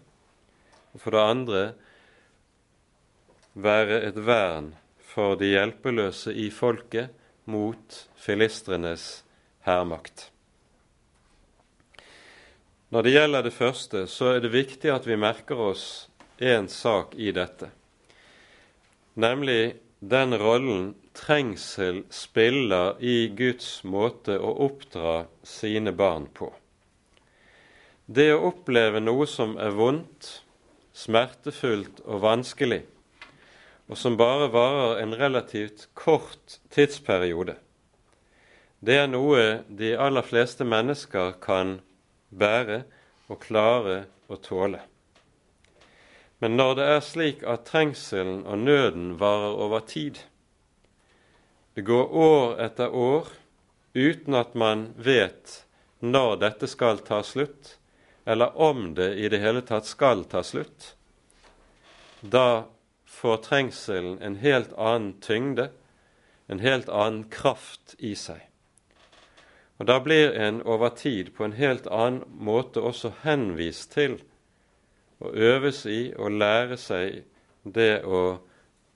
Og 0.94 1.02
for 1.02 1.16
det 1.16 1.24
andre 1.26 1.62
være 3.58 3.98
et 4.06 4.20
vern 4.22 4.72
for 5.12 5.36
de 5.40 5.50
hjelpeløse 5.52 6.32
i 6.32 6.48
folket 6.54 7.10
mot 7.50 7.98
filistrenes 8.16 9.24
hærmakt. 9.66 10.31
Når 12.92 13.02
det 13.02 13.12
gjelder 13.14 13.44
det 13.46 13.54
første, 13.56 14.00
så 14.04 14.34
er 14.34 14.42
det 14.44 14.50
viktig 14.52 14.90
at 14.92 15.06
vi 15.08 15.16
merker 15.16 15.56
oss 15.70 15.84
én 16.44 16.66
sak 16.68 17.14
i 17.16 17.30
dette, 17.32 17.70
nemlig 19.16 19.78
den 20.04 20.36
rollen 20.36 20.90
trengsel 21.16 22.02
spiller 22.12 22.98
i 23.00 23.30
Guds 23.32 23.80
måte 23.88 24.36
å 24.36 24.50
oppdra 24.66 25.14
sine 25.40 25.94
barn 25.96 26.26
på. 26.36 26.50
Det 28.04 28.26
å 28.34 28.42
oppleve 28.50 29.00
noe 29.00 29.24
som 29.30 29.54
er 29.56 29.72
vondt, 29.78 30.42
smertefullt 30.92 32.02
og 32.04 32.20
vanskelig, 32.26 32.82
og 33.88 33.96
som 33.96 34.18
bare 34.20 34.50
varer 34.52 35.00
en 35.00 35.16
relativt 35.16 35.86
kort 35.96 36.58
tidsperiode, 36.76 37.56
det 38.84 39.00
er 39.00 39.08
noe 39.08 39.62
de 39.72 39.94
aller 39.96 40.28
fleste 40.28 40.68
mennesker 40.68 41.38
kan 41.40 41.78
bære 42.32 42.82
og 43.30 43.40
klare 43.44 44.04
å 44.28 44.38
tåle. 44.40 44.80
Men 46.42 46.56
når 46.58 46.74
det 46.78 46.86
er 46.90 47.04
slik 47.06 47.44
at 47.46 47.68
trengselen 47.68 48.42
og 48.50 48.64
nøden 48.64 49.12
varer 49.20 49.60
over 49.62 49.84
tid, 49.86 50.18
det 51.76 51.84
går 51.86 52.10
år 52.10 52.58
etter 52.64 52.90
år 52.90 53.30
uten 53.94 54.34
at 54.34 54.56
man 54.58 54.88
vet 54.96 55.62
når 56.02 56.40
dette 56.42 56.66
skal 56.66 56.98
ta 57.06 57.22
slutt, 57.22 57.76
eller 58.26 58.56
om 58.58 58.92
det 58.98 59.12
i 59.22 59.30
det 59.30 59.38
hele 59.42 59.62
tatt 59.66 59.86
skal 59.86 60.24
ta 60.30 60.42
slutt, 60.46 60.94
da 62.20 62.64
får 63.06 63.42
trengselen 63.46 64.18
en 64.22 64.38
helt 64.42 64.74
annen 64.74 65.14
tyngde, 65.22 65.70
en 66.50 66.62
helt 66.62 66.88
annen 66.90 67.24
kraft 67.30 67.94
i 67.98 68.16
seg. 68.18 68.42
Og 69.82 69.86
Da 69.86 69.98
blir 69.98 70.30
en 70.38 70.60
over 70.62 70.88
tid 70.94 71.32
på 71.34 71.42
en 71.44 71.56
helt 71.58 71.88
annen 71.90 72.22
måte 72.38 72.78
også 72.86 73.08
henvist 73.24 73.90
til 73.96 74.12
å 75.18 75.32
øves 75.34 75.80
i 75.90 76.12
å 76.14 76.28
lære 76.30 76.76
seg 76.78 77.24
det 77.66 78.04
å 78.06 78.20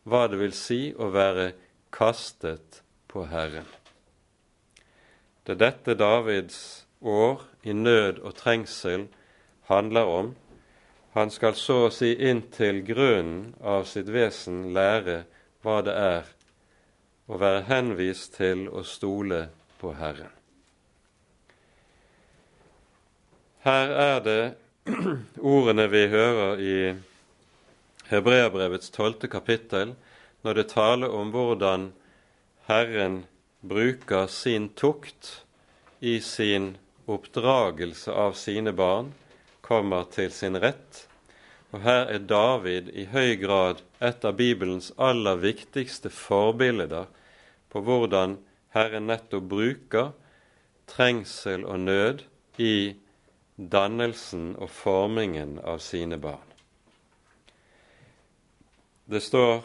hva 0.06 0.20
det 0.30 0.38
vil 0.38 0.54
si 0.54 0.94
å 0.94 1.08
være 1.10 1.48
kastet 1.90 2.84
på 3.10 3.24
Herren. 3.26 3.66
Det 5.42 5.56
er 5.56 5.62
dette 5.64 5.98
Davids 5.98 6.86
år 7.02 7.42
i 7.66 7.74
nød 7.74 8.22
og 8.22 8.38
trengsel 8.38 9.08
handler 9.66 10.06
om. 10.06 10.32
Han 11.18 11.34
skal 11.34 11.58
så 11.58 11.80
å 11.88 11.92
si 11.98 12.14
inn 12.30 12.46
til 12.54 12.84
grunnen 12.86 13.56
av 13.58 13.90
sitt 13.90 14.14
vesen 14.14 14.68
lære 14.70 15.24
hva 15.66 15.82
det 15.82 15.98
er 15.98 16.34
å 17.26 17.42
være 17.42 17.66
henvist 17.74 18.36
til 18.38 18.68
å 18.70 18.86
stole 18.86 19.48
på 19.82 19.98
Herren. 19.98 20.30
Her 23.66 23.90
er 23.98 24.20
det 24.22 24.42
ordene 25.42 25.88
vi 25.90 26.04
hører 26.06 26.60
i 26.62 26.74
Hebreabrevets 28.06 28.92
tolvte 28.94 29.26
kapittel, 29.26 29.96
når 30.46 30.54
det 30.54 30.64
taler 30.70 31.10
om 31.10 31.32
hvordan 31.34 31.88
Herren 32.68 33.16
bruker 33.66 34.28
sin 34.30 34.68
tukt 34.78 35.40
i 35.98 36.20
sin 36.22 36.76
oppdragelse 37.10 38.14
av 38.14 38.36
sine 38.38 38.70
barn, 38.70 39.08
kommer 39.66 40.06
til 40.14 40.30
sin 40.30 40.54
rett. 40.62 41.00
Og 41.74 41.82
her 41.82 42.04
er 42.14 42.22
David 42.22 42.92
i 42.94 43.08
høy 43.10 43.34
grad 43.40 43.80
et 43.98 44.22
av 44.22 44.36
Bibelens 44.38 44.92
aller 44.94 45.40
viktigste 45.42 46.12
forbilder 46.14 47.10
på 47.74 47.82
hvordan 47.82 48.38
Herren 48.78 49.10
nettopp 49.10 49.50
bruker 49.50 50.14
trengsel 50.94 51.66
og 51.66 51.82
nød 51.88 52.22
i 52.62 52.94
dannelsen 53.56 54.54
og 54.60 54.70
formingen 54.70 55.58
av 55.64 55.80
sine 55.84 56.18
barn. 56.20 56.44
Det 59.06 59.22
står 59.22 59.62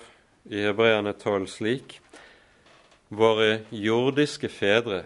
i 0.49 0.63
Hebreane 0.65 1.13
12 1.13 1.47
slik 1.49 1.97
Våre 3.11 3.65
jordiske 3.75 4.47
fedre 4.47 5.01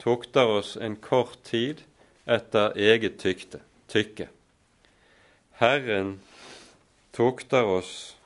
tukter 0.00 0.48
oss 0.48 0.76
en 0.76 0.96
kort 0.96 1.42
tid 1.44 1.82
etter 2.24 2.72
eget 2.80 3.18
tykte, 3.20 3.60
tykke. 3.88 4.30
Herren 5.60 6.18
tukter 7.12 7.68
oss 7.68 8.16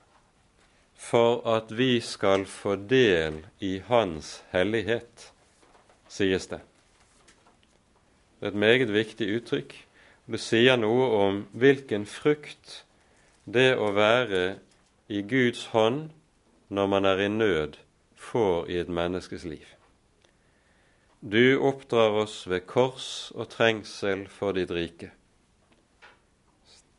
for 0.94 1.42
at 1.51 1.70
vi 1.74 1.99
skal 2.03 2.46
få 2.51 2.76
del 2.90 3.42
i 3.59 3.78
Hans 3.90 4.40
hellighet, 4.55 5.32
sies 6.11 6.46
det. 6.51 6.61
Det 8.38 8.46
er 8.46 8.55
et 8.55 8.62
meget 8.66 8.94
viktig 8.94 9.28
uttrykk. 9.40 9.74
Det 10.29 10.41
sier 10.45 10.76
noe 10.76 11.07
om 11.16 11.37
hvilken 11.57 12.05
frukt 12.05 12.83
det 13.49 13.72
å 13.81 13.95
være 13.97 14.59
i 15.09 15.22
Guds 15.24 15.70
hånd 15.72 16.11
når 16.68 16.91
man 16.93 17.09
er 17.09 17.22
i 17.24 17.29
nød, 17.33 17.79
får 18.12 18.68
i 18.68 18.76
et 18.83 18.91
menneskes 18.93 19.47
liv. 19.49 19.64
Du 21.20 21.57
oppdrar 21.64 22.18
oss 22.20 22.43
ved 22.47 22.66
kors 22.68 23.33
og 23.35 23.49
trengsel 23.55 24.26
for 24.29 24.53
ditt 24.53 24.70
rike. 24.70 25.09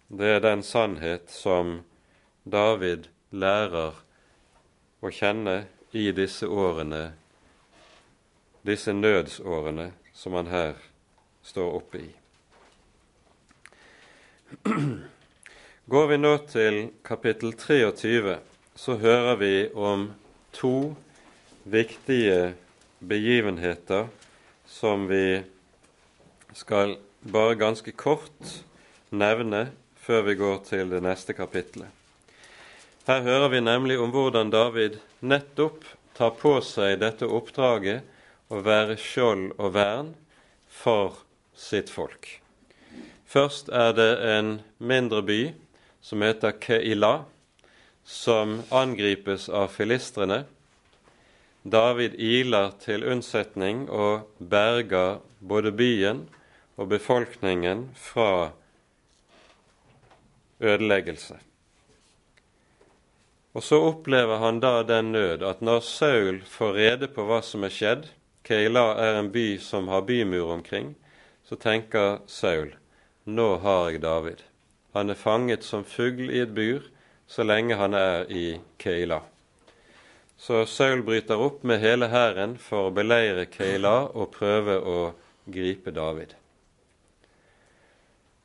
Det 0.10 0.32
er 0.36 0.42
den 0.42 0.64
sannhet 0.66 1.30
som 1.30 1.84
David 2.50 3.12
lærer 3.30 4.00
å 5.06 5.12
kjenne 5.14 5.68
i 5.94 6.10
disse 6.18 6.50
årene, 6.50 7.12
disse 8.66 8.94
nødsårene 8.94 9.92
som 10.18 10.34
han 10.34 10.50
her 10.50 10.82
står 11.46 11.78
oppe 11.78 12.02
i. 12.02 12.19
Går 15.90 16.08
vi 16.08 16.18
nå 16.18 16.32
til 16.50 16.80
kapittel 17.06 17.54
23, 17.54 18.38
så 18.76 18.96
hører 18.98 19.36
vi 19.38 19.54
om 19.78 20.08
to 20.56 20.96
viktige 21.70 22.56
begivenheter 23.00 24.10
som 24.66 25.06
vi 25.10 25.42
skal 26.58 26.96
bare 27.22 27.60
ganske 27.62 27.94
kort 27.94 28.56
nevne 29.14 29.68
før 30.02 30.26
vi 30.32 30.38
går 30.42 30.58
til 30.66 30.90
det 30.96 31.04
neste 31.06 31.38
kapittelet. 31.38 31.90
Her 33.06 33.22
hører 33.26 33.50
vi 33.54 33.62
nemlig 33.62 34.00
om 34.02 34.14
hvordan 34.14 34.50
David 34.54 34.98
nettopp 35.22 35.86
tar 36.18 36.34
på 36.42 36.58
seg 36.66 37.00
dette 37.06 37.30
oppdraget 37.30 38.06
å 38.50 38.66
være 38.66 38.98
skjold 38.98 39.52
og 39.58 39.74
vern 39.78 40.14
for 40.82 41.22
sitt 41.54 41.94
folk. 41.94 42.39
Først 43.30 43.68
er 43.70 43.92
det 43.94 44.12
en 44.26 44.56
mindre 44.82 45.22
by 45.22 45.42
som 46.02 46.24
heter 46.26 46.56
Keila, 46.58 47.26
som 48.02 48.64
angripes 48.74 49.46
av 49.54 49.68
filistrene. 49.70 50.48
David 51.62 52.16
iler 52.18 52.72
til 52.82 53.06
unnsetning 53.06 53.84
og 53.94 54.26
berger 54.40 55.20
både 55.46 55.76
byen 55.78 56.24
og 56.80 56.90
befolkningen 56.96 57.92
fra 57.94 58.50
ødeleggelse. 60.60 61.38
Og 63.54 63.62
så 63.66 63.78
opplever 63.92 64.42
han 64.42 64.58
da 64.64 64.82
den 64.82 65.14
nød 65.14 65.46
at 65.46 65.62
når 65.62 65.86
Saul 65.86 66.42
får 66.50 66.74
rede 66.82 67.14
på 67.14 67.30
hva 67.30 67.44
som 67.46 67.62
er 67.68 67.78
skjedd 67.78 68.10
Keila 68.42 68.96
er 68.98 69.22
en 69.22 69.30
by 69.30 69.60
som 69.62 69.94
har 69.94 70.08
bymur 70.10 70.50
omkring. 70.50 70.96
Så 71.46 71.62
tenker 71.62 72.24
Saul 72.26 72.79
nå 73.36 73.50
har 73.64 73.90
jeg 73.90 74.02
David. 74.02 74.46
Han 74.98 75.10
er 75.10 75.20
fanget 75.20 75.64
som 75.64 75.86
fugl 75.86 76.30
i 76.30 76.42
et 76.44 76.56
bur 76.56 76.88
så 77.30 77.44
lenge 77.44 77.76
han 77.76 77.94
er 77.94 78.26
i 78.32 78.60
Keila. 78.78 79.22
Så 80.38 80.66
Saul 80.66 81.04
bryter 81.04 81.38
opp 81.38 81.64
med 81.64 81.82
hele 81.84 82.08
hæren 82.10 82.56
for 82.58 82.88
å 82.88 82.94
beleire 82.96 83.46
Keila 83.52 84.08
og 84.08 84.32
prøve 84.34 84.80
å 84.82 85.00
gripe 85.46 85.94
David. 85.94 86.34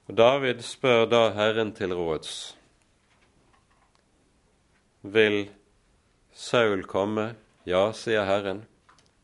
Og 0.05 0.19
David 0.21 0.61
spør 0.67 1.07
da 1.09 1.23
Herren 1.33 1.73
til 1.73 1.95
råds. 1.97 2.35
Vil 5.01 5.47
Saul 6.35 6.85
komme? 6.85 7.31
Ja, 7.65 7.87
sier 7.97 8.29
Herren. 8.29 8.67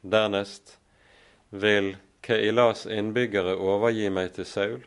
Dernest 0.01 0.79
vil 1.51 1.99
Keilas 2.25 2.87
innbyggere 2.89 3.59
overgi 3.61 4.09
meg 4.09 4.33
til 4.39 4.49
Saul? 4.49 4.81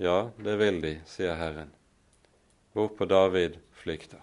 Ja, 0.00 0.30
det 0.36 0.54
vil 0.56 0.78
de, 0.80 0.94
sier 1.04 1.34
Herren, 1.36 1.68
hvorpå 2.72 3.04
David 3.04 3.58
flykter. 3.76 4.22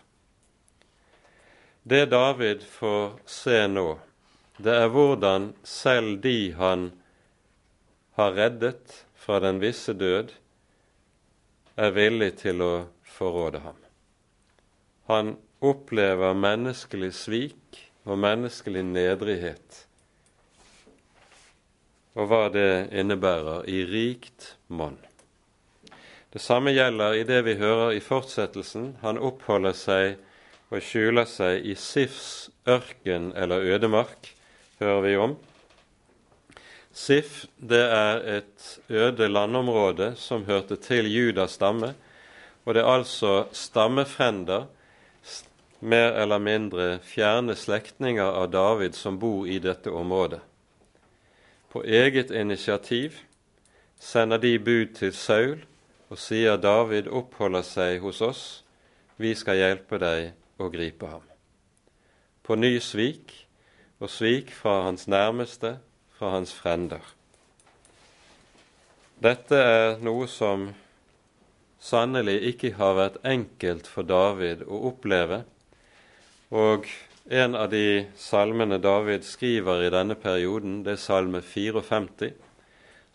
Det 1.85 2.07
David 2.09 2.63
får 2.65 3.19
se 3.29 3.59
nå, 3.69 3.99
det 4.57 4.73
er 4.73 4.89
hvordan 4.89 5.51
selv 5.61 6.15
de 6.23 6.49
han 6.57 6.87
har 8.17 8.33
reddet 8.33 8.95
fra 9.13 9.37
den 9.43 9.61
visse 9.61 9.93
død, 9.93 10.33
er 11.77 11.93
villig 11.93 12.31
til 12.41 12.63
å 12.65 12.73
forråde 13.05 13.61
ham. 13.61 13.77
Han 15.13 15.35
opplever 15.61 16.33
menneskelig 16.33 17.11
svik 17.19 17.83
og 18.07 18.17
menneskelig 18.25 18.81
nedrighet, 18.81 19.83
og 22.17 22.33
hva 22.33 22.47
det 22.49 22.89
innebærer 22.97 23.69
i 23.69 23.83
rikt 23.85 24.55
monn. 24.73 24.97
Det 26.33 26.41
samme 26.43 26.73
gjelder 26.75 27.15
i 27.15 27.23
det 27.23 27.41
vi 27.47 27.55
hører 27.55 27.93
i 27.95 28.01
fortsettelsen. 28.03 28.97
Han 29.01 29.19
oppholder 29.23 29.75
seg 29.77 30.17
og 30.67 30.83
skjuler 30.83 31.27
seg 31.29 31.63
i 31.63 31.75
Sifs 31.79 32.49
ørken 32.67 33.31
eller 33.35 33.63
ødemark, 33.63 34.33
hører 34.81 35.05
vi 35.05 35.13
om. 35.23 35.37
Sif 36.91 37.45
det 37.57 37.83
er 37.93 38.19
et 38.39 38.65
øde 38.89 39.29
landområde 39.29 40.15
som 40.19 40.43
hørte 40.49 40.75
til 40.75 41.07
Judas 41.13 41.55
stamme, 41.55 41.93
og 42.65 42.75
det 42.75 42.83
er 42.83 42.91
altså 42.91 43.45
stammefrender, 43.55 44.65
mer 45.79 46.17
eller 46.17 46.41
mindre 46.41 46.99
fjerne 47.05 47.55
slektninger 47.55 48.25
av 48.25 48.49
David, 48.51 48.97
som 48.97 49.19
bor 49.21 49.45
i 49.45 49.59
dette 49.61 49.93
området. 49.93 50.39
På 51.69 51.83
eget 51.85 52.31
initiativ 52.31 53.19
sender 53.99 54.41
de 54.41 54.57
bud 54.59 54.95
til 54.97 55.13
Saul 55.13 55.61
og 56.07 56.19
sier 56.21 56.59
David 56.61 57.09
oppholder 57.11 57.65
seg 57.67 58.01
hos 58.03 58.21
oss, 58.23 58.43
vi 59.17 59.33
skal 59.35 59.59
hjelpe 59.59 59.99
deg 60.01 60.61
å 60.61 60.69
gripe 60.71 61.09
ham. 61.09 61.23
På 62.43 62.55
ny 62.55 62.77
svik, 62.79 63.33
og 63.99 64.11
svik 64.13 64.53
fra 64.53 64.83
hans 64.85 65.07
nærmeste, 65.09 65.77
fra 66.17 66.35
hans 66.35 66.53
frender. 66.53 67.01
Dette 69.17 69.57
er 69.57 69.97
noe 70.05 70.27
som 70.29 70.69
sannelig 71.81 72.37
ikke 72.51 72.75
har 72.77 72.95
vært 72.97 73.17
enkelt 73.25 73.89
for 73.89 74.05
David 74.05 74.63
å 74.67 74.83
oppleve, 74.91 75.41
og 76.53 76.85
en 77.27 77.57
av 77.59 77.71
de 77.73 78.05
salmene 78.15 78.77
David 78.79 79.25
skriver 79.27 79.83
i 79.83 79.91
denne 79.91 80.15
perioden, 80.15 80.83
det 80.85 80.95
er 80.95 81.01
salme 81.01 81.41
54, 81.43 82.31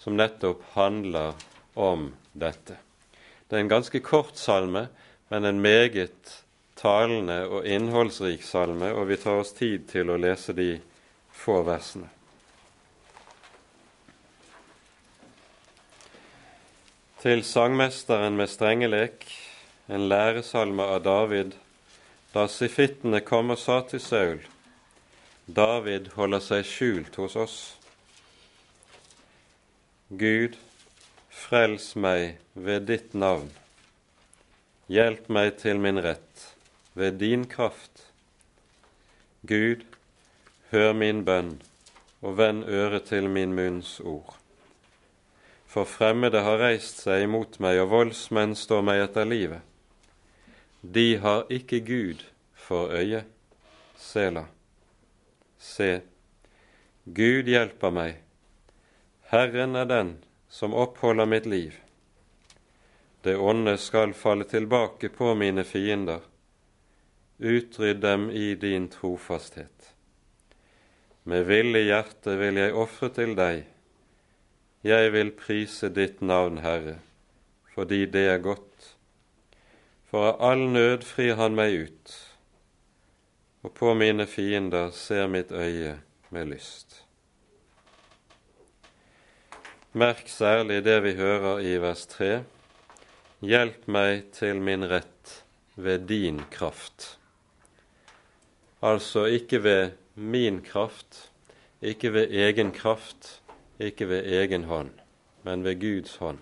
som 0.03 0.18
nettopp 0.18 0.66
handler 0.74 1.38
om 1.75 2.12
dette. 2.33 2.77
Det 3.49 3.57
er 3.57 3.64
en 3.64 3.73
ganske 3.73 4.01
kort 4.01 4.37
salme, 4.41 4.87
men 5.29 5.45
en 5.45 5.61
meget 5.61 6.45
talende 6.77 7.45
og 7.47 7.66
innholdsrik 7.68 8.43
salme, 8.45 8.91
og 8.93 9.09
vi 9.09 9.16
tar 9.20 9.43
oss 9.43 9.53
tid 9.57 9.87
til 9.93 10.11
å 10.11 10.18
lese 10.20 10.55
de 10.57 10.75
få 11.37 11.62
versene. 11.66 12.09
Til 17.23 17.45
sangmesteren 17.47 18.35
med 18.35 18.51
strengelek, 18.51 19.29
en 19.87 20.09
læresalme 20.09 20.83
av 20.83 21.05
David, 21.05 21.53
da 22.33 22.49
sifittene 22.51 23.20
kom 23.23 23.53
og 23.55 23.61
sa 23.61 23.83
til 23.87 24.03
Saul, 24.03 24.41
David 25.47 26.09
holder 26.16 26.43
seg 26.43 26.66
skjult 26.66 27.18
hos 27.20 27.37
oss. 27.39 27.57
Gud, 30.09 30.57
Frels 31.33 31.95
meg 31.97 32.37
ved 32.53 32.85
ditt 32.91 33.14
navn. 33.16 33.49
Hjelp 34.93 35.30
meg 35.33 35.55
til 35.62 35.78
min 35.80 35.97
rett 36.05 36.43
ved 36.93 37.16
din 37.22 37.47
kraft. 37.49 38.03
Gud, 39.49 39.87
hør 40.70 40.93
min 40.93 41.22
bønn 41.24 41.55
og 42.20 42.37
vend 42.37 42.66
øret 42.68 43.09
til 43.09 43.30
min 43.33 43.55
munns 43.57 43.95
ord. 44.01 44.37
For 45.66 45.89
fremmede 45.89 46.43
har 46.45 46.61
reist 46.61 47.01
seg 47.01 47.24
imot 47.24 47.57
meg, 47.64 47.80
og 47.80 47.89
voldsmenn 47.95 48.53
står 48.59 48.85
meg 48.85 49.01
etter 49.07 49.24
livet. 49.24 49.62
De 50.85 51.16
har 51.22 51.47
ikke 51.49 51.80
Gud 51.87 52.26
for 52.53 52.93
øye. 52.93 53.22
Sela. 53.97 54.45
Se, 55.57 56.03
Gud 57.09 57.49
hjelper 57.49 57.95
meg. 57.95 58.20
Herren 59.33 59.80
er 59.80 59.89
den 59.89 60.12
som 60.53 60.74
oppholder 60.74 61.26
mitt 61.26 61.46
liv. 61.46 61.80
Det 63.22 63.36
onde 63.36 63.76
skal 63.78 64.12
falle 64.12 64.44
tilbake 64.44 65.09
på 65.09 65.34
mine 65.34 65.64
fiender. 65.64 66.20
Utrydd 67.38 67.96
dem 67.96 68.30
i 68.30 68.55
din 68.55 68.88
trofasthet. 68.88 69.94
Med 71.22 71.46
villig 71.48 71.86
hjerte 71.86 72.34
vil 72.36 72.61
jeg 72.61 72.74
ofre 72.76 73.09
til 73.16 73.32
deg. 73.38 73.62
Jeg 74.84 75.12
vil 75.14 75.32
prise 75.38 75.88
ditt 75.88 76.20
navn, 76.20 76.59
Herre, 76.61 76.98
fordi 77.72 78.05
det 78.07 78.26
er 78.34 78.44
godt. 78.44 78.90
For 80.11 80.34
av 80.34 80.44
all 80.50 80.66
nød 80.74 81.07
frir 81.09 81.38
han 81.40 81.57
meg 81.57 81.78
ut, 81.86 82.18
og 83.64 83.72
på 83.78 83.94
mine 83.96 84.28
fiender 84.28 84.92
ser 84.92 85.32
mitt 85.32 85.55
øye 85.55 85.96
med 86.28 86.53
lyst. 86.53 87.01
Merk 89.93 90.22
særlig 90.32 90.84
det 90.86 91.03
vi 91.05 91.11
hører 91.18 91.59
i 91.61 91.74
vers 91.76 92.07
3. 92.09 92.45
Hjelp 93.45 93.82
meg 93.93 94.30
til 94.32 94.57
min 94.64 94.86
rett 94.88 95.32
ved 95.76 96.07
din 96.09 96.38
kraft. 96.49 97.18
Altså 98.80 99.26
ikke 99.28 99.61
ved 99.61 99.90
min 100.14 100.62
kraft, 100.64 101.28
ikke 101.82 102.12
ved 102.14 102.32
egen 102.32 102.72
kraft, 102.72 103.43
ikke 103.78 104.09
ved 104.09 104.30
egen 104.32 104.64
hånd, 104.64 104.95
men 105.45 105.64
ved 105.64 105.76
Guds 105.84 106.16
hånd. 106.16 106.40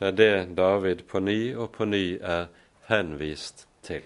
Det 0.00 0.08
er 0.08 0.16
det 0.16 0.56
David 0.56 1.04
på 1.12 1.20
ny 1.20 1.52
og 1.56 1.74
på 1.76 1.84
ny 1.84 2.16
er 2.22 2.48
henvist 2.88 3.66
til. 3.84 4.02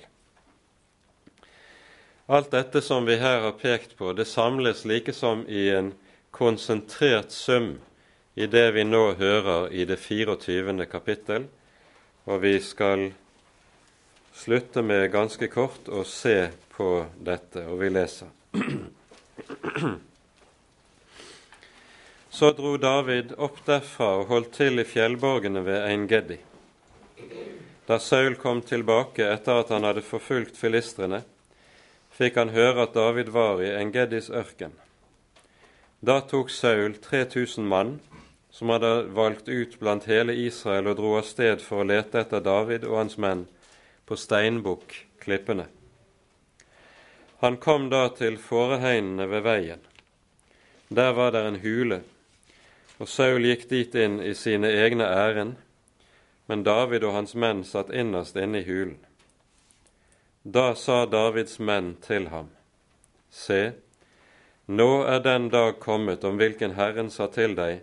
Alt 2.26 2.50
dette 2.50 2.82
som 2.82 3.06
vi 3.06 3.20
her 3.22 3.46
har 3.46 3.54
pekt 3.62 3.94
på, 3.94 4.10
det 4.10 4.26
samles 4.26 4.82
like 4.84 5.14
som 5.14 5.46
i 5.46 5.68
en 5.70 5.94
konsentrert 6.34 7.30
sum 7.30 7.76
i 8.34 8.46
det 8.46 8.70
vi 8.72 8.84
nå 8.84 9.12
hører 9.18 9.72
i 9.72 9.84
det 9.84 9.96
24. 10.00 10.86
kapittel, 10.86 11.48
og 12.24 12.42
vi 12.42 12.60
skal 12.60 13.12
slutte 14.32 14.82
med 14.82 15.10
ganske 15.12 15.48
kort 15.52 15.88
å 15.88 16.04
se 16.08 16.50
på 16.72 17.06
dette, 17.20 17.66
og 17.68 17.80
vi 17.82 17.90
leser. 17.92 18.28
Så 22.32 22.50
dro 22.56 22.78
David 22.80 23.34
opp 23.36 23.60
derfra 23.66 24.14
og 24.22 24.30
holdt 24.32 24.54
til 24.56 24.80
i 24.80 24.88
fjellborgene 24.88 25.60
ved 25.66 25.84
Ein-Geddi. 25.84 26.38
Da 27.86 27.98
Saul 28.00 28.38
kom 28.40 28.62
tilbake 28.64 29.26
etter 29.28 29.58
at 29.60 29.68
han 29.74 29.84
hadde 29.84 30.04
forfulgt 30.06 30.56
filistrene, 30.56 31.20
fikk 32.16 32.38
han 32.40 32.52
høre 32.54 32.86
at 32.86 32.94
David 32.96 33.32
var 33.34 33.60
i 33.60 33.72
Engeddis 33.74 34.30
ørken. 34.30 34.72
Da 36.00 36.20
tok 36.24 36.50
Saul 36.50 36.96
3000 37.02 37.66
mann, 37.68 37.98
som 38.52 38.70
hadde 38.70 38.92
valgt 39.16 39.48
ut 39.48 39.78
blant 39.80 40.06
hele 40.10 40.36
Israel, 40.36 40.92
og 40.92 40.98
dro 41.00 41.16
av 41.18 41.26
sted 41.26 41.64
for 41.64 41.82
å 41.82 41.88
lete 41.88 42.20
etter 42.20 42.44
David 42.44 42.84
og 42.84 42.98
hans 43.00 43.18
menn 43.18 43.46
på 44.06 44.18
Steinbukk-klippene. 44.20 45.66
Han 47.42 47.56
kom 47.58 47.88
da 47.90 48.06
til 48.14 48.36
fåreheinene 48.38 49.26
ved 49.26 49.46
veien. 49.48 49.80
Der 50.92 51.16
var 51.16 51.32
det 51.32 51.46
en 51.48 51.62
hule 51.64 52.02
og 53.02 53.08
Saul 53.10 53.42
gikk 53.42 53.64
dit 53.66 53.94
inn 53.98 54.20
i 54.22 54.30
sine 54.38 54.68
egne 54.78 55.08
ærend, 55.10 55.56
men 56.46 56.62
David 56.62 57.02
og 57.02 57.16
hans 57.16 57.34
menn 57.34 57.64
satt 57.66 57.90
innerst 57.90 58.36
inne 58.38 58.60
i 58.60 58.66
hulen. 58.68 58.98
Da 60.44 60.72
sa 60.78 61.02
Davids 61.06 61.58
menn 61.58 61.96
til 62.06 62.28
ham, 62.30 62.50
Se, 63.30 63.72
nå 64.66 64.90
er 65.08 65.22
den 65.24 65.48
dag 65.50 65.80
kommet 65.82 66.22
om 66.28 66.38
hvilken 66.38 66.76
Herren 66.78 67.10
sa 67.10 67.26
til 67.26 67.56
deg, 67.58 67.80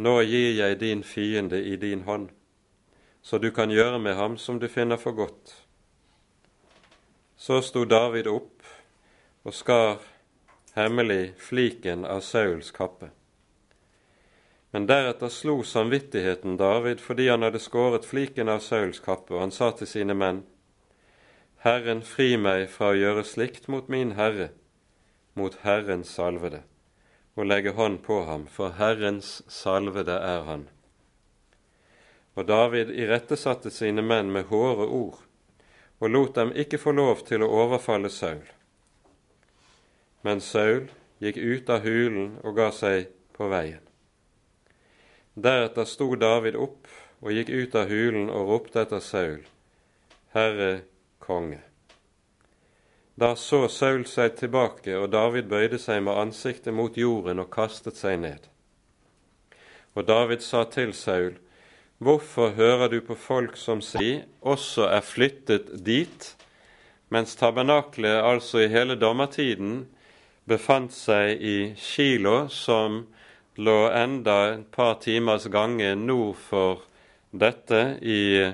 nå 0.00 0.20
gir 0.24 0.54
jeg 0.56 0.78
din 0.80 1.02
fiende 1.04 1.60
i 1.60 1.76
din 1.76 2.02
hånd, 2.08 2.30
så 3.22 3.38
du 3.38 3.50
kan 3.52 3.70
gjøre 3.70 3.98
med 3.98 4.16
ham 4.16 4.36
som 4.38 4.58
du 4.58 4.68
finner 4.68 4.96
for 4.96 5.12
godt. 5.12 5.54
Så 7.36 7.60
sto 7.64 7.84
David 7.84 8.26
opp 8.26 8.64
og 9.44 9.54
skar 9.56 10.00
hemmelig 10.76 11.32
fliken 11.38 12.04
av 12.04 12.20
Sauls 12.20 12.70
kappe. 12.70 13.10
Men 14.70 14.86
deretter 14.86 15.28
slo 15.28 15.62
samvittigheten 15.66 16.56
David 16.56 17.00
fordi 17.02 17.28
han 17.28 17.42
hadde 17.42 17.62
skåret 17.62 18.06
fliken 18.06 18.48
av 18.48 18.60
Sauls 18.62 19.00
kappe, 19.02 19.34
og 19.34 19.40
han 19.40 19.54
sa 19.54 19.72
til 19.74 19.88
sine 19.90 20.14
menn, 20.14 20.44
Herren 21.64 22.04
fri 22.06 22.36
meg 22.40 22.68
fra 22.72 22.92
å 22.92 22.98
gjøre 22.98 23.24
slikt 23.26 23.66
mot 23.68 23.88
min 23.92 24.14
Herre, 24.16 24.50
mot 25.34 25.58
Herrens 25.64 26.14
salvede, 26.14 26.62
og 27.40 27.46
legge 27.48 27.72
hånd 27.72 28.02
på 28.04 28.18
ham, 28.28 28.44
for 28.46 28.76
Herrens 28.76 29.40
salvede 29.48 30.12
er 30.12 30.42
han. 30.44 30.66
Og 32.36 32.44
David 32.48 32.92
irettesatte 32.92 33.72
sine 33.72 34.04
menn 34.04 34.28
med 34.32 34.50
hårde 34.52 34.86
ord, 34.86 35.22
og 36.00 36.12
lot 36.12 36.34
dem 36.36 36.52
ikke 36.52 36.80
få 36.80 36.92
lov 36.92 37.24
til 37.28 37.40
å 37.44 37.48
overfalle 37.62 38.12
Saul. 38.12 38.44
Men 40.20 40.44
Saul 40.44 40.90
gikk 41.24 41.40
ut 41.40 41.72
av 41.72 41.80
hulen 41.88 42.34
og 42.44 42.60
ga 42.60 42.68
seg 42.76 43.08
på 43.36 43.48
veien. 43.48 43.80
Deretter 45.32 45.88
sto 45.88 46.12
David 46.20 46.60
opp 46.60 46.92
og 47.24 47.32
gikk 47.32 47.48
ut 47.48 47.80
av 47.80 47.88
hulen 47.88 48.28
og 48.28 48.52
ropte 48.52 48.84
etter 48.84 49.00
Saul, 49.00 49.40
Herre 50.36 50.72
konge. 51.24 51.69
Da 53.20 53.34
så 53.36 53.66
Saul 53.68 54.06
seg 54.08 54.38
tilbake, 54.38 54.94
og 54.96 55.10
David 55.12 55.50
bøyde 55.50 55.76
seg 55.78 56.00
med 56.06 56.16
ansiktet 56.16 56.72
mot 56.72 56.94
jorden 56.96 57.42
og 57.42 57.50
kastet 57.52 57.98
seg 58.00 58.16
ned. 58.22 58.46
Og 59.92 60.06
David 60.08 60.40
sa 60.40 60.64
til 60.64 60.94
Saul, 60.96 61.34
Hvorfor 62.00 62.54
hører 62.56 62.88
du 62.88 63.02
på 63.04 63.12
folk 63.12 63.58
som 63.60 63.82
sier 63.84 64.22
også 64.40 64.86
er 64.88 65.04
flyttet 65.04 65.68
dit, 65.84 66.30
mens 67.12 67.36
tabernaklet 67.36 68.22
altså 68.24 68.62
i 68.64 68.70
hele 68.72 68.96
dommertiden 68.96 69.82
befant 70.48 70.96
seg 70.96 71.44
i 71.44 71.56
Kilo, 71.76 72.46
som 72.48 73.02
lå 73.60 73.78
enda 73.92 74.40
et 74.54 74.66
par 74.72 74.96
timers 75.04 75.44
gange 75.52 75.92
nord 75.92 76.40
for 76.40 76.86
dette 77.36 77.98
i, 78.00 78.48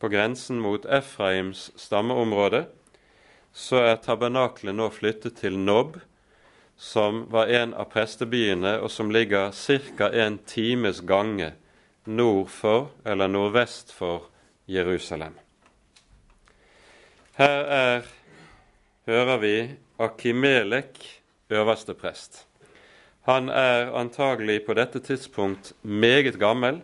på 0.00 0.08
grensen 0.08 0.64
mot 0.64 0.88
Efraims 0.88 1.68
stammeområde, 1.76 2.64
så 3.52 3.82
er 3.82 4.00
tabernaklet 4.02 4.74
nå 4.76 4.88
flyttet 4.94 5.40
til 5.40 5.58
Nob, 5.58 5.98
som 6.76 7.26
var 7.30 7.50
en 7.52 7.74
av 7.76 7.90
prestebyene, 7.92 8.78
og 8.80 8.90
som 8.90 9.10
ligger 9.12 9.52
ca. 9.52 10.08
en 10.08 10.38
times 10.38 11.00
gange 11.00 11.52
nord 12.04 12.48
for 12.48 12.90
eller 13.04 13.28
nordvest 13.28 13.92
for 13.92 14.30
Jerusalem. 14.66 15.34
Her 17.36 17.64
er, 17.64 18.06
hører 19.06 19.38
vi, 19.38 19.56
Akimelek, 20.00 20.98
øverste 21.50 21.94
prest. 21.94 22.46
Han 23.28 23.48
er 23.48 23.92
antagelig 23.92 24.62
på 24.64 24.74
dette 24.74 25.00
tidspunkt 25.04 25.72
meget 25.82 26.38
gammel 26.40 26.80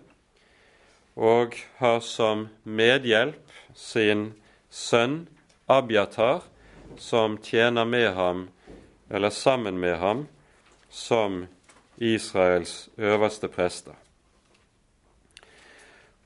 og 1.16 1.56
har 1.78 2.00
som 2.04 2.48
medhjelp 2.64 3.52
sin 3.74 4.34
sønn 4.70 5.24
Abiatar, 5.68 6.44
som 6.98 7.38
tjener 7.42 7.84
med 7.84 8.14
ham, 8.14 8.48
eller 9.10 9.30
sammen 9.30 9.80
med 9.80 9.98
ham, 9.98 10.26
som 10.90 11.46
Israels 11.96 12.88
øverste 12.96 13.48
prester. 13.48 13.94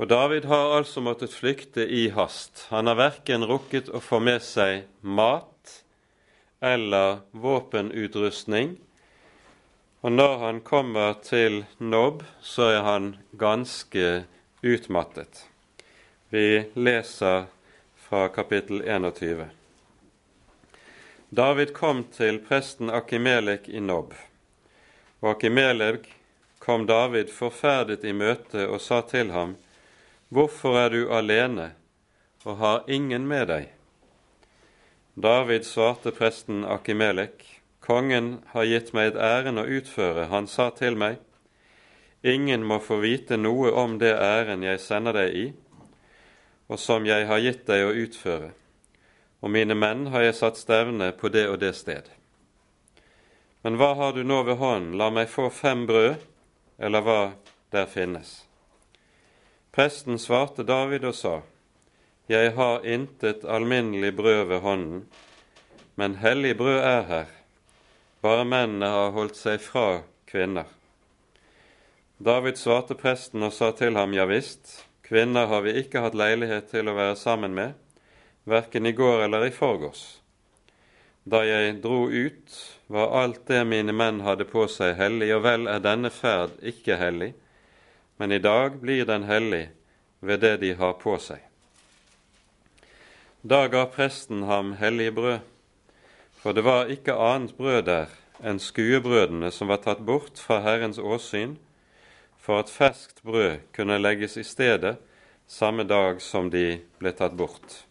Og 0.01 0.09
David 0.09 0.45
har 0.49 0.77
altså 0.79 1.01
måttet 1.05 1.35
flykte 1.35 1.85
i 1.85 2.09
hast. 2.09 2.67
Han 2.71 2.87
har 2.87 2.97
verken 2.97 3.45
rukket 3.45 3.91
å 3.93 4.01
få 4.01 4.21
med 4.25 4.41
seg 4.43 4.87
mat 5.05 5.83
eller 6.61 7.21
våpenutrustning 7.33 8.79
og 10.01 10.13
når 10.13 10.39
han 10.39 10.61
kommer 10.65 11.13
til 11.21 11.65
Nob, 11.79 12.23
så 12.41 12.71
er 12.73 12.83
han 12.87 13.09
ganske 13.37 14.25
utmattet. 14.65 15.43
Vi 16.33 16.73
leser 16.73 17.51
fra 18.09 18.29
kapittel 18.33 18.81
21. 18.81 19.60
David 21.33 21.73
kom 21.73 22.05
til 22.11 22.41
presten 22.43 22.89
Akimelek 22.91 23.69
i 23.71 23.79
Nob, 23.79 24.17
og 25.23 25.29
Akimelek 25.37 26.09
kom 26.59 26.89
David 26.91 27.31
forferdet 27.31 28.03
i 28.03 28.11
møte 28.11 28.65
og 28.67 28.83
sa 28.83 28.99
til 29.07 29.31
ham, 29.31 29.55
Hvorfor 30.35 30.75
er 30.81 30.91
du 30.91 31.13
alene 31.15 31.69
og 32.43 32.59
har 32.59 32.91
ingen 32.91 33.31
med 33.31 33.47
deg? 33.47 33.71
David 35.15 35.71
svarte 35.71 36.11
presten 36.11 36.65
Akimelek, 36.67 37.47
Kongen 37.79 38.41
har 38.51 38.67
gitt 38.67 38.91
meg 38.91 39.13
et 39.13 39.23
ærend 39.23 39.63
å 39.63 39.69
utføre. 39.71 40.27
Han 40.35 40.51
sa 40.51 40.73
til 40.75 40.99
meg, 40.99 41.23
Ingen 42.27 42.67
må 42.67 42.83
få 42.83 42.99
vite 43.07 43.39
noe 43.39 43.71
om 43.71 44.01
det 44.03 44.17
ærend 44.19 44.67
jeg 44.67 44.83
sender 44.83 45.15
deg 45.23 45.37
i, 45.37 45.51
og 46.67 46.79
som 46.79 47.07
jeg 47.07 47.31
har 47.31 47.39
gitt 47.39 47.69
deg 47.71 47.87
å 47.87 47.95
utføre. 47.95 48.51
Og 49.41 49.51
mine 49.51 49.75
menn 49.75 50.07
har 50.13 50.27
jeg 50.27 50.37
satt 50.37 50.61
stevne 50.61 51.13
på 51.17 51.31
det 51.33 51.47
og 51.49 51.59
det 51.63 51.73
sted. 51.79 52.11
Men 53.65 53.77
hva 53.81 53.95
har 53.97 54.13
du 54.17 54.23
nå 54.25 54.43
ved 54.49 54.61
hånden? 54.61 54.97
La 55.01 55.11
meg 55.13 55.29
få 55.33 55.49
fem 55.53 55.87
brød, 55.89 56.21
eller 56.81 57.05
hva 57.05 57.21
der 57.73 57.89
finnes. 57.89 58.45
Presten 59.73 60.19
svarte 60.19 60.65
David 60.65 61.05
og 61.09 61.15
sa, 61.15 61.35
Jeg 62.29 62.55
har 62.55 62.87
intet 62.87 63.45
alminnelig 63.45 64.15
brød 64.17 64.47
ved 64.49 64.61
hånden, 64.61 65.05
men 65.97 66.21
hellig 66.23 66.57
brød 66.57 66.81
er 66.81 67.03
her 67.09 67.37
bare 68.21 68.45
mennene 68.45 68.89
har 68.93 69.15
holdt 69.17 69.39
seg 69.39 69.63
fra 69.65 70.03
kvinner. 70.29 70.69
David 72.21 72.59
svarte 72.61 72.97
presten 72.99 73.43
og 73.47 73.55
sa 73.57 73.71
til 73.77 73.97
ham, 73.97 74.13
ja 74.13 74.27
visst, 74.29 74.85
kvinner 75.07 75.49
har 75.49 75.65
vi 75.65 75.79
ikke 75.81 76.03
hatt 76.05 76.19
leilighet 76.19 76.69
til 76.73 76.91
å 76.91 76.97
være 76.99 77.17
sammen 77.17 77.57
med, 77.57 77.73
verken 78.51 78.87
i 78.87 78.93
går 78.93 79.25
eller 79.27 79.47
i 79.47 79.55
forgårs. 79.55 80.21
Da 81.25 81.43
jeg 81.45 81.81
dro 81.85 82.09
ut, 82.11 82.55
var 82.91 83.13
alt 83.23 83.45
det 83.47 83.63
mine 83.69 83.93
menn 83.95 84.23
hadde 84.27 84.47
på 84.49 84.65
seg, 84.73 84.97
hellig, 84.99 85.29
og 85.37 85.45
vel 85.45 85.69
er 85.71 85.83
denne 85.85 86.11
ferd 86.11 86.57
ikke 86.67 86.97
hellig, 86.99 87.35
men 88.19 88.33
i 88.33 88.41
dag 88.43 88.81
blir 88.81 89.07
den 89.07 89.29
hellig 89.29 89.69
ved 90.21 90.43
det 90.43 90.57
de 90.65 90.75
har 90.81 90.97
på 91.01 91.15
seg. 91.23 91.45
Da 93.43 93.67
ga 93.73 93.87
presten 93.89 94.43
ham 94.49 94.75
hellig 94.81 95.13
brød, 95.17 95.45
for 96.41 96.57
det 96.57 96.65
var 96.65 96.91
ikke 96.93 97.17
annet 97.17 97.55
brød 97.57 97.85
der 97.87 98.17
enn 98.45 98.61
skuebrødene 98.61 99.53
som 99.53 99.69
var 99.69 99.83
tatt 99.85 100.01
bort 100.09 100.41
fra 100.41 100.61
Herrens 100.65 100.99
åsyn, 100.99 101.59
for 102.41 102.65
at 102.65 102.73
ferskt 102.73 103.23
brød 103.23 103.61
kunne 103.77 104.01
legges 104.01 104.37
i 104.41 104.45
stedet 104.45 104.97
samme 105.47 105.85
dag 105.85 106.21
som 106.25 106.49
de 106.51 106.81
ble 106.99 107.13
tatt 107.17 107.37
bort. 107.37 107.85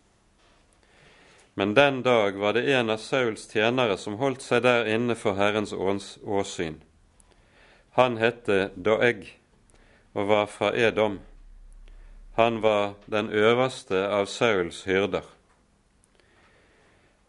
Men 1.60 1.74
den 1.74 2.01
dag 2.01 2.32
var 2.32 2.53
det 2.53 2.74
en 2.74 2.89
av 2.89 2.97
Sauls 2.97 3.41
tjenere 3.51 3.97
som 3.99 4.14
holdt 4.16 4.39
seg 4.39 4.62
der 4.64 4.86
inne 4.88 5.12
for 5.20 5.36
Herrens 5.36 5.74
åsyn. 6.24 6.78
Han 7.97 8.14
hette 8.16 8.70
Doeg 8.80 9.26
og 10.16 10.30
var 10.30 10.45
fra 10.47 10.70
Edom. 10.72 11.18
Han 12.38 12.62
var 12.64 12.93
den 13.12 13.28
øverste 13.36 14.05
av 14.07 14.30
Sauls 14.32 14.86
hyrder. 14.88 15.26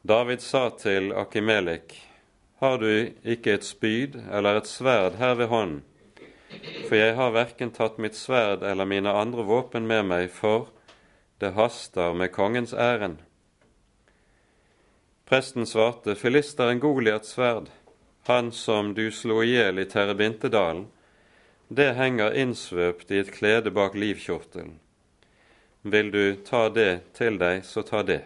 David 0.06 0.46
sa 0.46 0.68
til 0.78 1.10
Akimelik, 1.10 1.96
Har 2.62 2.78
du 2.78 3.10
ikke 3.24 3.56
et 3.58 3.66
spyd 3.66 4.14
eller 4.30 4.60
et 4.60 4.70
sverd 4.70 5.18
her 5.18 5.34
ved 5.34 5.50
hånden? 5.50 5.82
For 6.86 6.94
jeg 6.94 7.16
har 7.18 7.34
verken 7.34 7.74
tatt 7.74 7.98
mitt 7.98 8.14
sverd 8.14 8.62
eller 8.62 8.86
mine 8.86 9.10
andre 9.10 9.42
våpen 9.42 9.90
med 9.90 10.06
meg, 10.06 10.30
for 10.30 10.70
det 11.40 11.56
haster 11.58 12.14
med 12.14 12.30
kongens 12.30 12.74
ærend. 12.74 13.18
Presten 15.30 15.66
svarte, 15.66 16.14
Filisteren 16.14 16.80
Goliats 16.80 17.28
sverd, 17.28 17.68
han 18.22 18.52
som 18.52 18.94
du 18.94 19.12
slo 19.14 19.44
i 19.44 19.52
hjel 19.52 19.78
i 19.78 19.84
Terrebintedalen, 19.86 20.88
det 21.68 21.92
henger 21.94 22.34
innsvøpt 22.34 23.12
i 23.14 23.20
et 23.22 23.30
klede 23.36 23.70
bak 23.70 23.94
livkjortelen. 23.94 24.72
Vil 25.82 26.10
du 26.10 26.34
ta 26.48 26.64
det 26.74 27.14
til 27.14 27.38
deg, 27.38 27.62
så 27.62 27.84
ta 27.86 28.00
det. 28.08 28.24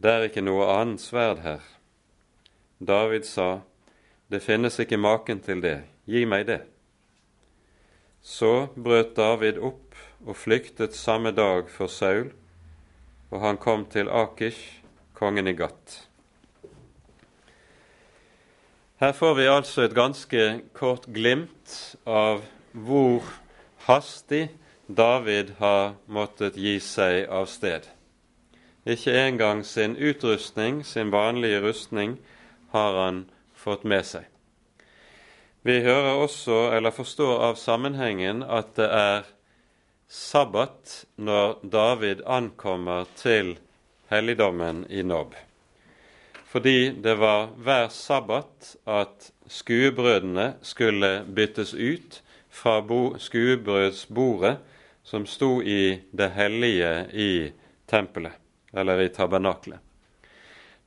Det 0.00 0.14
er 0.14 0.24
ikke 0.30 0.46
noe 0.46 0.70
annet 0.72 1.04
sverd 1.04 1.44
her. 1.44 1.60
David 2.80 3.28
sa, 3.28 3.60
Det 4.32 4.40
finnes 4.40 4.80
ikke 4.80 4.96
maken 4.96 5.44
til 5.44 5.60
det, 5.60 5.82
gi 6.08 6.24
meg 6.24 6.46
det. 6.48 6.62
Så 8.22 8.70
brøt 8.72 9.12
David 9.20 9.60
opp 9.60 10.00
og 10.24 10.40
flyktet 10.46 10.96
samme 10.96 11.36
dag 11.36 11.68
for 11.68 11.92
Saul, 11.92 12.32
og 13.28 13.40
han 13.44 13.60
kom 13.60 13.84
til 13.84 14.08
Akish 14.08 14.85
kongen 15.16 15.48
i 15.48 15.56
Gat. 15.56 15.96
Her 19.00 19.12
får 19.12 19.34
vi 19.34 19.48
altså 19.48 19.82
et 19.84 19.96
ganske 19.96 20.44
kort 20.76 21.04
glimt 21.12 21.96
av 22.08 22.44
hvor 22.72 23.26
hastig 23.84 24.46
David 24.88 25.56
har 25.58 25.96
måttet 26.06 26.56
gi 26.56 26.78
seg 26.80 27.26
av 27.28 27.48
sted. 27.50 27.84
Ikke 28.86 29.12
engang 29.18 29.64
sin 29.66 29.96
utrustning, 29.96 30.84
sin 30.84 31.10
vanlige 31.12 31.60
rustning, 31.60 32.16
har 32.72 32.96
han 33.04 33.24
fått 33.54 33.84
med 33.84 34.06
seg. 34.06 34.24
Vi 35.66 35.80
hører 35.82 36.22
også, 36.22 36.70
eller 36.76 36.94
forstår 36.94 37.40
av 37.50 37.58
sammenhengen, 37.58 38.44
at 38.46 38.76
det 38.78 38.86
er 38.86 39.26
sabbat 40.08 41.02
når 41.18 41.58
David 41.66 42.22
ankommer 42.22 43.08
til 43.18 43.56
helligdommen 44.08 44.86
i 44.90 45.02
Nob. 45.02 45.34
Fordi 46.46 46.90
det 46.90 47.14
var 47.14 47.50
hver 47.56 47.88
sabbat 47.88 48.76
at 48.86 49.30
skuebrødene 49.46 50.54
skulle 50.62 51.24
byttes 51.34 51.74
ut 51.74 52.22
fra 52.50 52.80
skuebrødsbordet 53.18 54.56
som 55.02 55.26
sto 55.26 55.62
i 55.62 56.02
det 56.10 56.30
hellige 56.34 57.06
i 57.12 57.52
tempelet, 57.86 58.32
eller 58.72 59.00
i 59.00 59.08
tabernaklet. 59.08 59.78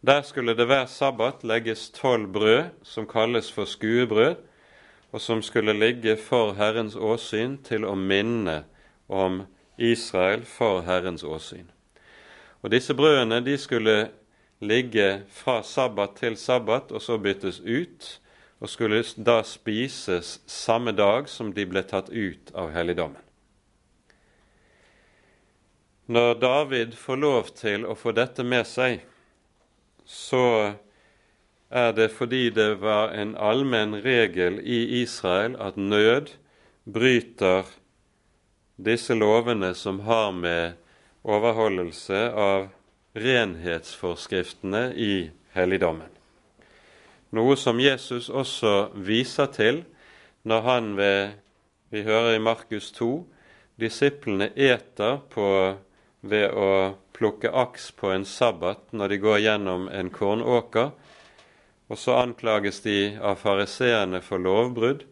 Der 0.02 0.22
skulle 0.22 0.54
det 0.56 0.66
hver 0.66 0.86
sabbat 0.86 1.44
legges 1.44 1.90
tolv 1.90 2.28
brød 2.28 2.64
som 2.84 3.08
kalles 3.08 3.52
for 3.52 3.66
skuebrød, 3.66 4.36
og 5.12 5.22
som 5.22 5.42
skulle 5.42 5.74
ligge 5.74 6.18
for 6.18 6.54
Herrens 6.54 6.96
åsyn 6.96 7.58
til 7.64 7.86
å 7.86 7.96
minne 7.96 8.64
om 9.08 9.44
Israel 9.78 10.46
for 10.46 10.82
Herrens 10.82 11.24
åsyn. 11.24 11.68
Og 12.62 12.72
disse 12.74 12.94
brødene 12.94 13.40
de 13.46 13.58
skulle 13.58 14.10
ligge 14.60 15.24
fra 15.32 15.62
sabbat 15.64 16.18
til 16.20 16.36
sabbat 16.38 16.92
og 16.92 17.02
så 17.02 17.18
byttes 17.18 17.62
ut, 17.64 18.20
og 18.60 18.70
skulle 18.70 19.04
da 19.16 19.40
spises 19.48 20.42
samme 20.48 20.92
dag 20.92 21.30
som 21.32 21.54
de 21.56 21.64
ble 21.66 21.84
tatt 21.88 22.10
ut 22.12 22.52
av 22.52 22.74
helligdommen. 22.76 23.22
Når 26.10 26.34
David 26.42 26.98
får 26.98 27.22
lov 27.22 27.50
til 27.56 27.86
å 27.86 27.96
få 27.96 28.12
dette 28.18 28.44
med 28.44 28.68
seg, 28.68 29.04
så 30.10 30.74
er 31.70 31.92
det 31.94 32.10
fordi 32.18 32.50
det 32.50 32.80
var 32.82 33.14
en 33.14 33.36
allmenn 33.38 33.94
regel 34.02 34.58
i 34.60 35.04
Israel 35.04 35.56
at 35.62 35.78
nød 35.78 36.34
bryter 36.90 37.70
disse 38.76 39.14
lovene 39.14 39.72
som 39.78 40.02
har 40.10 40.34
med 40.34 40.80
overholdelse 41.24 42.22
av 42.32 42.70
renhetsforskriftene 43.20 44.90
i 44.96 45.30
helligdommen. 45.56 46.10
Noe 47.36 47.58
som 47.60 47.80
Jesus 47.82 48.30
også 48.30 48.90
viser 48.96 49.52
til 49.54 49.84
når 50.48 50.66
han 50.66 50.96
ved 50.98 51.38
Vi 51.90 52.04
hører 52.06 52.36
i 52.36 52.42
Markus 52.42 52.92
2 52.94 53.26
disiplene 53.82 54.52
eter 54.56 55.16
på, 55.34 55.76
ved 56.22 56.52
å 56.54 56.96
plukke 57.16 57.50
aks 57.50 57.92
på 57.98 58.12
en 58.14 58.26
sabbat 58.28 58.92
når 58.94 59.14
de 59.14 59.18
går 59.24 59.40
gjennom 59.42 59.88
en 59.90 60.12
kornåker. 60.14 60.92
Og 61.90 61.98
så 61.98 62.20
anklages 62.20 62.84
de 62.86 63.16
av 63.18 63.40
fariseerne 63.42 64.22
for 64.22 64.38
lovbrudd, 64.44 65.08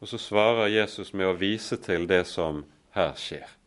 og 0.00 0.08
så 0.08 0.20
svarer 0.20 0.72
Jesus 0.72 1.12
med 1.12 1.28
å 1.28 1.36
vise 1.36 1.76
til 1.84 2.08
det 2.08 2.24
som 2.30 2.64
her 2.96 3.12
skjer. 3.20 3.63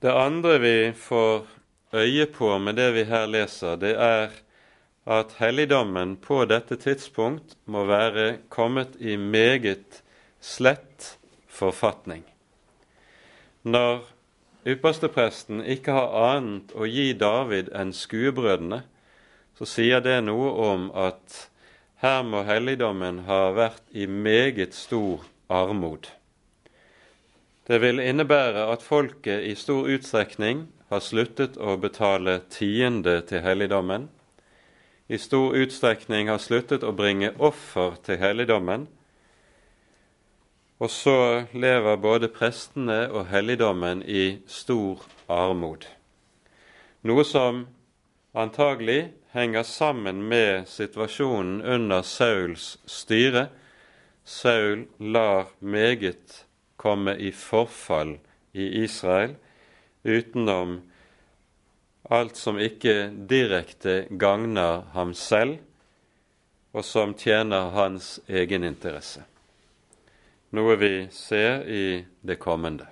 Det 0.00 0.12
andre 0.14 0.58
vi 0.58 0.92
får 0.94 1.46
øye 1.92 2.26
på 2.26 2.58
med 2.58 2.76
det 2.78 2.92
vi 2.94 3.02
her 3.08 3.26
leser, 3.26 3.76
det 3.76 3.96
er 3.98 4.30
at 5.08 5.32
helligdommen 5.40 6.12
på 6.22 6.44
dette 6.46 6.76
tidspunkt 6.78 7.56
må 7.66 7.82
være 7.88 8.36
kommet 8.48 8.94
i 9.00 9.16
meget 9.16 10.02
slett 10.40 11.16
forfatning. 11.48 12.22
Når 13.62 14.04
ypperstepresten 14.66 15.64
ikke 15.66 15.96
har 15.96 16.14
annet 16.28 16.70
å 16.78 16.86
gi 16.86 17.10
David 17.18 17.72
enn 17.74 17.90
skuebrødene, 17.90 18.84
så 19.58 19.66
sier 19.66 20.04
det 20.04 20.20
noe 20.28 20.52
om 20.68 20.90
at 20.94 21.48
her 22.04 22.22
må 22.22 22.44
helligdommen 22.46 23.24
ha 23.26 23.48
vært 23.56 23.82
i 23.90 24.06
meget 24.06 24.78
stor 24.78 25.26
armod. 25.50 26.06
Det 27.68 27.78
vil 27.78 28.00
innebære 28.00 28.62
at 28.72 28.82
folket 28.82 29.44
i 29.44 29.54
stor 29.54 29.90
utstrekning 29.92 30.62
har 30.88 31.02
sluttet 31.04 31.58
å 31.60 31.74
betale 31.76 32.38
tiende 32.48 33.20
til 33.28 33.42
helligdommen, 33.44 34.06
i 35.08 35.18
stor 35.20 35.52
utstrekning 35.56 36.28
har 36.32 36.40
sluttet 36.40 36.84
å 36.84 36.94
bringe 36.96 37.34
offer 37.36 37.98
til 38.04 38.16
helligdommen, 38.20 38.86
og 40.80 40.90
så 40.92 41.44
lever 41.52 42.00
både 42.00 42.32
prestene 42.32 43.02
og 43.10 43.28
helligdommen 43.28 44.00
i 44.04 44.40
stor 44.48 45.04
armod. 45.28 45.84
Noe 47.04 47.24
som 47.24 47.66
antagelig 48.32 49.10
henger 49.36 49.62
sammen 49.68 50.24
med 50.28 50.68
situasjonen 50.72 51.60
under 51.62 52.02
Sauls 52.02 52.76
styre. 52.88 53.48
Saul 54.24 54.86
lar 55.00 55.52
meget 55.60 56.47
komme 56.78 57.16
i 57.16 57.32
forfall 57.32 58.18
i 58.52 58.84
Israel 58.84 59.34
utenom 60.02 60.78
alt 62.08 62.36
som 62.36 62.58
ikke 62.58 63.10
direkte 63.28 64.06
gagner 64.10 64.86
ham 64.94 65.12
selv, 65.14 65.58
og 66.72 66.84
som 66.84 67.12
tjener 67.18 67.72
hans 67.74 68.18
egeninteresse. 68.28 69.24
Noe 70.54 70.78
vi 70.80 70.92
ser 71.12 71.66
i 71.68 71.84
det 72.24 72.38
kommende. 72.40 72.86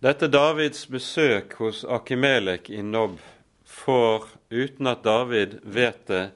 Dette 0.00 0.30
Davids 0.32 0.86
besøk 0.88 1.58
hos 1.60 1.82
Akimelek 1.84 2.70
i 2.72 2.80
Nob 2.80 3.18
får, 3.68 4.30
uten 4.48 4.88
at 4.88 5.04
David 5.04 5.58
vet 5.64 6.06
det, 6.08 6.26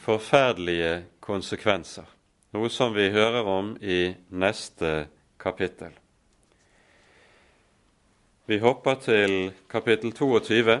forferdelige 0.00 1.02
konsekvenser 1.20 2.15
noe 2.56 2.70
som 2.72 2.94
vi 2.96 3.10
hører 3.12 3.44
om 3.44 3.74
i 3.84 4.14
neste 4.32 5.10
kapittel. 5.36 5.92
Vi 8.48 8.56
hopper 8.62 8.96
til 9.02 9.34
kapittel 9.68 10.14
22. 10.16 10.78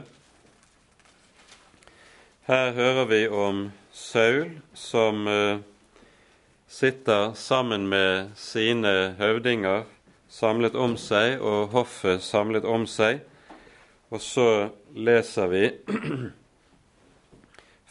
Her 2.46 2.72
hører 2.72 3.04
vi 3.10 3.20
om 3.28 3.60
Saul 3.92 4.54
som 4.72 5.26
uh, 5.28 5.60
sitter 6.68 7.34
sammen 7.34 7.88
med 7.92 8.32
sine 8.40 9.12
høvdinger 9.18 9.84
samlet 10.32 10.78
om 10.78 10.96
seg, 10.96 11.40
og 11.40 11.74
hoffet 11.76 12.24
samlet 12.24 12.64
om 12.64 12.86
seg. 12.88 13.20
Og 14.08 14.22
så 14.22 14.70
leser 14.94 15.52
vi 15.52 15.66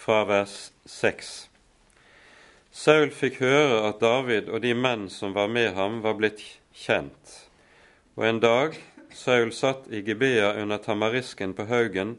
fra 0.05 0.23
vers 0.31 0.71
6. 0.89 1.35
Saul 2.75 3.07
fikk 3.15 3.37
høre 3.39 3.85
at 3.87 4.01
David 4.03 4.49
og 4.51 4.59
de 4.65 4.73
menn 4.75 5.05
som 5.07 5.31
var 5.31 5.47
med 5.47 5.69
ham, 5.77 6.01
var 6.03 6.17
blitt 6.19 6.41
kjent, 6.75 7.35
og 8.19 8.25
en 8.27 8.39
dag 8.43 8.73
Saul 9.15 9.53
satt 9.55 9.85
i 9.87 10.01
Gibea 10.03 10.49
under 10.59 10.81
tamarisken 10.83 11.53
på 11.55 11.69
haugen 11.69 12.17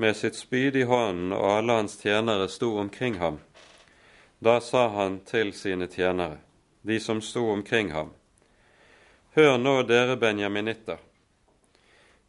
med 0.00 0.16
sitt 0.16 0.38
spyd 0.38 0.78
i 0.80 0.86
hånden, 0.88 1.34
og 1.36 1.58
alle 1.58 1.76
hans 1.76 1.98
tjenere 2.00 2.46
sto 2.48 2.70
omkring 2.80 3.18
ham. 3.20 3.36
Da 4.40 4.62
sa 4.64 4.86
han 4.94 5.18
til 5.28 5.52
sine 5.52 5.90
tjenere, 5.92 6.38
de 6.80 6.96
som 7.00 7.20
sto 7.20 7.44
omkring 7.52 7.92
ham, 7.92 8.14
Hør 9.36 9.58
nå, 9.60 9.82
dere 9.84 10.16
benjaminitter. 10.16 11.02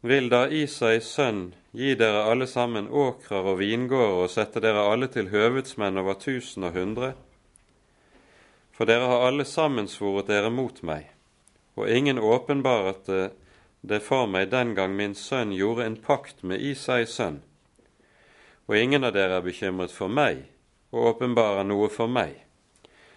Vil 0.04 0.28
da 0.28 0.42
Isais 0.52 1.08
sønn 1.08 1.54
gi 1.72 1.94
dere 1.96 2.26
alle 2.28 2.46
sammen 2.46 2.90
åkrer 2.92 3.48
og 3.54 3.56
vingårder 3.62 4.20
og 4.26 4.28
sette 4.34 4.60
dere 4.60 4.84
alle 4.90 5.08
til 5.08 5.32
høvedsmenn 5.32 5.96
over 6.04 6.20
tusen 6.20 6.68
og 6.68 6.76
hundre? 6.76 7.14
For 8.78 8.86
dere 8.86 9.08
har 9.10 9.24
alle 9.26 9.42
sammensvoret 9.42 10.28
dere 10.30 10.52
mot 10.54 10.76
meg, 10.86 11.08
og 11.74 11.90
ingen 11.90 12.20
åpenbaret 12.22 13.08
det 13.82 13.98
for 14.06 14.30
meg 14.30 14.52
den 14.52 14.76
gang 14.78 14.94
min 14.94 15.16
sønn 15.18 15.50
gjorde 15.50 15.82
en 15.82 15.96
pakt 15.98 16.44
med 16.46 16.62
Isais 16.62 17.16
sønn. 17.18 17.40
Og 18.70 18.78
ingen 18.78 19.02
av 19.02 19.16
dere 19.18 19.40
er 19.40 19.42
bekymret 19.42 19.90
for 19.90 20.06
meg 20.06 20.44
og 20.94 21.10
åpenbarer 21.10 21.66
noe 21.66 21.90
for 21.90 22.06
meg. 22.06 22.36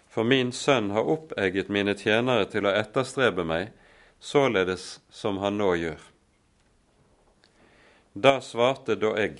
For 0.09 0.26
min 0.26 0.49
sønn 0.49 0.89
har 0.97 1.05
oppegget 1.05 1.70
mine 1.70 1.93
tjenere 1.93 2.49
til 2.49 2.66
å 2.66 2.74
etterstrebe 2.82 3.45
meg 3.45 3.70
således 4.18 4.97
som 5.14 5.38
han 5.45 5.62
nå 5.62 5.76
gjør. 5.78 6.01
Da 8.18 8.39
svarte 8.41 8.97
Doeg, 8.97 9.38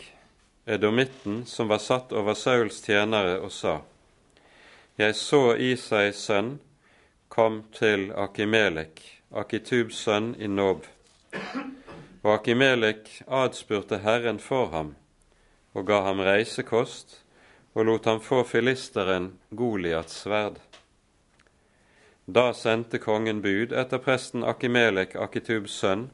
edomitten 0.70 1.48
som 1.50 1.74
var 1.74 1.82
satt 1.82 2.14
over 2.14 2.38
Sauls 2.38 2.78
tjenere, 2.86 3.40
og 3.42 3.50
sa:" 3.50 3.82
Jeg 4.98 5.16
så 5.16 5.56
Isais 5.56 6.18
sønn 6.20 6.60
kom 7.32 7.64
til 7.72 8.10
Akimelek, 8.12 9.00
Akitubs 9.32 10.02
sønn 10.04 10.34
i 10.36 10.48
Nob. 10.48 10.84
Og 12.24 12.34
Akimelek 12.34 13.22
adspurte 13.28 14.02
Herren 14.04 14.40
for 14.40 14.68
ham 14.76 14.96
og 15.74 15.88
ga 15.88 16.02
ham 16.04 16.20
reisekost 16.20 17.22
og 17.74 17.86
lot 17.88 18.06
ham 18.06 18.20
få 18.20 18.44
filisteren 18.44 19.32
Goliats 19.50 20.24
sverd. 20.26 20.60
Da 22.28 22.52
sendte 22.54 23.00
kongen 23.00 23.42
bud 23.42 23.72
etter 23.72 24.02
presten 24.04 24.44
Akimelek, 24.44 25.16
Akitubs 25.16 25.74
sønn, 25.80 26.10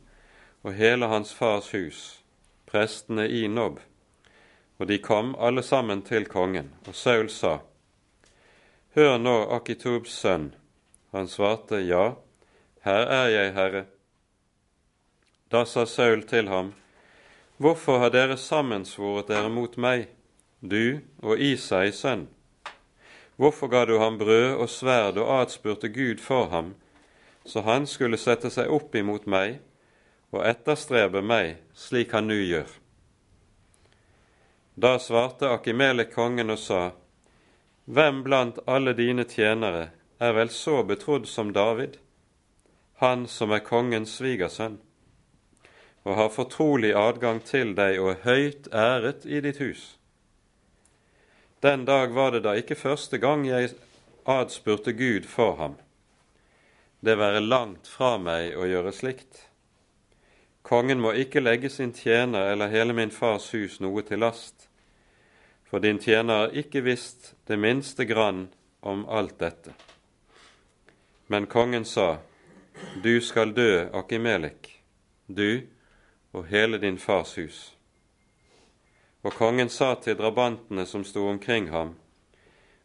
og 0.64 0.74
hele 0.78 1.10
hans 1.10 1.34
fars 1.34 1.72
hus, 1.74 2.22
prestene 2.70 3.28
i 3.30 3.48
Nob, 3.48 3.80
og 4.78 4.88
de 4.88 4.98
kom 5.02 5.36
alle 5.40 5.64
sammen 5.64 6.02
til 6.06 6.26
kongen, 6.30 6.72
og 6.88 6.96
Saul 6.96 7.30
sa, 7.30 7.58
Hør 8.98 9.20
nå, 9.22 9.34
Akitubs 9.54 10.10
sønn. 10.10 10.48
Han 11.14 11.28
svarte, 11.30 11.84
Ja, 11.86 12.16
her 12.82 13.04
er 13.06 13.28
jeg, 13.30 13.52
Herre. 13.54 13.84
Da 15.54 15.62
sa 15.70 15.84
Saul 15.86 16.24
til 16.26 16.50
ham, 16.50 16.72
Hvorfor 17.62 18.02
har 18.02 18.10
dere 18.10 18.40
sammensvoret 18.42 19.30
dere 19.30 19.54
mot 19.54 19.78
meg, 19.78 20.08
du 20.66 20.98
og 21.22 21.38
Isai 21.38 21.92
sønn? 21.94 22.26
Hvorfor 23.38 23.70
ga 23.70 23.86
du 23.86 24.00
ham 24.02 24.18
brød 24.18 24.58
og 24.66 24.70
sverd 24.70 25.22
og 25.22 25.30
adspurte 25.44 25.94
Gud 25.94 26.18
for 26.18 26.50
ham, 26.50 26.74
så 27.46 27.62
han 27.70 27.86
skulle 27.86 28.18
sette 28.18 28.50
seg 28.50 28.66
opp 28.66 28.98
imot 28.98 29.30
meg 29.30 29.60
og 30.34 30.42
etterstrebe 30.42 31.22
meg 31.22 31.60
slik 31.78 32.18
han 32.18 32.34
nå 32.34 32.42
gjør? 32.42 32.80
Da 34.74 34.98
svarte 34.98 35.54
Akimelek 35.54 36.18
kongen 36.18 36.50
og 36.50 36.66
sa, 36.66 36.88
Hvem 37.88 38.24
blant 38.24 38.58
alle 38.68 38.92
dine 38.94 39.24
tjenere 39.24 39.86
er 40.20 40.34
vel 40.36 40.50
så 40.52 40.82
betrodd 40.84 41.28
som 41.32 41.54
David, 41.56 41.94
han 43.00 43.24
som 43.32 43.54
er 43.56 43.64
kongens 43.64 44.18
svigersønn, 44.20 44.76
og 46.04 46.18
har 46.20 46.34
fortrolig 46.36 46.92
adgang 47.00 47.40
til 47.48 47.72
deg 47.78 48.02
og 48.04 48.26
høyt 48.28 48.68
æret 48.76 49.24
i 49.24 49.40
ditt 49.46 49.62
hus? 49.64 49.86
Den 51.64 51.88
dag 51.88 52.12
var 52.12 52.36
det 52.36 52.44
da 52.44 52.58
ikke 52.60 52.76
første 52.76 53.22
gang 53.24 53.48
jeg 53.48 53.72
adspurte 54.28 54.92
Gud 54.92 55.24
for 55.24 55.56
ham. 55.56 55.80
Det 57.00 57.16
være 57.16 57.40
langt 57.40 57.88
fra 57.88 58.18
meg 58.20 58.52
å 58.60 58.68
gjøre 58.68 58.92
slikt. 58.92 59.46
Kongen 60.68 61.00
må 61.00 61.16
ikke 61.16 61.40
legge 61.40 61.72
sin 61.72 61.96
tjener 61.96 62.52
eller 62.52 62.68
hele 62.68 62.92
min 62.92 63.16
fars 63.16 63.48
hus 63.56 63.80
noe 63.80 64.04
til 64.04 64.20
last, 64.28 64.67
for 65.70 65.80
din 65.80 66.00
tjener 66.00 66.34
har 66.34 66.56
ikke 66.56 66.82
visst 66.82 67.34
det 67.48 67.58
minste 67.60 68.06
grann 68.06 68.48
om 68.80 69.06
alt 69.06 69.40
dette. 69.40 69.74
Men 71.28 71.46
kongen 71.46 71.86
sa, 71.86 72.18
Du 73.04 73.22
skal 73.22 73.54
dø, 73.54 73.90
Akimelik, 73.94 74.84
du 75.26 75.68
og 76.32 76.46
hele 76.48 76.78
din 76.78 76.98
fars 76.98 77.36
hus. 77.38 77.74
Og 79.24 79.34
kongen 79.34 79.70
sa 79.70 79.96
til 79.96 80.16
drabantene 80.16 80.86
som 80.86 81.04
sto 81.04 81.28
omkring 81.28 81.72
ham, 81.74 81.96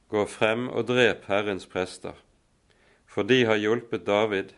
Gå 0.09 0.27
frem 0.27 0.67
og 0.69 0.87
drep 0.91 1.25
Herrens 1.29 1.67
prester, 1.67 2.17
for 3.07 3.23
de 3.23 3.45
har 3.49 3.57
hjulpet 3.57 4.05
David. 4.07 4.51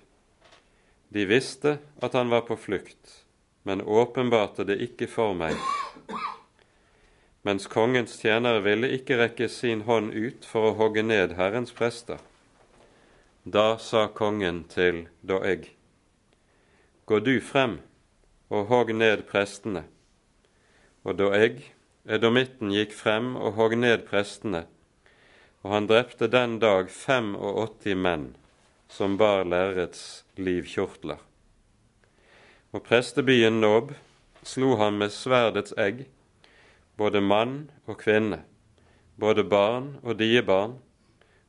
De 1.15 1.27
visste 1.31 1.79
at 2.03 2.15
han 2.15 2.31
var 2.31 2.43
på 2.49 2.57
flukt, 2.57 3.21
men 3.63 3.83
åpenbarte 3.83 4.65
det 4.67 4.81
ikke 4.83 5.07
for 5.07 5.35
meg. 5.39 5.55
Mens 7.45 7.67
kongens 7.69 8.17
tjenere 8.23 8.63
ville 8.65 8.89
ikke 8.97 9.19
rekke 9.21 9.51
sin 9.53 9.85
hånd 9.89 10.15
ut 10.17 10.47
for 10.49 10.71
å 10.71 10.77
hogge 10.79 11.05
ned 11.05 11.37
Herrens 11.37 11.75
prester. 11.77 12.23
Da 13.45 13.77
sa 13.77 14.07
kongen 14.09 14.63
til 14.73 15.05
Doeg, 15.21 15.69
Gå 17.05 17.19
du 17.21 17.37
frem 17.45 17.83
og 18.49 18.71
hogg 18.71 18.95
ned 18.97 19.27
prestene. 19.29 19.85
Og 21.05 21.19
Doeg 21.21 21.61
Edomitten 22.05 22.73
gikk 22.73 22.93
frem 22.93 23.35
og 23.37 23.59
hogg 23.59 23.77
ned 23.81 24.03
prestene, 24.09 24.67
og 25.65 25.71
han 25.73 25.87
drepte 25.89 26.29
den 26.29 26.59
dag 26.61 26.91
85 26.93 28.01
menn 28.07 28.27
som 28.93 29.17
bar 29.21 29.45
lærerets 29.49 30.25
livkjortler. 30.37 31.21
Og 32.77 32.85
prestebyen 32.85 33.61
Nob 33.61 33.95
slo 34.45 34.75
han 34.81 34.99
med 35.01 35.13
sverdets 35.17 35.73
egg, 35.81 36.05
både 36.97 37.21
mann 37.21 37.71
og 37.87 37.99
kvinne, 38.03 38.43
både 39.17 39.45
barn 39.45 39.97
og 40.03 40.19
diebarn, 40.19 40.79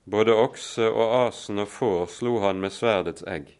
både 0.05 0.33
okse 0.37 0.87
og 0.91 1.13
asen 1.25 1.59
og 1.63 1.69
får 1.73 2.07
slo 2.19 2.39
han 2.45 2.61
med 2.61 2.73
sverdets 2.73 3.25
egg. 3.27 3.51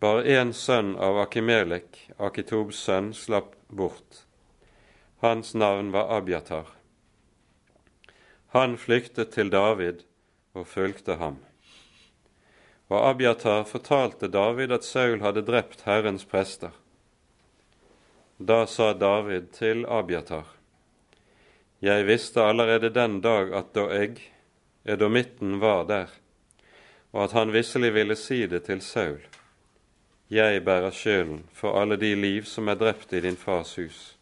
Bare 0.00 0.26
én 0.26 0.52
sønn 0.52 0.94
av 1.00 1.18
Akimelek, 1.22 2.08
Akitobs 2.18 2.82
sønn, 2.82 3.12
slapp 3.14 3.54
bort 3.68 4.24
hans 5.24 5.54
navn 5.54 5.90
var 5.90 6.16
Abiatar. 6.16 6.66
Han 8.46 8.76
flyktet 8.76 9.32
til 9.32 9.50
David 9.50 10.02
og 10.52 10.66
fulgte 10.68 11.16
ham. 11.16 11.38
Og 12.92 13.08
Abiatar 13.08 13.64
fortalte 13.64 14.28
David 14.28 14.74
at 14.76 14.84
Saul 14.84 15.22
hadde 15.24 15.46
drept 15.48 15.86
Herrens 15.88 16.26
prester. 16.28 16.76
Da 18.46 18.66
sa 18.66 18.92
David 18.92 19.52
til 19.52 19.86
Abiatar, 19.86 20.44
Jeg 21.80 22.06
visste 22.06 22.42
allerede 22.42 22.90
den 22.90 23.20
dag 23.20 23.52
at 23.56 23.70
da 23.74 23.84
jeg, 23.88 24.18
edomitten, 24.84 25.60
var 25.60 25.84
der, 25.88 26.10
og 27.12 27.24
at 27.24 27.32
han 27.32 27.52
visselig 27.52 27.94
ville 27.94 28.16
si 28.16 28.46
det 28.46 28.62
til 28.64 28.80
Saul. 28.80 29.20
Jeg 30.30 30.64
bærer 30.64 30.90
skylden 30.90 31.46
for 31.52 31.80
alle 31.80 31.96
de 31.96 32.14
liv 32.14 32.44
som 32.44 32.68
er 32.68 32.74
drept 32.74 33.12
i 33.12 33.20
din 33.20 33.36
fars 33.36 33.76
hus. 33.76 34.18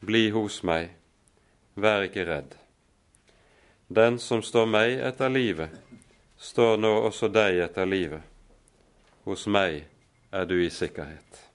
Bli 0.00 0.30
hos 0.30 0.62
meg, 0.62 0.90
vær 1.74 2.02
ikke 2.02 2.26
redd. 2.28 2.58
Den 3.88 4.18
som 4.18 4.42
står 4.42 4.66
meg 4.66 4.98
etter 5.00 5.32
livet, 5.32 5.70
står 6.36 6.76
nå 6.76 6.92
også 7.08 7.32
deg 7.32 7.62
etter 7.70 7.88
livet. 7.88 8.20
Hos 9.24 9.46
meg 9.46 9.86
er 10.32 10.44
du 10.44 10.58
i 10.60 10.68
sikkerhet. 10.70 11.51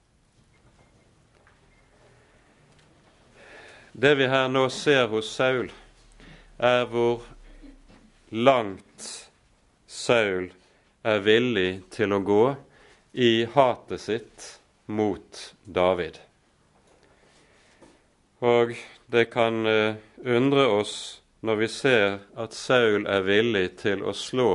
Det 3.98 4.14
vi 4.14 4.26
her 4.30 4.46
nå 4.46 4.68
ser 4.70 5.08
hos 5.10 5.26
Saul, 5.34 5.72
er 6.62 6.84
hvor 6.86 7.24
langt 8.30 9.08
Saul 9.90 10.52
er 11.02 11.24
villig 11.26 11.80
til 11.96 12.14
å 12.14 12.20
gå 12.22 12.44
i 13.18 13.32
hatet 13.56 14.04
sitt 14.04 14.46
mot 14.86 15.42
David. 15.64 16.20
Og 18.38 18.76
det 19.10 19.26
kan 19.34 19.66
eh, 19.66 19.98
undre 20.22 20.70
oss 20.78 20.94
når 21.42 21.62
vi 21.64 21.72
ser 21.80 22.08
at 22.38 22.54
Saul 22.54 23.02
er 23.02 23.26
villig 23.26 23.66
til 23.82 24.06
å 24.06 24.14
slå 24.14 24.50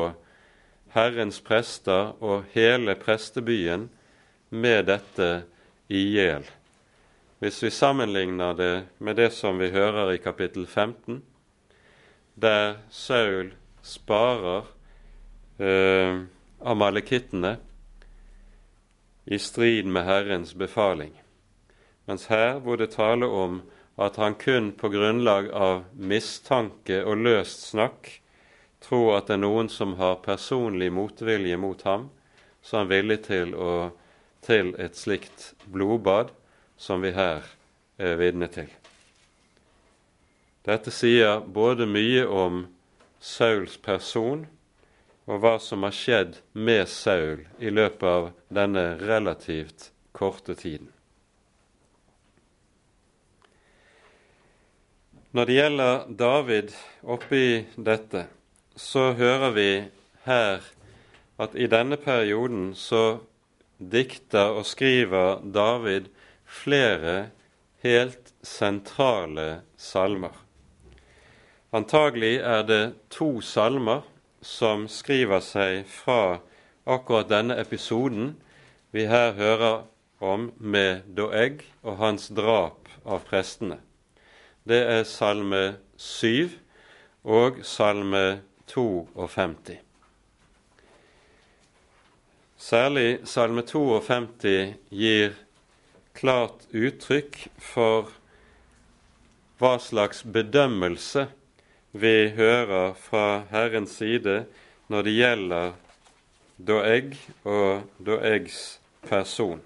Herrens 0.95 1.44
prester 1.44 2.15
og 2.24 2.48
hele 2.56 2.95
prestebyen 2.95 3.90
med 4.56 4.86
dette 4.88 5.34
i 5.91 6.07
hjel. 6.15 6.48
Hvis 7.44 7.64
vi 7.64 7.70
sammenligner 7.72 8.53
det 8.53 8.84
med 9.03 9.15
det 9.15 9.34
som 9.36 9.57
vi 9.60 9.68
hører 9.68 10.14
i 10.14 10.18
kapittel 10.18 10.64
15, 10.68 11.18
der 12.40 12.78
Saul 12.90 13.49
sparer 13.84 14.70
eh, 15.60 16.22
amalekittene 16.64 17.57
i 19.26 19.36
strid 19.38 19.90
med 19.91 20.07
Herrens 20.07 20.53
befaling, 20.53 21.11
mens 22.07 22.30
her 22.32 22.61
hvor 22.64 22.80
det 22.80 22.94
taler 22.95 23.28
om 23.28 23.57
at 23.99 24.15
han 24.15 24.38
kun 24.40 24.70
på 24.72 24.88
grunnlag 24.94 25.49
av 25.52 25.84
mistanke 25.99 27.02
og 27.03 27.26
løst 27.26 27.65
snakk 27.74 28.07
tror 28.88 29.18
at 29.18 29.28
det 29.28 29.36
er 29.36 29.41
noen 29.44 29.68
som 29.68 29.98
har 29.99 30.24
personlig 30.24 30.94
motvilje 30.95 31.60
mot 31.60 31.84
ham, 31.84 32.07
så 32.61 32.78
er 32.78 32.86
han 32.86 32.94
villig 32.94 33.20
til, 33.28 33.52
å, 33.52 33.91
til 34.48 34.72
et 34.80 34.95
slikt 34.95 35.49
blodbad 35.68 36.32
som 36.84 37.01
vi 37.01 37.14
her 37.15 37.45
er 37.97 38.18
vitne 38.19 38.49
til. 38.51 38.68
Dette 40.68 40.91
sier 40.91 41.39
både 41.43 41.88
mye 41.88 42.26
om 42.27 42.65
Sauls 43.23 43.77
person 43.80 44.43
og 45.23 45.39
hva 45.39 45.53
som 45.64 45.85
har 45.88 45.95
skjedd 45.95 46.39
med 46.51 46.89
Saul 46.91 47.45
i 47.64 47.72
løpet 47.72 48.03
av 48.10 48.30
denne 48.51 48.84
relativt 48.99 49.91
korte 50.11 50.55
tiden. 50.60 50.89
Når 55.34 55.49
det 55.49 55.55
gjelder 55.57 56.03
David 56.19 56.73
oppi 57.15 57.45
dette, 57.76 58.27
så 58.76 59.14
hører 59.18 59.55
vi 59.55 59.69
her 60.27 60.68
at 61.41 61.55
i 61.55 61.65
denne 61.72 61.97
perioden 61.97 62.73
så 62.77 63.23
dikter 63.80 64.53
og 64.60 64.68
skriver 64.69 65.41
David 65.41 66.11
flere 66.53 67.30
helt 67.84 68.34
sentrale 68.45 69.61
salmer. 69.77 70.35
Antagelig 71.73 72.38
er 72.45 72.61
det 72.69 72.84
to 73.09 73.41
salmer 73.41 74.03
som 74.45 74.85
skriver 74.91 75.41
seg 75.41 75.88
fra 75.89 76.39
akkurat 76.85 77.31
denne 77.31 77.57
episoden 77.59 78.35
vi 78.93 79.07
her 79.09 79.34
hører 79.34 79.88
om 80.23 80.51
med 80.59 81.07
Doeg 81.17 81.63
og 81.81 81.97
hans 81.99 82.30
drap 82.35 82.91
av 83.03 83.23
prestene. 83.27 83.80
Det 84.63 84.80
er 84.80 85.07
salme 85.07 85.63
7 85.97 86.53
og 87.23 87.63
salme 87.67 88.43
52. 88.69 89.80
Særlig 92.63 93.09
salme 93.27 93.65
52 93.67 94.75
gir 94.93 95.34
klart 96.14 96.68
uttrykk 96.72 97.38
for 97.61 98.11
hva 99.61 99.77
slags 99.81 100.23
bedømmelse 100.23 101.27
vi 101.94 102.30
hører 102.38 102.95
fra 102.98 103.44
Herrens 103.52 103.98
side 103.99 104.44
når 104.91 105.06
det 105.07 105.14
gjelder 105.18 105.76
Doeg 106.57 107.14
og 107.44 107.85
Doegs 107.98 108.80
person. 109.07 109.61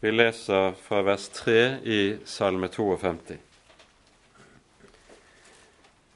Vi 0.00 0.12
leser 0.12 0.74
fra 0.86 1.02
vers 1.06 1.28
3 1.32 1.58
i 1.82 2.00
Salme 2.28 2.68
52. 2.68 3.38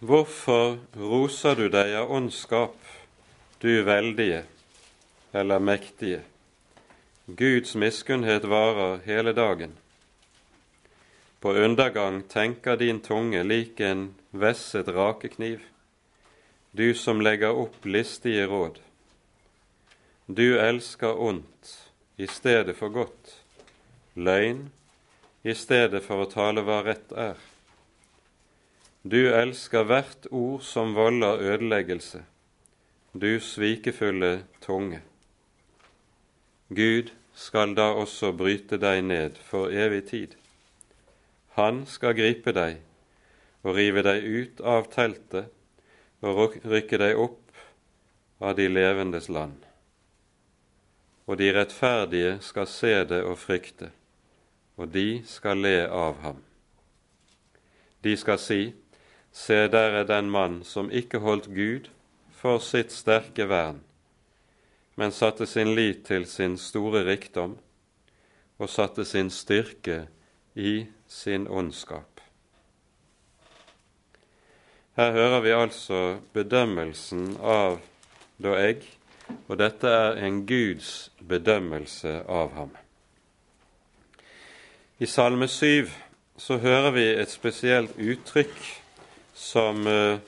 Hvorfor 0.01 0.79
roser 0.97 1.59
du 1.59 1.67
deg 1.73 1.95
av 1.99 2.13
ondskap, 2.15 2.77
du 3.61 3.83
veldige 3.85 4.45
eller 5.37 5.61
mektige? 5.61 6.23
Guds 7.37 7.75
miskunnhet 7.75 8.45
varer 8.45 9.01
hele 9.05 9.33
dagen. 9.33 9.71
På 11.41 11.53
undergang 11.53 12.23
tenker 12.23 12.77
din 12.77 13.01
tunge 13.01 13.43
lik 13.45 13.81
en 13.81 14.15
vesset 14.31 14.89
rakekniv, 14.89 15.61
du 16.71 16.95
som 16.95 17.21
legger 17.21 17.55
opp 17.55 17.87
listige 17.87 18.47
råd. 18.47 18.81
Du 20.27 20.59
elsker 20.59 21.21
ondt 21.21 21.71
i 22.17 22.27
stedet 22.27 22.75
for 22.77 22.89
godt, 22.89 23.37
løgn 24.15 24.67
i 25.43 25.55
stedet 25.55 26.03
for 26.03 26.25
å 26.25 26.31
tale 26.31 26.67
hva 26.67 26.81
rett 26.89 27.15
er. 27.15 27.39
Du 29.03 29.31
elsker 29.31 29.87
hvert 29.87 30.27
ord 30.31 30.67
som 30.67 30.97
volder 30.99 31.39
ødeleggelse, 31.55 32.25
du 33.13 33.39
svikefulle 33.39 34.43
tunge. 34.67 35.05
Gud 36.69 37.15
skal 37.41 37.73
da 37.75 37.89
også 37.97 38.35
bryte 38.37 38.77
deg 38.81 39.01
ned 39.07 39.39
for 39.49 39.73
evig 39.73 40.03
tid. 40.11 40.37
Han 41.57 41.87
skal 41.89 42.17
gripe 42.19 42.53
deg 42.53 42.83
og 43.65 43.77
rive 43.77 44.05
deg 44.05 44.25
ut 44.25 44.61
av 44.61 44.91
teltet 44.93 45.49
og 46.21 46.59
rykke 46.69 47.01
deg 47.01 47.17
opp 47.21 47.65
av 48.45 48.57
de 48.61 48.69
levendes 48.69 49.31
land. 49.33 49.57
Og 51.25 51.39
de 51.41 51.49
rettferdige 51.55 52.37
skal 52.45 52.69
se 52.69 52.93
det 53.09 53.23
og 53.25 53.39
frykte, 53.41 53.91
og 54.77 54.93
de 54.93 55.23
skal 55.29 55.61
le 55.65 55.87
av 55.87 56.21
ham. 56.25 56.41
De 58.05 58.17
skal 58.17 58.41
si, 58.41 58.63
Se, 59.33 59.69
der 59.69 59.95
er 59.95 60.05
den 60.05 60.31
mann 60.31 60.65
som 60.65 60.89
ikke 60.91 61.21
holdt 61.23 61.47
Gud 61.55 61.87
for 62.35 62.59
sitt 62.59 62.91
sterke 62.91 63.47
vern, 63.47 63.79
men 64.95 65.13
satte 65.13 65.47
sin 65.47 65.75
lit 65.75 66.05
til 66.07 66.27
sin 66.27 66.57
store 66.59 67.05
rikdom 67.07 67.57
og 68.61 68.69
satte 68.69 69.05
sin 69.05 69.31
styrke 69.31 70.07
i 70.55 70.87
sin 71.09 71.47
ondskap. 71.49 72.21
Her 74.97 75.13
hører 75.13 75.41
vi 75.41 75.55
altså 75.55 76.19
bedømmelsen 76.35 77.39
av 77.41 77.79
Doeg, 78.43 78.85
og 79.49 79.59
dette 79.61 79.89
er 79.89 80.21
en 80.27 80.43
Guds 80.47 81.11
bedømmelse 81.29 82.21
av 82.29 82.53
ham. 82.59 82.75
I 85.01 85.07
Salme 85.09 85.49
7 85.49 85.89
så 86.37 86.59
hører 86.61 86.91
vi 86.93 87.07
et 87.15 87.33
spesielt 87.33 87.97
uttrykk 87.97 88.59
som 89.33 89.87
uh, 89.89 90.21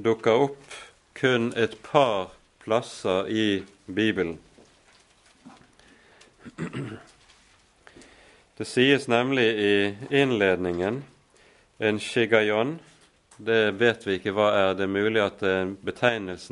dukker 0.00 0.46
opp 0.48 0.76
kun 1.16 1.50
et 1.56 1.76
par 1.84 2.30
plasser 2.64 3.28
i 3.28 3.48
Bibelen. 3.48 3.75
Det 8.56 8.64
sies 8.64 9.06
nemlig 9.08 9.46
i 9.46 9.94
innledningen 10.10 11.04
en 11.78 12.00
shigayon, 12.00 12.78
det 13.36 13.70
vet 13.78 14.06
vi 14.06 14.16
ikke 14.18 14.32
hva 14.34 14.48
er. 14.58 14.74
Det 14.74 14.84
er 14.88 14.90
mulig 14.90 15.22
at 15.22 15.38
betegnelsen 15.86 16.42